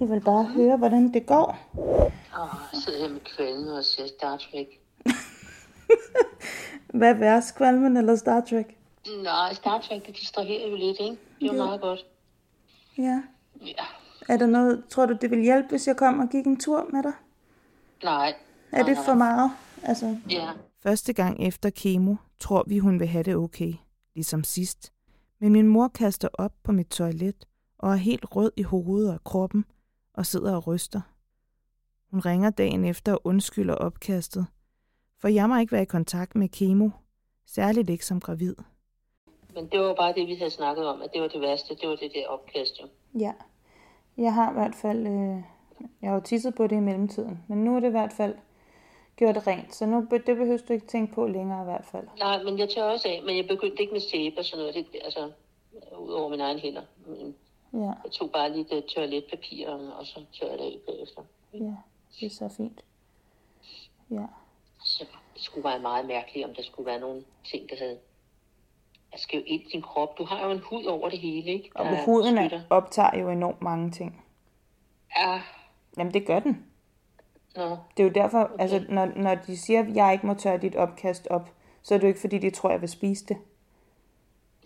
Jeg 0.00 0.08
vil 0.08 0.20
bare 0.20 0.44
høre, 0.44 0.76
hvordan 0.76 1.12
det 1.14 1.26
går. 1.26 1.58
Åh, 1.74 2.48
jeg 2.72 2.80
sidder 2.82 2.98
her 2.98 3.08
med 3.08 3.20
kvalme 3.36 3.72
og 3.72 3.84
ser 3.84 4.06
Star 4.18 4.36
Trek. 4.36 4.66
Hvad 6.98 7.10
er 7.10 7.14
værst, 7.18 7.54
Kvalmen 7.56 7.96
eller 7.96 8.16
Star 8.16 8.40
Trek? 8.40 8.76
Nej, 9.22 9.54
Star 9.54 9.80
Trek, 9.80 10.06
det 10.06 10.16
distraherer 10.16 10.68
jo 10.70 10.76
lidt, 10.76 10.96
ikke? 11.00 11.16
Det 11.40 11.42
er 11.42 11.46
jo 11.46 11.52
Jo. 11.52 11.64
meget 11.64 11.80
godt. 11.80 12.06
Ja. 12.98 13.22
Ja. 13.66 13.84
Er 14.28 14.36
der 14.36 14.46
noget, 14.46 14.84
tror 14.90 15.06
du, 15.06 15.16
det 15.20 15.30
vil 15.30 15.42
hjælpe, 15.42 15.68
hvis 15.68 15.86
jeg 15.86 15.96
kom 15.96 16.18
og 16.20 16.28
gik 16.28 16.46
en 16.46 16.60
tur 16.60 16.86
med 16.92 17.02
dig? 17.02 17.12
Nej. 18.02 18.34
Er 18.72 18.82
det 18.84 18.98
for 19.04 19.14
meget? 19.14 19.50
Altså, 19.82 20.16
Ja. 20.30 20.48
Første 20.82 21.12
gang 21.12 21.46
efter 21.46 21.70
kemo 21.70 22.14
tror 22.40 22.64
vi, 22.66 22.78
hun 22.78 23.00
vil 23.00 23.08
have 23.08 23.22
det 23.22 23.36
okay, 23.36 23.72
ligesom 24.14 24.44
sidst. 24.44 24.92
Men 25.40 25.52
min 25.52 25.66
mor 25.66 25.88
kaster 25.88 26.28
op 26.34 26.52
på 26.64 26.72
mit 26.72 26.86
toilet 26.86 27.44
og 27.78 27.92
er 27.92 27.96
helt 27.96 28.36
rød 28.36 28.52
i 28.56 28.62
hovedet 28.62 29.14
og 29.14 29.24
kroppen 29.24 29.64
og 30.14 30.26
sidder 30.26 30.56
og 30.56 30.66
ryster. 30.66 31.00
Hun 32.10 32.20
ringer 32.20 32.50
dagen 32.50 32.84
efter 32.84 33.12
og 33.12 33.20
undskylder 33.24 33.74
opkastet, 33.74 34.46
for 35.20 35.28
jeg 35.28 35.48
må 35.48 35.58
ikke 35.58 35.72
være 35.72 35.82
i 35.82 35.84
kontakt 35.84 36.34
med 36.34 36.48
kemo, 36.48 36.90
særligt 37.46 37.90
ikke 37.90 38.06
som 38.06 38.20
gravid. 38.20 38.54
Men 39.54 39.68
det 39.68 39.80
var 39.80 39.94
bare 39.94 40.14
det, 40.14 40.26
vi 40.26 40.34
havde 40.34 40.50
snakket 40.50 40.86
om, 40.86 41.02
at 41.02 41.10
det 41.12 41.22
var 41.22 41.28
det 41.28 41.40
værste. 41.40 41.74
Det 41.74 41.88
var 41.88 41.96
det 41.96 42.10
der 42.14 42.28
opkast, 42.28 42.80
jo. 42.82 42.86
ja. 43.18 43.32
Jeg 44.16 44.34
har 44.34 44.50
i 44.50 44.54
hvert 44.54 44.74
fald... 44.74 45.06
Øh, 45.06 45.42
jeg 46.02 46.10
har 46.10 46.14
jo 46.14 46.20
tisset 46.24 46.54
på 46.54 46.66
det 46.66 46.76
i 46.76 46.80
mellemtiden, 46.80 47.44
men 47.48 47.64
nu 47.64 47.76
er 47.76 47.80
det 47.80 47.86
i 47.86 47.90
hvert 47.90 48.12
fald 48.12 48.34
gjort 49.16 49.46
rent, 49.46 49.74
så 49.74 49.86
nu 49.86 50.08
det 50.10 50.24
behøver 50.24 50.58
du 50.68 50.72
ikke 50.72 50.86
tænke 50.86 51.14
på 51.14 51.26
længere 51.26 51.62
i 51.62 51.64
hvert 51.64 51.84
fald. 51.84 52.06
Nej, 52.18 52.42
men 52.42 52.58
jeg 52.58 52.68
tør 52.68 52.82
også 52.82 53.08
af, 53.08 53.22
men 53.26 53.36
jeg 53.36 53.46
begyndte 53.46 53.82
ikke 53.82 53.92
med 53.92 54.00
sæbe 54.00 54.38
og 54.38 54.44
sådan 54.44 54.58
noget, 54.58 54.74
det, 54.74 55.00
altså, 55.04 55.30
ud 55.98 56.12
over 56.12 56.28
mine 56.28 56.42
egne 56.42 56.60
hænder. 56.60 56.82
Men 57.06 57.34
Ja, 57.76 57.92
Jeg 58.04 58.12
tog 58.12 58.30
bare 58.30 58.56
lidt 58.56 58.72
uh, 58.72 58.82
toiletpapir, 58.82 59.68
og 59.68 60.06
så 60.06 60.24
tørrede 60.40 60.58
det 60.58 60.64
af 60.64 60.78
bagefter. 60.86 61.22
ja, 61.52 61.74
det 62.20 62.26
er 62.26 62.30
så 62.30 62.48
fint. 62.56 62.84
Ja, 64.10 64.26
Så 64.84 65.04
det 65.34 65.42
skulle 65.42 65.64
være 65.64 65.78
meget 65.80 66.06
mærkeligt, 66.06 66.46
om 66.46 66.54
der 66.54 66.62
skulle 66.62 66.86
være 66.86 67.00
nogle 67.00 67.24
ting, 67.44 67.70
der 67.70 67.76
havde 67.78 67.98
der 69.12 69.18
skal 69.18 69.38
jo 69.40 69.44
ind 69.46 69.62
i 69.62 69.68
din 69.72 69.82
krop. 69.82 70.18
Du 70.18 70.24
har 70.24 70.44
jo 70.46 70.50
en 70.52 70.58
hud 70.58 70.84
over 70.84 71.08
det 71.08 71.18
hele, 71.18 71.52
ikke? 71.52 71.70
og 71.74 71.84
Der 71.84 72.04
huden 72.04 72.34
beskytter. 72.34 72.58
er- 72.58 72.64
optager 72.70 73.18
jo 73.18 73.30
enormt 73.30 73.62
mange 73.62 73.90
ting. 73.90 74.24
Ja, 75.18 75.40
Jamen 75.98 76.14
det 76.14 76.26
gør 76.26 76.38
den. 76.40 76.66
nå. 77.56 77.68
Det 77.96 78.02
er 78.02 78.04
jo 78.04 78.10
derfor, 78.10 78.38
okay. 78.44 78.54
altså 78.62 78.84
når, 78.88 79.06
når 79.06 79.34
de 79.34 79.56
siger, 79.56 79.80
at 79.80 79.96
jeg 79.96 80.12
ikke 80.12 80.26
må 80.26 80.34
tørre 80.34 80.58
dit 80.58 80.76
opkast 80.76 81.26
op, 81.30 81.50
så 81.82 81.94
er 81.94 81.98
det 81.98 82.02
jo 82.02 82.08
ikke 82.08 82.20
fordi, 82.20 82.38
de 82.38 82.50
tror, 82.50 82.70
jeg 82.70 82.80
vil 82.80 82.88
spise 82.88 83.26
det. 83.26 83.36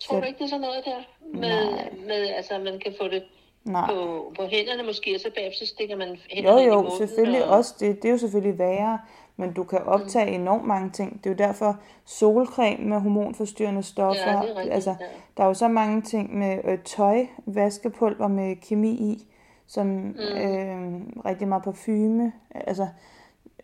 Tror 0.01 0.15
Så- 0.17 0.21
du 0.21 0.27
ikke, 0.27 0.39
det 0.39 0.45
er 0.45 0.49
sådan 0.49 0.61
noget 0.61 0.85
der? 0.85 1.03
Med, 1.33 1.71
Nej. 1.71 1.91
med 2.07 2.29
altså, 2.37 2.59
man 2.59 2.79
kan 2.85 2.95
få 3.01 3.09
det 3.09 3.23
Nej. 3.65 3.91
på, 3.91 4.33
på 4.37 4.43
hænderne 4.47 4.83
måske, 4.83 5.15
og 5.15 5.21
så 5.21 5.31
bagefter 5.35 5.67
stikker 5.67 5.97
man 5.97 6.09
Jo, 6.09 6.17
hænderne 6.31 6.63
i 6.63 6.67
jo, 6.67 6.75
munden, 6.75 6.99
selvfølgelig 6.99 7.45
og... 7.45 7.57
også. 7.57 7.75
Det, 7.81 8.03
det 8.03 8.09
er 8.09 8.13
jo 8.13 8.19
selvfølgelig 8.19 8.59
værre, 8.59 8.99
men 9.37 9.53
du 9.53 9.65
kan 9.65 9.79
optage 9.79 10.31
enormt 10.35 10.65
mange 10.67 10.91
ting. 10.91 11.25
Det 11.25 11.31
er 11.31 11.35
jo 11.35 11.37
derfor 11.37 11.77
solcreme 12.05 12.85
med 12.85 13.01
hormonforstyrrende 13.01 13.83
stoffer. 13.83 14.31
Ja, 14.31 14.41
rigtigt, 14.41 14.75
altså, 14.75 14.91
ja. 14.91 15.07
Der 15.37 15.43
er 15.43 15.47
jo 15.47 15.55
så 15.55 15.69
mange 15.69 16.03
ting 16.03 16.39
med 16.39 16.61
øh, 16.65 16.79
tøj, 16.79 17.27
vaskepulver 17.47 18.29
med 18.29 18.57
kemi 18.57 18.91
i, 18.91 19.27
som 19.67 19.87
mm. 19.87 20.15
øh, 20.19 21.01
rigtig 21.25 21.49
meget 21.49 21.63
parfume. 21.63 22.33
Altså, 22.55 22.89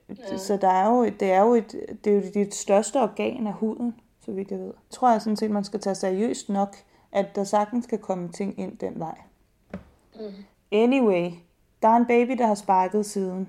ja. 0.09 0.37
Så 0.37 0.57
der 0.57 0.71
er 0.71 0.91
jo, 0.91 1.05
det 1.05 1.33
er 1.33 1.41
jo 1.41 1.55
et, 1.55 1.73
det 2.05 2.13
er 2.13 2.17
jo 2.17 2.23
dit 2.35 2.55
største 2.55 2.97
organ 2.97 3.47
af 3.47 3.53
huden, 3.53 3.95
så 4.25 4.33
vidt 4.33 4.51
jeg 4.51 4.59
ved. 4.59 4.67
Jeg 4.67 4.91
tror 4.91 5.11
jeg 5.11 5.21
sådan 5.23 5.37
set, 5.37 5.51
man 5.51 5.65
skal 5.65 5.81
tage 5.81 5.95
seriøst 5.95 6.49
nok, 6.49 6.77
at 7.13 7.35
der 7.35 7.45
sagtens 7.45 7.87
kan 7.87 7.99
komme 7.99 8.33
ting 8.33 8.59
ind 8.61 8.79
den 8.79 8.99
vej. 8.99 9.19
Mm. 10.15 10.21
Anyway, 10.73 11.31
der 11.83 11.89
er 11.89 11.97
en 11.97 12.07
baby, 12.07 12.39
der 12.39 12.47
har 12.47 12.55
sparket 12.55 13.07
siden. 13.07 13.49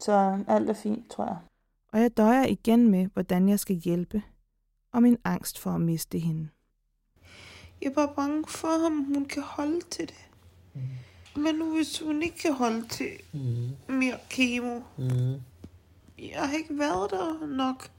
Så 0.00 0.38
alt 0.48 0.70
er 0.70 0.74
fint, 0.74 1.10
tror 1.10 1.24
jeg. 1.24 1.36
Og 1.92 2.00
jeg 2.00 2.16
døjer 2.16 2.46
igen 2.46 2.88
med, 2.90 3.06
hvordan 3.14 3.48
jeg 3.48 3.60
skal 3.60 3.76
hjælpe, 3.76 4.22
og 4.92 5.02
min 5.02 5.18
angst 5.24 5.58
for 5.58 5.70
at 5.70 5.80
miste 5.80 6.18
hende. 6.18 6.48
Jeg 7.82 7.92
bare 7.92 8.12
bange 8.16 8.44
for, 8.48 8.86
om 8.86 9.04
hun 9.14 9.24
kan 9.24 9.42
holde 9.42 9.80
til 9.90 10.08
det. 10.08 10.28
Men 11.36 11.54
nu 11.54 11.74
hvis 11.76 12.00
hun 12.00 12.22
ikke 12.22 12.38
kan 12.38 12.54
holde 12.54 12.88
til 12.88 13.10
Mm. 13.32 13.94
mere 13.94 14.18
kemo. 14.30 14.80
Mm. 14.98 15.34
Jeg 16.18 16.48
har 16.48 16.56
ikke 16.56 16.78
været 16.78 17.10
der 17.10 17.46
nok. 17.46 17.90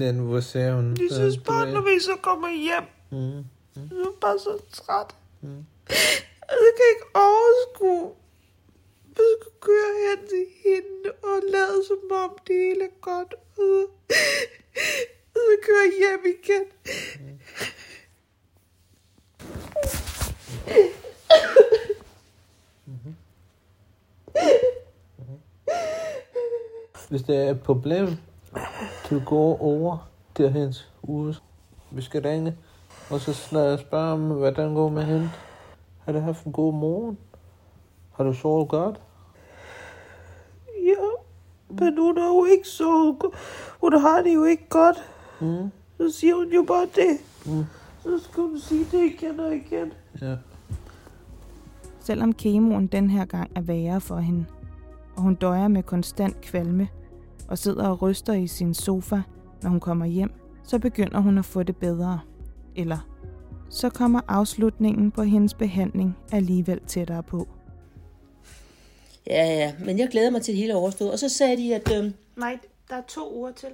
Men 0.00 0.18
hvor 0.18 0.40
ser 0.40 0.74
hun? 0.74 0.96
Jeg 1.00 1.08
synes 1.10 1.38
bare, 1.38 1.72
når 1.72 1.80
vi 1.80 2.00
så 2.00 2.16
kommer 2.22 2.48
hjem, 2.66 2.86
Mm. 3.10 3.44
så 3.74 3.94
er 3.94 3.98
jeg 3.98 4.12
bare 4.20 4.38
så 4.38 4.52
træt. 4.72 5.14
Mm. 5.40 5.64
Jeg 6.62 6.72
kan 6.78 6.86
ikke 6.94 7.06
overskue. 7.14 8.12
Jeg 9.16 9.24
skulle 9.40 9.60
køre 9.60 9.92
hen 10.04 10.28
til 10.28 10.44
hende 10.64 11.08
og 11.22 11.36
lade 11.52 11.78
som 11.88 11.98
om 12.24 12.30
det 12.46 12.56
hele 12.56 12.84
er 12.84 12.94
godt. 13.00 13.34
Og 13.58 13.90
så 15.34 15.56
køre 15.66 15.86
hjem 15.98 16.24
igen. 16.36 16.64
Hvis 27.10 27.22
der 27.22 27.38
er 27.38 27.50
et 27.50 27.60
problem, 27.62 28.08
du 29.10 29.20
går 29.26 29.62
over 29.62 30.08
til 30.34 30.50
hendes 30.52 30.88
hus. 31.04 31.42
Vi 31.90 32.02
skal 32.02 32.22
ringe, 32.22 32.56
og 33.10 33.20
så 33.20 33.32
snak- 33.32 33.80
spørge 33.80 34.12
om, 34.12 34.20
hvordan 34.20 34.74
går 34.74 34.88
med 34.88 35.02
hende. 35.02 35.30
Har 36.04 36.12
du 36.12 36.18
haft 36.18 36.44
en 36.44 36.52
god 36.52 36.74
morgen? 36.74 37.18
Har 38.12 38.24
du 38.24 38.32
sovet 38.32 38.68
godt? 38.68 39.00
Ja, 40.84 41.04
men 41.68 41.98
hun 41.98 42.18
er 42.18 42.26
jo 42.26 42.44
ikke 42.44 42.68
så... 42.68 43.16
Hun 43.80 43.92
har 43.92 44.22
det 44.22 44.34
jo 44.34 44.44
ikke 44.44 44.68
godt. 44.68 44.96
Mm. 45.40 45.70
Så 45.96 46.18
siger 46.18 46.34
hun 46.34 46.52
jo 46.52 46.64
bare 46.68 46.86
det. 46.94 47.18
Mm. 47.46 47.64
Så 48.02 48.24
skal 48.24 48.42
hun 48.42 48.58
sige 48.58 48.84
det 48.92 49.04
igen 49.04 49.40
og 49.40 49.54
igen. 49.54 49.92
Ja. 50.20 50.36
Selvom 52.00 52.32
kemoen 52.32 52.86
den 52.86 53.10
her 53.10 53.24
gang 53.24 53.50
er 53.56 53.60
værre 53.60 54.00
for 54.00 54.16
hende, 54.16 54.46
og 55.16 55.22
hun 55.22 55.34
døjer 55.34 55.68
med 55.68 55.82
konstant 55.82 56.40
kvalme 56.40 56.88
og 57.54 57.58
sidder 57.58 57.88
og 57.88 58.02
ryster 58.02 58.32
i 58.32 58.46
sin 58.46 58.74
sofa, 58.74 59.20
når 59.62 59.70
hun 59.70 59.80
kommer 59.80 60.06
hjem, 60.06 60.32
så 60.64 60.78
begynder 60.78 61.20
hun 61.20 61.38
at 61.38 61.44
få 61.44 61.62
det 61.62 61.76
bedre. 61.76 62.20
Eller 62.76 62.98
så 63.70 63.88
kommer 63.88 64.20
afslutningen 64.28 65.10
på 65.10 65.22
hendes 65.22 65.54
behandling 65.54 66.16
alligevel 66.32 66.80
tættere 66.86 67.22
på. 67.22 67.48
Ja, 69.26 69.44
ja, 69.46 69.74
men 69.84 69.98
jeg 69.98 70.08
glæder 70.08 70.30
mig 70.30 70.42
til 70.42 70.54
det 70.54 70.60
hele 70.60 70.74
overstået. 70.74 71.12
Og 71.12 71.18
så 71.18 71.28
sagde 71.28 71.56
de, 71.56 71.74
at 71.74 71.92
øh, 72.04 72.12
Nej, 72.36 72.58
der 72.90 72.96
er 72.96 73.02
to 73.08 73.36
uger 73.36 73.52
til. 73.52 73.68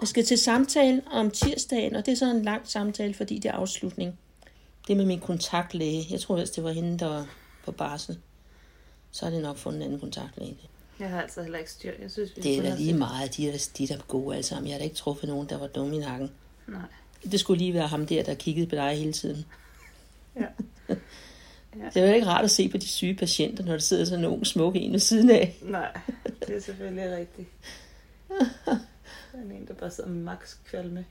jeg 0.00 0.08
skal 0.08 0.24
til 0.24 0.38
samtale 0.38 1.02
om 1.12 1.30
tirsdagen, 1.30 1.96
og 1.96 2.06
det 2.06 2.12
er 2.12 2.16
så 2.16 2.30
en 2.30 2.42
lang 2.42 2.68
samtale, 2.68 3.14
fordi 3.14 3.38
det 3.38 3.48
er 3.48 3.54
afslutning. 3.54 4.18
Det 4.86 4.92
er 4.92 4.96
med 4.96 5.06
min 5.06 5.20
kontaktlæge. 5.20 6.06
Jeg 6.10 6.20
tror 6.20 6.34
ellers, 6.34 6.50
det 6.50 6.64
var 6.64 6.70
hende, 6.70 6.98
der 6.98 7.06
var 7.08 7.26
på 7.64 7.72
barsel. 7.72 8.18
Så 9.10 9.24
har 9.24 9.32
de 9.32 9.42
nok 9.42 9.56
fundet 9.56 9.78
en 9.78 9.84
anden 9.84 10.00
kontaktlæge. 10.00 10.56
Jeg 11.00 11.08
har 11.10 11.22
altså 11.22 11.42
heller 11.42 11.58
ikke 11.58 11.70
styr. 11.70 11.92
Jeg 12.02 12.10
synes, 12.10 12.36
vi 12.36 12.42
Det 12.42 12.58
er 12.58 12.62
da 12.62 12.74
lige 12.74 12.90
set- 12.90 12.98
meget. 12.98 13.36
De 13.36 13.48
er, 13.48 13.68
de 13.78 13.84
er 13.92 13.98
gode 14.08 14.34
alle 14.36 14.42
sammen. 14.46 14.66
Jeg 14.66 14.74
har 14.74 14.78
da 14.78 14.84
ikke 14.84 14.96
truffet 14.96 15.28
nogen, 15.28 15.48
der 15.48 15.58
var 15.58 15.66
dumme 15.66 15.96
i 15.96 15.98
nakken. 15.98 16.30
Nej. 16.66 16.80
Det 17.30 17.40
skulle 17.40 17.58
lige 17.58 17.74
være 17.74 17.86
ham 17.88 18.06
der, 18.06 18.22
der 18.22 18.34
kiggede 18.34 18.66
på 18.66 18.74
dig 18.76 18.96
hele 18.98 19.12
tiden. 19.12 19.44
Ja. 20.36 20.46
Ja. 21.78 21.84
Det 21.94 22.02
er 22.02 22.08
jo 22.08 22.14
ikke 22.14 22.26
rart 22.26 22.44
at 22.44 22.50
se 22.50 22.68
på 22.68 22.76
de 22.76 22.88
syge 22.88 23.14
patienter, 23.14 23.64
når 23.64 23.72
der 23.72 23.78
sidder 23.78 24.04
sådan 24.04 24.24
en 24.24 24.30
ung 24.30 24.46
smuk 24.46 24.76
en 24.76 24.92
ved 24.92 24.98
siden 24.98 25.30
af. 25.30 25.56
Nej, 25.62 25.98
det 26.46 26.56
er 26.56 26.60
selvfølgelig 26.60 27.16
rigtigt. 27.16 27.48
Der 28.66 28.72
er 29.32 29.56
en, 29.56 29.66
der 29.68 29.74
bare 29.74 29.90
sidder 29.90 30.10
max 30.10 30.54
kvalme. 30.70 31.04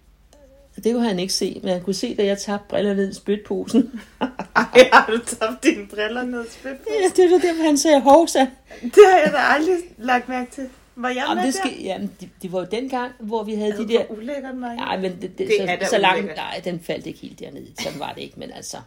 Det 0.76 0.94
kunne 0.94 1.08
han 1.08 1.20
ikke 1.20 1.34
se, 1.34 1.60
men 1.64 1.72
han 1.72 1.82
kunne 1.82 1.94
se, 1.94 2.16
da 2.16 2.26
jeg 2.26 2.38
tabte 2.38 2.66
briller 2.70 2.94
ned 2.94 3.12
i 3.12 3.14
spytposen. 3.14 4.02
Ej, 4.56 4.90
har 4.94 5.10
du 5.12 5.18
tabt 5.18 5.64
dine 5.64 5.88
briller 5.88 6.24
ned 6.24 6.46
i 6.46 6.50
spytposen? 6.52 6.94
Ja, 7.02 7.24
det 7.24 7.32
var 7.32 7.38
der, 7.38 7.64
han 7.64 7.78
sagde 7.78 8.02
hovsa. 8.02 8.40
Det 8.82 9.04
har 9.12 9.18
jeg 9.18 9.32
da 9.34 9.38
aldrig 9.38 9.78
lagt 9.98 10.30
mærke 10.30 10.52
til. 10.52 10.70
Var 10.96 11.10
jeg 11.10 11.26
Jamen, 11.30 11.36
med 11.44 11.54
det, 11.54 11.54
der? 11.64 11.70
skal, 11.70 11.84
jamen, 11.84 12.12
det, 12.20 12.30
det 12.42 12.52
var 12.52 12.60
jo 12.60 12.68
dengang, 12.72 13.12
hvor 13.20 13.44
vi 13.44 13.54
havde 13.54 13.74
Ad, 13.74 13.78
de 13.78 13.88
der... 13.88 14.04
ulækkert, 14.10 14.56
Maja. 14.56 14.76
Nej, 14.76 14.98
men 14.98 15.12
det, 15.12 15.22
det, 15.22 15.38
Det 15.38 15.52
så, 15.60 15.64
er 15.68 15.76
da 15.80 15.86
så 15.86 15.98
langt... 15.98 16.18
ulækkert. 16.18 16.38
Nej, 16.38 16.62
den 16.64 16.80
faldt 16.80 17.06
ikke 17.08 17.20
helt 17.20 17.40
dernede. 17.40 17.68
Sådan 17.84 18.00
var 18.00 18.14
det 18.14 18.22
ikke, 18.22 18.40
men 18.40 18.52
altså... 18.52 18.78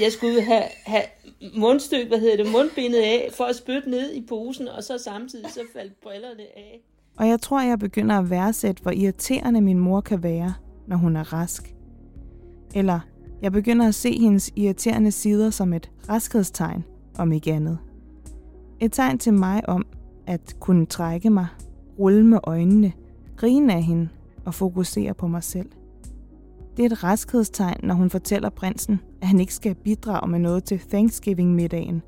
Jeg 0.00 0.12
skulle 0.12 0.42
have, 0.42 0.62
have 0.84 1.02
mundstyk, 1.54 2.08
hvad 2.08 2.18
hedder 2.18 2.36
det, 2.36 2.52
mundbindet 2.52 2.98
af, 2.98 3.28
for 3.34 3.44
at 3.44 3.56
spytte 3.56 3.90
ned 3.90 4.12
i 4.12 4.24
posen, 4.28 4.68
og 4.68 4.84
så 4.84 4.98
samtidig 4.98 5.50
så 5.50 5.60
faldt 5.76 6.00
brillerne 6.00 6.42
af. 6.56 6.80
Og 7.16 7.28
jeg 7.28 7.40
tror, 7.40 7.60
jeg 7.60 7.78
begynder 7.78 8.18
at 8.18 8.30
værdsætte, 8.30 8.82
hvor 8.82 8.90
irriterende 8.90 9.60
min 9.60 9.78
mor 9.78 10.00
kan 10.00 10.22
være, 10.22 10.54
når 10.86 10.96
hun 10.96 11.16
er 11.16 11.32
rask. 11.32 11.74
Eller 12.74 13.00
jeg 13.42 13.52
begynder 13.52 13.88
at 13.88 13.94
se 13.94 14.18
hendes 14.18 14.50
irriterende 14.56 15.10
sider 15.10 15.50
som 15.50 15.72
et 15.72 15.90
raskhedstegn, 16.08 16.84
om 17.18 17.32
ikke 17.32 17.52
andet. 17.52 17.78
Et 18.80 18.92
tegn 18.92 19.18
til 19.18 19.34
mig 19.34 19.68
om 19.68 19.86
at 20.26 20.56
kunne 20.60 20.86
trække 20.86 21.30
mig, 21.30 21.46
rulle 21.98 22.26
med 22.26 22.38
øjnene, 22.42 22.92
grine 23.36 23.74
af 23.74 23.82
hende 23.82 24.08
og 24.44 24.54
fokusere 24.54 25.14
på 25.14 25.26
mig 25.26 25.42
selv. 25.42 25.70
Det 26.76 26.82
er 26.82 26.86
et 26.86 27.04
raskhedstegn, 27.04 27.80
når 27.82 27.94
hun 27.94 28.10
fortæller 28.10 28.50
prinsen, 28.50 29.00
at 29.20 29.26
han 29.28 29.40
ikke 29.40 29.54
skal 29.54 29.74
bidrage 29.74 30.30
med 30.30 30.38
noget 30.38 30.64
til 30.64 30.78
Thanksgiving-middagen. 30.78 32.02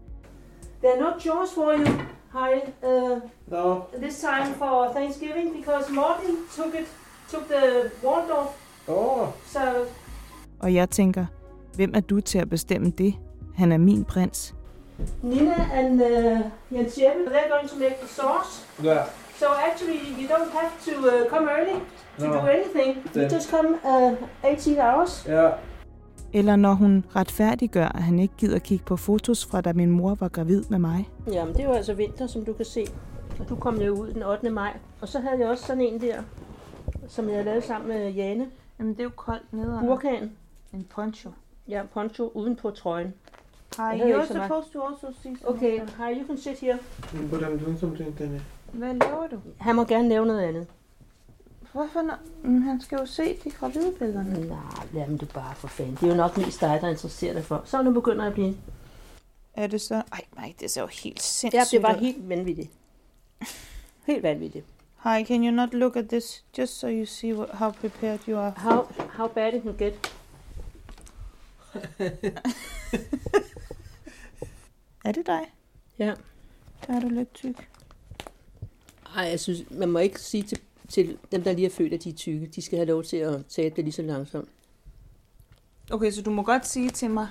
There 0.82 0.92
are 0.92 1.00
no 1.00 1.20
chores 1.20 1.50
for 1.54 1.72
you, 1.78 1.92
Heil, 2.32 2.62
uh, 2.82 3.18
No. 3.52 3.80
this 4.02 4.20
time 4.20 4.54
for 4.54 4.92
Thanksgiving, 4.96 5.56
because 5.56 5.92
Morten 5.92 6.36
took 6.56 6.74
it, 6.80 6.86
took 7.30 7.44
the 7.48 7.90
Waldorf, 8.04 8.50
Oh. 8.88 9.28
so 9.46 9.58
Og 10.58 10.74
jeg 10.74 10.90
tænker, 10.90 11.26
hvem 11.76 11.92
er 11.94 12.00
du 12.00 12.20
til 12.20 12.38
at 12.38 12.50
bestemme 12.50 12.90
det? 12.90 13.14
Han 13.56 13.72
er 13.72 13.76
min 13.78 14.04
prins. 14.04 14.54
Nina 15.22 15.54
and 15.74 16.02
uh, 16.02 16.40
Jens 16.78 16.98
Jeppe, 16.98 17.30
they're 17.30 17.50
going 17.58 17.68
to 17.70 17.76
make 17.76 17.96
the 18.00 18.08
sauce. 18.08 18.66
Yeah. 18.84 19.06
So 19.38 19.46
actually, 19.70 19.98
you 20.20 20.28
don't 20.28 20.50
have 20.52 20.72
to 20.86 20.92
uh, 21.06 21.30
come 21.30 21.48
early 21.50 21.80
to 22.18 22.26
No. 22.26 22.32
do 22.32 22.46
anything. 22.46 22.96
You 23.04 23.10
Then- 23.20 23.30
just 23.34 23.50
come 23.50 23.68
uh, 23.84 24.50
18 24.50 24.78
hours. 24.78 25.26
Yeah. 25.28 25.52
Eller 26.32 26.56
når 26.56 26.72
hun 26.74 27.04
retfærdiggør, 27.16 27.86
at 27.86 28.02
han 28.02 28.18
ikke 28.18 28.34
gider 28.38 28.58
kigge 28.58 28.84
på 28.84 28.96
fotos 28.96 29.46
fra 29.46 29.60
da 29.60 29.72
min 29.72 29.90
mor 29.90 30.14
var 30.14 30.28
gravid 30.28 30.64
med 30.70 30.78
mig. 30.78 31.08
Jamen, 31.32 31.54
det 31.54 31.60
er 31.60 31.64
jo 31.68 31.72
altså 31.72 31.94
vinter, 31.94 32.26
som 32.26 32.44
du 32.44 32.52
kan 32.52 32.64
se. 32.64 32.84
Og 33.40 33.48
du 33.48 33.56
kom 33.56 33.80
jo 33.80 33.92
ud 33.94 34.12
den 34.12 34.22
8. 34.22 34.50
maj. 34.50 34.76
Og 35.00 35.08
så 35.08 35.18
havde 35.20 35.40
jeg 35.40 35.48
også 35.48 35.64
sådan 35.66 35.82
en 35.82 36.00
der, 36.00 36.22
som 37.08 37.24
jeg 37.26 37.32
havde 37.34 37.44
lavet 37.44 37.64
sammen 37.64 37.88
med 37.88 38.10
Jane. 38.10 38.46
Jamen, 38.78 38.92
det 38.92 39.00
er 39.00 39.04
jo 39.04 39.10
koldt 39.16 39.52
nede. 39.52 39.78
Burkan. 39.80 40.32
En 40.72 40.84
poncho. 40.90 41.30
Ja, 41.68 41.82
poncho 41.94 42.30
uden 42.34 42.56
på 42.56 42.70
trøjen. 42.70 43.14
Hi, 43.76 43.82
Jeg 43.82 43.96
hører 43.98 44.16
you're 44.16 44.22
ikke 44.22 44.26
så 44.28 44.34
meget. 44.34 44.48
supposed 44.50 44.72
to 44.72 44.82
also 44.86 45.20
see 45.22 45.36
Okay, 45.44 45.80
hi, 45.80 46.20
you 46.20 46.26
can 46.26 46.38
sit 46.38 46.58
here. 46.58 46.78
Hvordan 47.28 47.58
du 47.58 47.78
something, 47.80 48.18
Danny? 48.18 48.38
Hvad 48.72 48.94
laver 48.94 49.26
du? 49.26 49.40
Han 49.60 49.76
må 49.76 49.84
gerne 49.84 50.08
lave 50.08 50.26
noget 50.26 50.40
andet. 50.40 50.66
Hvorfor? 51.72 52.02
Når... 52.02 52.14
Men 52.42 52.62
han 52.62 52.80
skal 52.80 52.98
jo 52.98 53.06
se 53.06 53.36
de 53.44 53.50
gravide 53.50 53.92
billederne. 53.98 54.48
Nej, 54.48 54.58
lad 54.92 55.06
dem 55.06 55.18
det 55.18 55.28
bare 55.34 55.54
for 55.54 55.68
fanden. 55.68 55.94
Det 55.94 56.02
er 56.02 56.08
jo 56.08 56.14
nok 56.14 56.36
mest 56.36 56.60
dig, 56.60 56.78
der 56.82 56.88
interesserer 56.88 57.32
dig 57.32 57.44
for. 57.44 57.62
Så 57.64 57.82
nu 57.82 57.90
begynder 57.92 58.22
jeg 58.22 58.26
at 58.28 58.34
blive... 58.34 58.56
Er 59.54 59.66
det 59.66 59.80
så? 59.80 59.94
Ej, 59.94 60.20
nej, 60.36 60.54
det 60.60 60.70
ser 60.70 60.80
jo 60.80 60.86
helt 60.86 61.22
sindssygt 61.22 61.54
Ja, 61.54 61.64
det 61.76 61.82
var 61.82 61.94
ud. 61.94 61.98
helt 62.00 62.28
vanvittigt. 62.28 62.70
Helt 64.06 64.22
vanvittigt. 64.22 64.66
Hi, 65.04 65.22
can 65.22 65.44
you 65.44 65.50
not 65.52 65.74
look 65.74 65.96
at 65.96 66.08
this, 66.08 66.42
just 66.58 66.78
so 66.80 66.88
you 66.88 67.06
see 67.06 67.32
what, 67.32 67.50
how 67.50 67.70
prepared 67.70 68.20
you 68.28 68.36
are? 68.36 68.52
How, 68.56 68.88
how 69.16 69.28
bad 69.28 69.54
it 69.54 69.62
can 69.62 69.76
get. 69.76 70.12
Er 75.04 75.12
det 75.12 75.26
dig? 75.26 75.40
Ja. 75.98 76.14
Der 76.86 76.94
er 76.96 77.00
du 77.00 77.08
lidt 77.08 77.34
tyk. 77.34 77.68
Ej, 79.16 79.24
jeg 79.24 79.40
synes, 79.40 79.62
man 79.70 79.88
må 79.88 79.98
ikke 79.98 80.20
sige 80.20 80.42
til, 80.42 80.60
til 80.88 81.18
dem, 81.32 81.42
der 81.42 81.52
lige 81.52 81.66
er 81.66 81.70
født, 81.70 81.92
at 81.92 82.04
de 82.04 82.10
er 82.10 82.14
tykke. 82.14 82.46
De 82.46 82.62
skal 82.62 82.78
have 82.78 82.86
lov 82.88 83.04
til 83.04 83.16
at 83.16 83.46
tage 83.46 83.70
det 83.70 83.84
lige 83.84 83.92
så 83.92 84.02
langsomt. 84.02 84.48
Okay, 85.90 86.10
så 86.10 86.22
du 86.22 86.30
må 86.30 86.42
godt 86.42 86.66
sige 86.66 86.90
til 86.90 87.10
mig, 87.10 87.28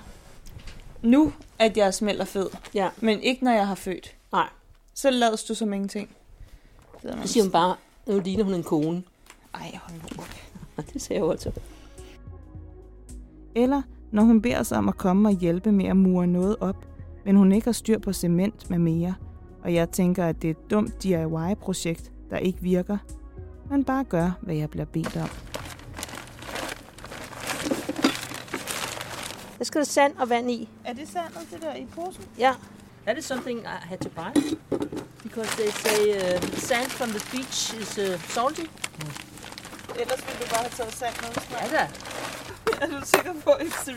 nu 1.02 1.32
at 1.58 1.76
jeg 1.76 1.94
smelter 1.94 2.24
fed, 2.24 2.50
ja. 2.74 2.90
men 3.00 3.22
ikke 3.22 3.44
når 3.44 3.52
jeg 3.52 3.66
har 3.66 3.74
født. 3.74 4.16
Nej. 4.32 4.48
Så 4.94 5.10
lades 5.10 5.44
du 5.44 5.54
som 5.54 5.72
ingenting. 5.72 6.16
Så 7.02 7.18
siger 7.24 7.44
hun 7.44 7.52
bare, 7.52 7.76
nu 8.06 8.20
ligner 8.20 8.44
hun 8.44 8.54
en 8.54 8.62
kone. 8.62 9.02
Ej, 9.54 9.78
hold 9.82 10.00
nu 10.02 10.22
op. 10.76 10.84
det 10.92 11.02
sagde 11.02 11.22
jeg 11.22 11.30
også. 11.30 11.50
Eller 13.54 13.82
når 14.10 14.22
hun 14.22 14.42
beder 14.42 14.60
os 14.60 14.72
om 14.72 14.88
at 14.88 14.96
komme 14.96 15.28
og 15.28 15.34
hjælpe 15.34 15.72
med 15.72 15.84
at 15.84 15.96
mure 15.96 16.26
noget 16.26 16.56
op, 16.60 16.86
men 17.24 17.36
hun 17.36 17.52
ikke 17.52 17.64
har 17.64 17.72
styr 17.72 17.98
på 17.98 18.12
cement 18.12 18.70
med 18.70 18.78
mere, 18.78 19.14
og 19.62 19.74
jeg 19.74 19.90
tænker, 19.90 20.26
at 20.26 20.42
det 20.42 20.48
er 20.48 20.50
et 20.50 20.70
dumt 20.70 21.02
DIY-projekt, 21.02 22.12
der 22.30 22.38
ikke 22.38 22.62
virker, 22.62 22.98
men 23.70 23.84
bare 23.84 24.04
gør, 24.04 24.30
hvad 24.42 24.54
jeg 24.54 24.70
bliver 24.70 24.84
bedt 24.84 25.16
om. 25.16 25.28
Der 29.58 29.64
skal 29.64 29.78
der 29.78 29.84
sand 29.84 30.16
og 30.18 30.28
vand 30.28 30.50
i. 30.50 30.68
Er 30.84 30.92
det 30.92 31.08
sandet, 31.08 31.48
det 31.52 31.62
der 31.62 31.74
i 31.74 31.86
posen? 31.94 32.24
Ja. 32.38 32.54
That 33.08 33.16
is 33.16 33.24
something 33.24 33.66
I 33.66 33.78
had 33.78 34.02
to 34.02 34.10
buy. 34.10 34.34
Because 35.22 35.50
they 35.56 35.70
say 35.70 36.12
uh, 36.12 36.40
sand 36.58 36.92
from 36.92 37.10
the 37.14 37.24
beach 37.32 37.72
is 37.72 37.96
uh, 37.96 38.18
salty. 38.18 38.68
Ellers 39.96 40.20
ville 40.20 40.38
du 40.40 40.46
bare 40.50 40.62
have 40.62 40.72
taget 40.72 40.92
sand 40.92 41.14
med 41.22 41.32
snart. 41.42 41.72
Ja 41.72 41.78
da. 41.78 41.88
Er 42.82 42.86
du 42.86 43.06
sikker 43.06 43.32
på, 43.44 43.50
at 43.50 43.66
it's 43.66 43.84
the 43.84 43.94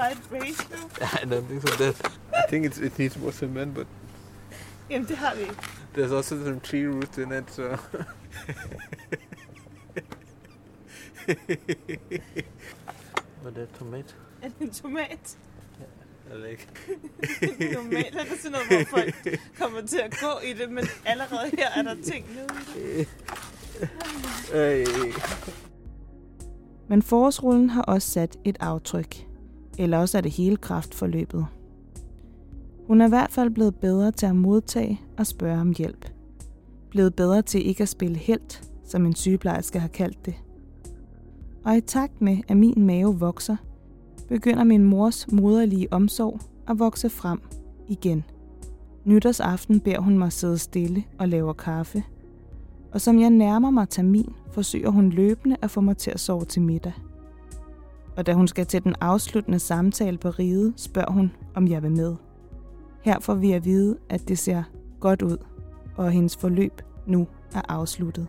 right 0.00 0.18
ratio? 0.32 0.78
I 1.22 1.24
don't 1.26 1.46
think 1.46 1.68
so. 1.68 1.76
That, 1.76 1.94
I 2.32 2.42
think 2.48 2.64
it's, 2.66 2.78
it 2.78 2.98
needs 2.98 3.18
more 3.18 3.32
cement, 3.32 3.74
but 3.74 3.86
Jamen, 4.90 5.08
det 5.08 5.16
har 5.16 5.34
vi 5.34 5.40
ikke. 5.42 5.56
there's 5.94 6.12
also 6.12 6.44
some 6.44 6.60
tree 6.60 6.86
roots 6.86 7.18
in 7.18 7.32
it, 7.32 7.52
so... 7.52 7.62
What 13.42 13.58
er 13.58 13.66
tomat? 13.78 14.16
Er 14.42 14.48
det 14.48 14.60
en 14.60 14.70
tomat? 14.70 15.38
Eller 16.32 16.46
ikke? 16.46 16.68
Normalt 17.74 18.14
er 18.14 18.24
det 18.24 18.38
sådan 18.42 18.52
noget, 18.52 18.66
hvor 18.68 18.98
folk 18.98 19.38
kommer 19.58 19.80
til 19.86 19.98
at 19.98 20.16
gå 20.20 20.46
i 20.46 20.52
det, 20.52 20.70
men 20.70 20.84
allerede 21.04 21.50
her 21.58 21.68
er 21.76 21.82
der 21.82 21.94
ting 22.02 22.26
nede 22.34 22.46
i 22.76 22.98
det. 22.98 23.08
Ej. 24.54 24.84
Men 26.88 27.02
forårsrullen 27.02 27.70
har 27.70 27.82
også 27.82 28.10
sat 28.10 28.38
et 28.44 28.56
aftryk. 28.60 29.26
Eller 29.78 29.98
også 29.98 30.18
er 30.18 30.22
det 30.22 30.30
hele 30.30 30.56
kraftforløbet. 30.56 31.46
Hun 32.86 33.00
er 33.00 33.06
i 33.06 33.08
hvert 33.08 33.30
fald 33.30 33.50
blevet 33.50 33.74
bedre 33.74 34.12
til 34.12 34.26
at 34.26 34.36
modtage 34.36 35.00
og 35.18 35.26
spørge 35.26 35.60
om 35.60 35.74
hjælp. 35.78 36.08
Blevet 36.90 37.14
bedre 37.14 37.42
til 37.42 37.66
ikke 37.66 37.82
at 37.82 37.88
spille 37.88 38.16
helt, 38.16 38.62
som 38.84 39.06
en 39.06 39.14
sygeplejerske 39.14 39.78
har 39.78 39.88
kaldt 39.88 40.26
det. 40.26 40.34
Og 41.64 41.76
i 41.76 41.80
takt 41.80 42.20
med, 42.20 42.38
at 42.48 42.56
min 42.56 42.86
mave 42.86 43.18
vokser, 43.18 43.56
begynder 44.28 44.64
min 44.64 44.84
mors 44.84 45.32
moderlige 45.32 45.92
omsorg 45.92 46.40
at 46.68 46.78
vokse 46.78 47.10
frem 47.10 47.40
igen. 47.88 48.24
Nytårsaften 49.04 49.80
beder 49.80 50.00
hun 50.00 50.18
mig 50.18 50.32
sidde 50.32 50.58
stille 50.58 51.04
og 51.18 51.28
laver 51.28 51.52
kaffe. 51.52 52.02
Og 52.92 53.00
som 53.00 53.20
jeg 53.20 53.30
nærmer 53.30 53.70
mig 53.70 53.88
termin, 53.88 54.32
forsøger 54.52 54.90
hun 54.90 55.10
løbende 55.10 55.56
at 55.62 55.70
få 55.70 55.80
mig 55.80 55.96
til 55.96 56.10
at 56.10 56.20
sove 56.20 56.44
til 56.44 56.62
middag. 56.62 56.92
Og 58.16 58.26
da 58.26 58.32
hun 58.32 58.48
skal 58.48 58.66
til 58.66 58.84
den 58.84 58.94
afsluttende 59.00 59.58
samtale 59.58 60.18
på 60.18 60.30
riget, 60.30 60.72
spørger 60.76 61.12
hun, 61.12 61.32
om 61.54 61.68
jeg 61.68 61.82
vil 61.82 61.92
med. 61.92 62.14
Her 63.02 63.20
får 63.20 63.34
vi 63.34 63.52
at 63.52 63.64
vide, 63.64 63.96
at 64.08 64.28
det 64.28 64.38
ser 64.38 64.62
godt 65.00 65.22
ud, 65.22 65.36
og 65.96 66.06
at 66.06 66.12
hendes 66.12 66.36
forløb 66.36 66.82
nu 67.06 67.26
er 67.54 67.62
afsluttet. 67.68 68.26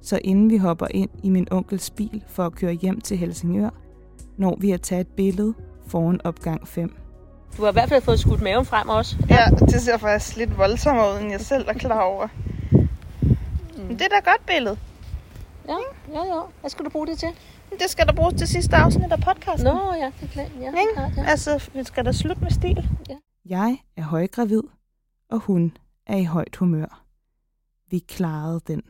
Så 0.00 0.20
inden 0.24 0.50
vi 0.50 0.56
hopper 0.56 0.86
ind 0.90 1.10
i 1.22 1.30
min 1.30 1.46
onkels 1.50 1.90
bil 1.90 2.24
for 2.28 2.42
at 2.42 2.54
køre 2.54 2.72
hjem 2.72 3.00
til 3.00 3.16
Helsingør, 3.16 3.70
når 4.36 4.56
vi 4.60 4.70
at 4.70 4.80
tage 4.80 5.00
et 5.00 5.08
billede 5.08 5.54
foran 5.86 6.20
opgang 6.24 6.68
5. 6.68 6.96
Du 7.56 7.62
har 7.62 7.68
i 7.68 7.72
hvert 7.72 7.88
fald 7.88 8.02
fået 8.02 8.20
skudt 8.20 8.42
maven 8.42 8.64
frem 8.64 8.88
også. 8.88 9.16
Ja, 9.30 9.44
det 9.66 9.82
ser 9.82 9.96
faktisk 9.96 10.36
lidt 10.36 10.58
voldsommere 10.58 11.14
ud, 11.14 11.20
end 11.20 11.30
jeg 11.30 11.40
selv 11.40 11.68
er 11.68 11.72
klar 11.72 12.00
over. 12.02 12.28
Mm. 12.72 13.82
Men 13.82 13.98
det 13.98 14.02
er 14.02 14.08
da 14.08 14.30
godt 14.30 14.46
billede. 14.46 14.78
Ja, 15.68 15.76
ja, 16.12 16.24
ja. 16.24 16.40
Hvad 16.60 16.70
skal 16.70 16.84
du 16.84 16.90
bruge 16.90 17.06
det 17.06 17.18
til? 17.18 17.28
Det 17.70 17.90
skal 17.90 18.06
der 18.06 18.12
bruges 18.12 18.34
til 18.34 18.48
sidste 18.48 18.76
afsnit 18.76 19.12
af 19.12 19.20
podcasten. 19.20 19.64
Nå, 19.64 19.94
ja, 19.94 20.10
det 20.20 20.28
er 20.28 20.32
klart. 20.32 20.50
Ja, 20.60 20.70
klart, 20.94 21.12
ja. 21.16 21.24
Altså, 21.24 21.68
vi 21.74 21.84
skal 21.84 22.04
da 22.04 22.12
slutte 22.12 22.42
med 22.42 22.50
stil. 22.50 22.88
Ja. 23.08 23.16
Jeg 23.46 23.78
er 23.96 24.02
højgravid, 24.02 24.62
og 25.30 25.38
hun 25.38 25.76
er 26.06 26.16
i 26.16 26.24
højt 26.24 26.56
humør. 26.56 27.04
Vi 27.90 27.98
klarede 27.98 28.60
den. 28.66 28.82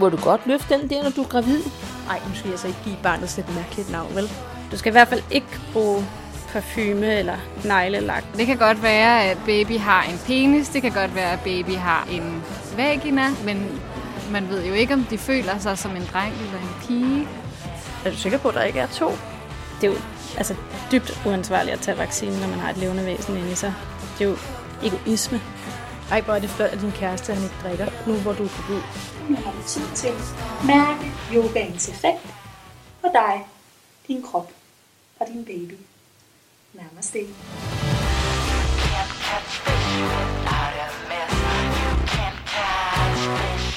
Må 0.00 0.08
du 0.08 0.16
godt 0.16 0.46
løfte 0.46 0.74
den 0.74 0.90
der, 0.90 1.02
når 1.02 1.10
du 1.10 1.22
er 1.22 1.28
gravid? 1.28 1.62
Nej, 2.06 2.20
nu 2.28 2.34
skal 2.34 2.50
jeg 2.50 2.58
så 2.58 2.66
ikke 2.66 2.80
give 2.84 2.96
barnet 3.02 3.38
et 3.38 3.54
mærkeligt 3.54 3.90
navn, 3.90 4.14
vel? 4.14 4.30
Du 4.72 4.76
skal 4.76 4.90
i 4.90 4.92
hvert 4.92 5.08
fald 5.08 5.22
ikke 5.30 5.46
bruge 5.72 6.06
parfume 6.52 7.18
eller 7.18 7.36
neglelak. 7.64 8.24
Det 8.36 8.46
kan 8.46 8.58
godt 8.58 8.82
være, 8.82 9.24
at 9.24 9.38
baby 9.46 9.78
har 9.78 10.02
en 10.02 10.18
penis. 10.26 10.68
Det 10.68 10.82
kan 10.82 10.92
godt 10.92 11.14
være, 11.14 11.32
at 11.32 11.40
baby 11.40 11.76
har 11.76 12.08
en 12.10 12.42
vagina. 12.76 13.22
Men 13.44 13.80
man 14.30 14.48
ved 14.48 14.64
jo 14.64 14.72
ikke, 14.72 14.94
om 14.94 15.04
de 15.04 15.18
føler 15.18 15.58
sig 15.58 15.78
som 15.78 15.96
en 15.96 16.08
dreng 16.12 16.34
eller 16.34 16.58
en 16.58 16.86
pige. 16.86 17.28
Er 18.04 18.10
du 18.10 18.16
sikker 18.16 18.38
på, 18.38 18.48
at 18.48 18.54
der 18.54 18.62
ikke 18.62 18.80
er 18.80 18.86
to? 18.86 19.10
Det 19.80 19.88
er 19.88 19.92
jo 19.92 19.98
altså, 20.36 20.54
dybt 20.92 21.20
uansvarligt 21.26 21.74
at 21.74 21.80
tage 21.80 21.98
vaccinen, 21.98 22.40
når 22.40 22.48
man 22.48 22.58
har 22.58 22.70
et 22.70 22.76
levende 22.76 23.06
væsen 23.06 23.36
inde 23.36 23.52
i 23.52 23.54
sig. 23.54 23.74
Det 24.18 24.24
er 24.24 24.28
jo 24.28 24.36
egoisme. 24.82 25.40
Ej, 26.10 26.20
hvor 26.20 26.34
er 26.34 26.38
det 26.38 26.50
flot, 26.50 26.68
at 26.68 26.80
din 26.80 26.92
kæreste 26.92 27.34
han 27.34 27.42
ikke 27.42 27.56
drikker, 27.62 27.86
nu 28.06 28.14
hvor 28.14 28.32
du 28.32 28.44
er 28.44 28.48
gravid 28.48 28.82
men 29.30 29.42
har 29.42 29.52
du 29.52 29.62
tid 29.66 29.86
til. 29.94 30.12
Mærk 30.66 30.96
yogaens 31.34 31.88
effekt 31.88 32.26
på 33.00 33.08
dig, 33.12 33.46
din 34.08 34.22
krop 34.22 34.52
og 35.20 35.26
din 35.26 35.44
baby. 35.44 35.78
Namaste. 36.72 37.18
Can't 37.18 39.12
catch 39.26 39.52
fish, 39.64 39.98
you 39.98 40.06
are 40.56 40.74
a 40.84 40.90
mess. 41.10 41.34
You 41.80 41.92
can't 42.06 42.38
catch 42.46 43.22
fish. 43.40 43.69